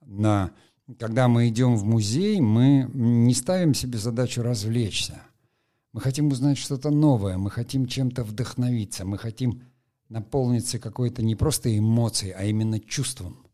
Но 0.05 0.51
когда 0.99 1.29
мы 1.29 1.49
идем 1.49 1.77
в 1.77 1.85
музей, 1.85 2.41
мы 2.41 2.91
не 2.93 3.35
ставим 3.35 3.75
себе 3.75 3.99
задачу 3.99 4.43
развлечься. 4.43 5.23
Мы 5.93 6.01
хотим 6.01 6.29
узнать 6.29 6.59
что-то 6.59 6.91
новое, 6.91 7.39
мы 7.39 7.51
хотим 7.51 7.87
чем-то 7.87 8.25
вдохновиться, 8.25 9.05
мы 9.05 9.17
хотим 9.17 9.63
наполниться 10.09 10.79
какой-то 10.79 11.23
не 11.23 11.37
просто 11.37 11.77
эмоцией, 11.77 12.33
а 12.33 12.45
именно 12.45 12.81
чувством. 12.81 13.47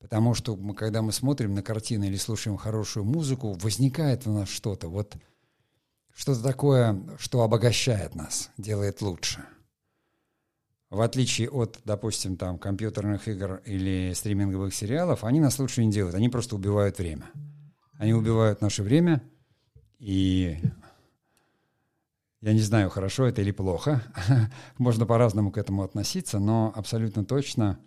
Потому 0.00 0.34
что 0.34 0.56
мы, 0.56 0.74
когда 0.74 1.00
мы 1.00 1.12
смотрим 1.12 1.54
на 1.54 1.62
картины 1.62 2.06
или 2.06 2.16
слушаем 2.16 2.56
хорошую 2.56 3.04
музыку, 3.04 3.52
возникает 3.52 4.26
в 4.26 4.32
нас 4.32 4.48
что-то, 4.48 4.88
вот 4.88 5.16
что-то 6.14 6.42
такое, 6.42 7.00
что 7.18 7.42
обогащает 7.42 8.14
нас, 8.14 8.50
делает 8.58 9.00
лучше– 9.00 9.44
в 10.92 11.00
отличие 11.00 11.48
от, 11.48 11.80
допустим, 11.86 12.36
там, 12.36 12.58
компьютерных 12.58 13.26
игр 13.26 13.62
или 13.64 14.12
стриминговых 14.14 14.74
сериалов, 14.74 15.24
они 15.24 15.40
нас 15.40 15.58
лучше 15.58 15.82
не 15.82 15.90
делают. 15.90 16.14
Они 16.14 16.28
просто 16.28 16.54
убивают 16.54 16.98
время. 16.98 17.30
Они 17.98 18.12
убивают 18.12 18.60
наше 18.60 18.82
время, 18.82 19.22
и 19.98 20.58
я 22.42 22.52
не 22.52 22.60
знаю, 22.60 22.90
хорошо 22.90 23.24
это 23.24 23.40
или 23.40 23.52
плохо. 23.52 24.02
Можно 24.78 25.06
по-разному 25.06 25.50
к 25.50 25.56
этому 25.56 25.82
относиться, 25.82 26.38
но 26.38 26.74
абсолютно 26.76 27.24
точно 27.24 27.78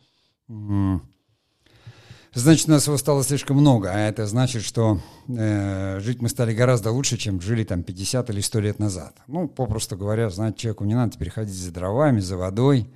значит, 2.39 2.67
нас 2.67 2.85
его 2.85 2.97
стало 2.97 3.23
слишком 3.23 3.57
много, 3.57 3.91
а 3.93 3.97
это 3.97 4.27
значит, 4.27 4.61
что 4.61 4.99
э, 5.27 5.99
жить 6.01 6.21
мы 6.21 6.27
стали 6.27 6.53
гораздо 6.53 6.91
лучше, 6.91 7.17
чем 7.17 7.39
жили 7.39 7.63
там 7.63 7.81
50 7.81 8.29
или 8.29 8.41
100 8.41 8.59
лет 8.59 8.79
назад. 8.79 9.15
Ну, 9.27 9.47
попросту 9.47 9.95
говоря, 9.95 10.29
знать 10.29 10.57
человеку 10.57 10.83
не 10.83 10.95
надо 10.95 11.13
теперь 11.13 11.29
ходить 11.29 11.55
за 11.55 11.71
дровами, 11.71 12.19
за 12.19 12.35
водой, 12.35 12.89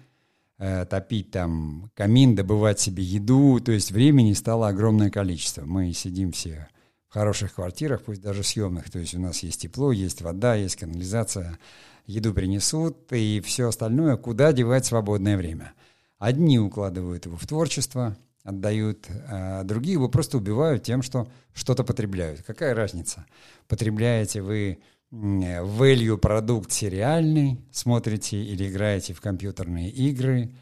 э, 0.57 0.85
топить 0.85 1.31
там 1.31 1.89
камин, 1.95 2.35
добывать 2.35 2.81
себе 2.81 3.01
еду, 3.01 3.61
то 3.61 3.71
есть 3.71 3.91
времени 3.91 4.33
стало 4.33 4.67
огромное 4.67 5.09
количество. 5.09 5.63
Мы 5.63 5.93
сидим 5.93 6.33
все 6.33 6.67
в 7.07 7.13
хороших 7.13 7.55
квартирах, 7.55 8.03
пусть 8.03 8.21
даже 8.21 8.43
съемных, 8.43 8.91
то 8.91 8.99
есть 8.99 9.15
у 9.15 9.21
нас 9.21 9.41
есть 9.41 9.61
тепло, 9.61 9.93
есть 9.93 10.21
вода, 10.21 10.55
есть 10.55 10.75
канализация, 10.75 11.57
еду 12.05 12.33
принесут 12.33 13.13
и 13.13 13.41
все 13.45 13.69
остальное, 13.69 14.17
куда 14.17 14.51
девать 14.51 14.85
свободное 14.85 15.37
время. 15.37 15.71
Одни 16.17 16.59
укладывают 16.59 17.25
его 17.25 17.37
в 17.37 17.47
творчество– 17.47 18.17
отдают, 18.43 19.07
а 19.27 19.63
другие 19.63 19.93
его 19.93 20.09
просто 20.09 20.37
убивают 20.37 20.83
тем, 20.83 21.01
что 21.01 21.29
что-то 21.53 21.83
потребляют. 21.83 22.41
Какая 22.43 22.73
разница? 22.73 23.25
Потребляете 23.67 24.41
вы 24.41 24.79
value 25.11 26.17
продукт 26.17 26.71
сериальный, 26.71 27.59
смотрите 27.71 28.41
или 28.43 28.69
играете 28.69 29.13
в 29.13 29.21
компьютерные 29.21 29.89
игры, 29.89 30.53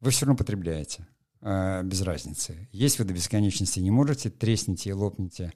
вы 0.00 0.10
все 0.10 0.26
равно 0.26 0.36
потребляете. 0.36 1.06
Э, 1.40 1.82
без 1.82 2.02
разницы. 2.02 2.68
Есть 2.72 2.98
вы 2.98 3.04
до 3.04 3.12
бесконечности 3.12 3.78
не 3.78 3.90
можете, 3.90 4.30
тресните 4.30 4.90
и 4.90 4.92
лопните. 4.92 5.52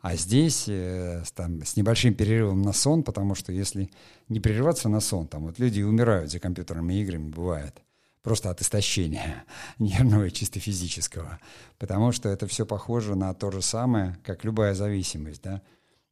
А 0.00 0.16
здесь 0.16 0.64
э, 0.68 1.22
там, 1.34 1.64
с 1.64 1.76
небольшим 1.76 2.14
перерывом 2.14 2.62
на 2.62 2.72
сон, 2.72 3.02
потому 3.02 3.34
что 3.34 3.52
если 3.52 3.90
не 4.28 4.40
прерываться 4.40 4.88
на 4.88 5.00
сон, 5.00 5.26
там 5.28 5.42
вот 5.44 5.58
люди 5.58 5.80
умирают 5.82 6.30
за 6.30 6.40
компьютерными 6.40 6.94
играми, 6.94 7.30
бывает 7.30 7.82
просто 8.28 8.50
от 8.50 8.60
истощения 8.60 9.46
нервного 9.78 10.24
и 10.24 10.30
чисто 10.30 10.60
физического. 10.60 11.40
Потому 11.78 12.12
что 12.12 12.28
это 12.28 12.46
все 12.46 12.66
похоже 12.66 13.14
на 13.14 13.32
то 13.32 13.50
же 13.50 13.62
самое, 13.62 14.18
как 14.22 14.44
любая 14.44 14.74
зависимость. 14.74 15.40
Да? 15.40 15.62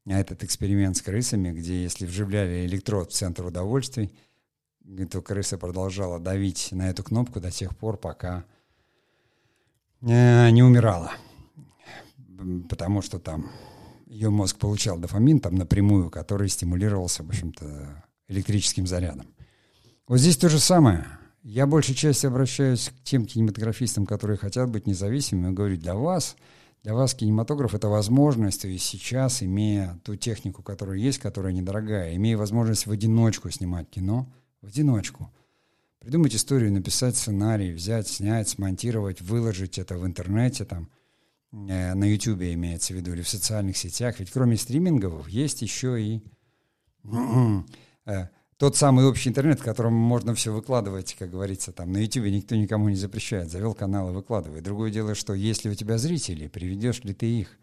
Этот 0.06 0.42
эксперимент 0.42 0.96
с 0.96 1.02
крысами, 1.02 1.52
где 1.52 1.82
если 1.82 2.06
вживляли 2.06 2.64
электрод 2.64 3.12
в 3.12 3.14
центр 3.14 3.44
удовольствий, 3.44 4.14
то 5.10 5.20
крыса 5.20 5.58
продолжала 5.58 6.18
давить 6.18 6.68
на 6.72 6.88
эту 6.88 7.02
кнопку 7.04 7.38
до 7.38 7.50
тех 7.50 7.76
пор, 7.76 7.98
пока 7.98 8.46
э, 10.00 10.48
не 10.48 10.62
умирала. 10.62 11.12
Потому 12.70 13.02
что 13.02 13.18
там 13.18 13.50
ее 14.06 14.30
мозг 14.30 14.56
получал 14.56 14.96
дофамин 14.96 15.40
там 15.40 15.56
напрямую, 15.56 16.08
который 16.08 16.48
стимулировался, 16.48 17.24
в 17.24 17.28
общем-то, 17.28 18.04
электрическим 18.28 18.86
зарядом. 18.86 19.26
Вот 20.08 20.16
здесь 20.16 20.38
то 20.38 20.48
же 20.48 20.58
самое– 20.58 21.04
я 21.49 21.68
большей 21.68 21.94
частью 21.94 22.28
обращаюсь 22.28 22.88
к 22.88 23.05
тем 23.05 23.24
кинематографистам, 23.24 24.05
которые 24.05 24.36
хотят 24.36 24.68
быть 24.68 24.88
независимыми, 24.88 25.53
и 25.53 25.55
говорю, 25.55 25.76
для 25.76 25.94
вас, 25.94 26.34
для 26.82 26.92
вас 26.92 27.14
кинематограф— 27.14 27.72
это 27.76 27.86
возможность, 27.86 28.64
есть 28.64 28.84
сейчас, 28.84 29.44
имея 29.44 30.01
ту 30.03 30.16
технику, 30.16 30.64
которая 30.64 30.99
есть, 30.99 31.20
которая 31.20 31.53
недорогая, 31.53 32.16
имея 32.16 32.36
возможность 32.36 32.86
в 32.86 32.90
одиночку 32.90 33.49
снимать 33.51 33.88
кино, 33.88 34.28
в 34.61 34.66
одиночку, 34.66 35.32
придумать 36.01 36.34
историю, 36.34 36.72
написать 36.72 37.16
сценарий, 37.16 37.72
взять, 37.72 38.09
снять, 38.09 38.49
смонтировать, 38.49 39.20
выложить 39.20 39.78
это 39.78 39.97
в 39.97 40.05
интернете, 40.05 40.64
там, 40.64 40.90
э, 41.53 41.94
на 41.94 42.11
YouTube 42.11 42.42
имеется 42.42 42.92
в 42.92 42.97
виду, 42.97 43.12
или 43.12 43.22
в 43.22 43.28
социальных 43.28 43.76
сетях. 43.76 44.18
Ведь 44.18 44.32
кроме 44.32 44.57
стримингов 44.57 45.28
есть 45.28 45.62
еще 45.62 46.03
и 46.03 46.24
э, 48.05 48.26
тот 48.59 48.74
самый 48.74 49.04
общий 49.04 49.28
интернет, 49.28 49.61
в 49.61 49.64
котором 49.64 49.92
можно 49.92 50.34
все 50.34 50.50
выкладывать, 50.52 51.14
как 51.18 51.30
говорится, 51.30 51.72
там 51.72 51.92
на 51.92 51.98
YouTube 51.98 52.26
никто 52.26 52.57
никому 52.57 52.88
не 52.88 52.96
запрещает. 52.96 53.50
Завел 53.50 53.74
канал 53.74 54.11
и 54.11 54.14
выкладывай. 54.14 54.62
Другое 54.62 54.90
дело, 54.90 55.14
что 55.14 55.34
если 55.34 55.68
у 55.68 55.74
тебя 55.74 55.98
зрители, 55.98 56.48
приведешь 56.48 57.04
ли 57.04 57.12
ты 57.12 57.26
их? 57.26 57.59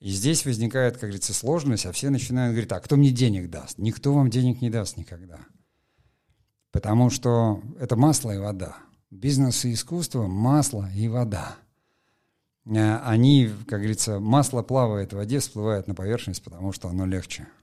И 0.00 0.10
здесь 0.10 0.44
возникает, 0.44 0.94
как 0.94 1.02
говорится, 1.02 1.32
сложность, 1.32 1.86
а 1.86 1.92
все 1.92 2.10
начинают 2.10 2.52
говорить, 2.52 2.72
а 2.72 2.80
кто 2.80 2.96
мне 2.96 3.10
денег 3.10 3.48
даст? 3.48 3.78
Никто 3.78 4.12
вам 4.12 4.28
денег 4.28 4.60
не 4.60 4.70
даст 4.70 4.96
никогда. 4.96 5.38
Потому 6.72 7.08
что 7.08 7.62
это 7.78 7.94
масло 7.94 8.32
и 8.32 8.38
вода. 8.38 8.78
Бизнес 9.10 9.64
и 9.64 9.72
искусство– 9.72 10.26
масло 10.26 10.90
и 10.96 11.06
вода. 11.06 11.54
Э, 12.64 12.96
они, 13.04 13.50
как 13.68 13.80
говорится, 13.80 14.18
масло 14.18 14.62
плавает 14.62 15.12
в 15.12 15.16
воде, 15.16 15.38
всплывает 15.38 15.86
на 15.86 15.94
поверхность, 15.94 16.42
потому 16.42 16.72
что 16.72 16.88
оно 16.88 17.06
легче– 17.06 17.46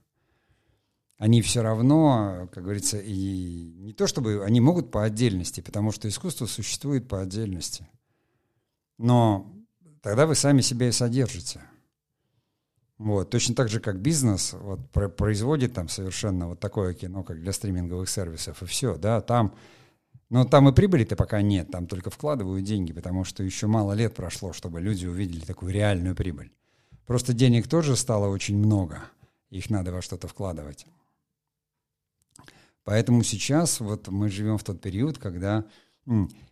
они 1.20 1.42
все 1.42 1.60
равно, 1.60 2.48
как 2.50 2.62
говорится, 2.62 2.98
и 2.98 3.74
не 3.76 3.92
то 3.92 4.06
чтобы 4.06 4.42
они 4.42 4.58
могут 4.58 4.90
по 4.90 5.04
отдельности, 5.04 5.60
потому 5.60 5.92
что 5.92 6.08
искусство 6.08 6.46
существует 6.46 7.08
по 7.08 7.20
отдельности. 7.20 7.86
Но 8.96 9.52
тогда 10.00 10.26
вы 10.26 10.34
сами 10.34 10.62
себя 10.62 10.88
и 10.88 10.92
содержите. 10.92 11.60
Вот. 12.96 13.28
Точно 13.28 13.54
так 13.54 13.68
же, 13.68 13.80
как 13.80 14.00
бизнес 14.00 14.54
вот, 14.54 14.90
производит 14.90 15.74
там 15.74 15.90
совершенно 15.90 16.48
вот 16.48 16.58
такое 16.58 16.94
кино, 16.94 17.22
как 17.22 17.42
для 17.42 17.52
стриминговых 17.52 18.08
сервисов, 18.08 18.62
и 18.62 18.64
все, 18.64 18.96
да, 18.96 19.20
там, 19.20 19.54
но 20.30 20.46
там 20.46 20.70
и 20.70 20.72
прибыли-то 20.72 21.16
пока 21.16 21.42
нет, 21.42 21.70
там 21.70 21.86
только 21.86 22.08
вкладывают 22.08 22.64
деньги, 22.64 22.94
потому 22.94 23.24
что 23.24 23.42
еще 23.42 23.66
мало 23.66 23.92
лет 23.92 24.14
прошло, 24.14 24.54
чтобы 24.54 24.80
люди 24.80 25.04
увидели 25.04 25.44
такую 25.44 25.70
реальную 25.70 26.16
прибыль. 26.16 26.50
Просто 27.04 27.34
денег 27.34 27.68
тоже 27.68 27.94
стало 27.94 28.28
очень 28.28 28.56
много, 28.56 29.02
их 29.50 29.68
надо 29.68 29.92
во 29.92 30.00
что-то 30.00 30.26
вкладывать. 30.26 30.86
Поэтому 32.90 33.22
сейчас 33.22 33.78
вот 33.78 34.08
мы 34.08 34.28
живем 34.28 34.58
в 34.58 34.64
тот 34.64 34.80
период, 34.80 35.16
когда 35.16 35.64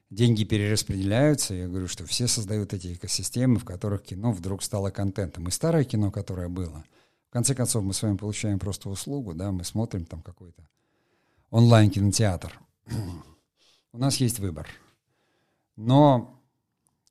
деньги 0.09 0.45
перераспределяются. 0.45 1.53
Я 1.53 1.67
говорю, 1.67 1.89
что 1.89 2.07
все 2.07 2.29
создают 2.29 2.73
эти 2.73 2.95
экосистемы, 2.95 3.59
в 3.59 3.65
которых 3.65 4.05
кино 4.05 4.31
вдруг 4.31 4.63
стало 4.63 4.91
контентом. 4.91 5.49
И 5.49 5.51
старое 5.51 5.83
кино, 5.83 6.13
которое 6.13 6.49
было, 6.49 6.85
в 7.29 7.33
конце 7.33 7.57
концов, 7.57 7.83
мы 7.83 7.93
с 7.93 8.01
вами 8.03 8.17
получаем 8.17 8.61
просто 8.61 8.89
услугу, 8.89 9.35
да, 9.35 9.51
мы 9.51 9.65
смотрим 9.65 10.05
там 10.05 10.23
какой-то 10.23 10.63
онлайн-кинотеатр. 11.51 12.61
У 13.93 13.99
нас 13.99 14.19
есть 14.19 14.39
выбор. 14.39 14.69
Но 15.75 16.41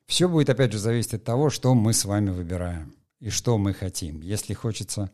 все 0.06 0.30
будет, 0.30 0.50
опять 0.50 0.72
же, 0.72 0.80
зависеть 0.80 1.16
от 1.16 1.26
того, 1.26 1.50
что 1.50 1.76
мы 1.76 1.92
с 1.92 2.06
вами 2.06 2.30
выбираем 2.30 2.96
и 3.20 3.30
что 3.30 3.58
мы 3.58 3.74
хотим. 3.74 4.22
Если 4.22 4.54
хочется 4.54 5.12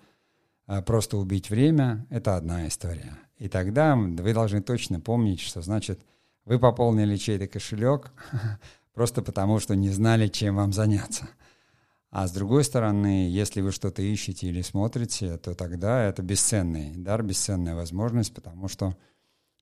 просто 0.82 1.18
убить 1.18 1.50
время, 1.50 2.06
это 2.10 2.36
одна 2.36 2.68
история. 2.68 3.18
И 3.38 3.50
тогда 3.50 3.96
вы 3.96 4.34
должны 4.34 4.62
точно 4.62 5.00
помнить, 5.00 5.40
что 5.40 5.62
значит 5.62 6.00
вы 6.46 6.60
пополнили 6.60 7.16
чей-то 7.16 7.48
кошелек 7.48 8.12
просто 8.94 9.22
потому, 9.22 9.60
что 9.60 9.76
не 9.76 9.90
знали, 9.90 10.28
чем 10.28 10.56
вам 10.56 10.74
заняться. 10.74 11.30
А 12.10 12.28
с 12.28 12.32
другой 12.32 12.64
стороны, 12.64 13.28
если 13.30 13.62
вы 13.62 13.72
что-то 13.72 14.02
ищете 14.02 14.48
или 14.48 14.62
смотрите, 14.62 15.38
то 15.38 15.56
тогда 15.56 16.04
это 16.04 16.22
бесценный 16.22 16.96
дар, 16.96 17.24
бесценная 17.24 17.76
возможность, 17.76 18.34
потому 18.36 18.68
что 18.68 18.96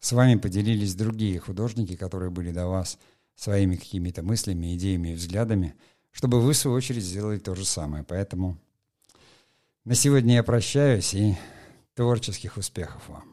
с 0.01 0.11
вами 0.11 0.35
поделились 0.35 0.95
другие 0.95 1.39
художники, 1.39 1.95
которые 1.95 2.29
были 2.29 2.51
до 2.51 2.67
вас 2.67 2.97
своими 3.35 3.77
какими-то 3.77 4.21
мыслями, 4.21 4.75
идеями 4.75 5.09
и 5.09 5.15
взглядами, 5.15 5.75
чтобы 6.11 6.41
вы, 6.41 6.51
в 6.51 6.57
свою 6.57 6.75
очередь, 6.75 7.03
сделали 7.03 7.39
то 7.39 7.55
же 7.55 7.63
самое. 7.63 8.03
Поэтому 8.03 8.57
на 9.85 9.95
сегодня 9.95 10.35
я 10.35 10.43
прощаюсь 10.43 11.13
и 11.13 11.35
творческих 11.95 12.57
успехов 12.57 13.01
вам. 13.07 13.30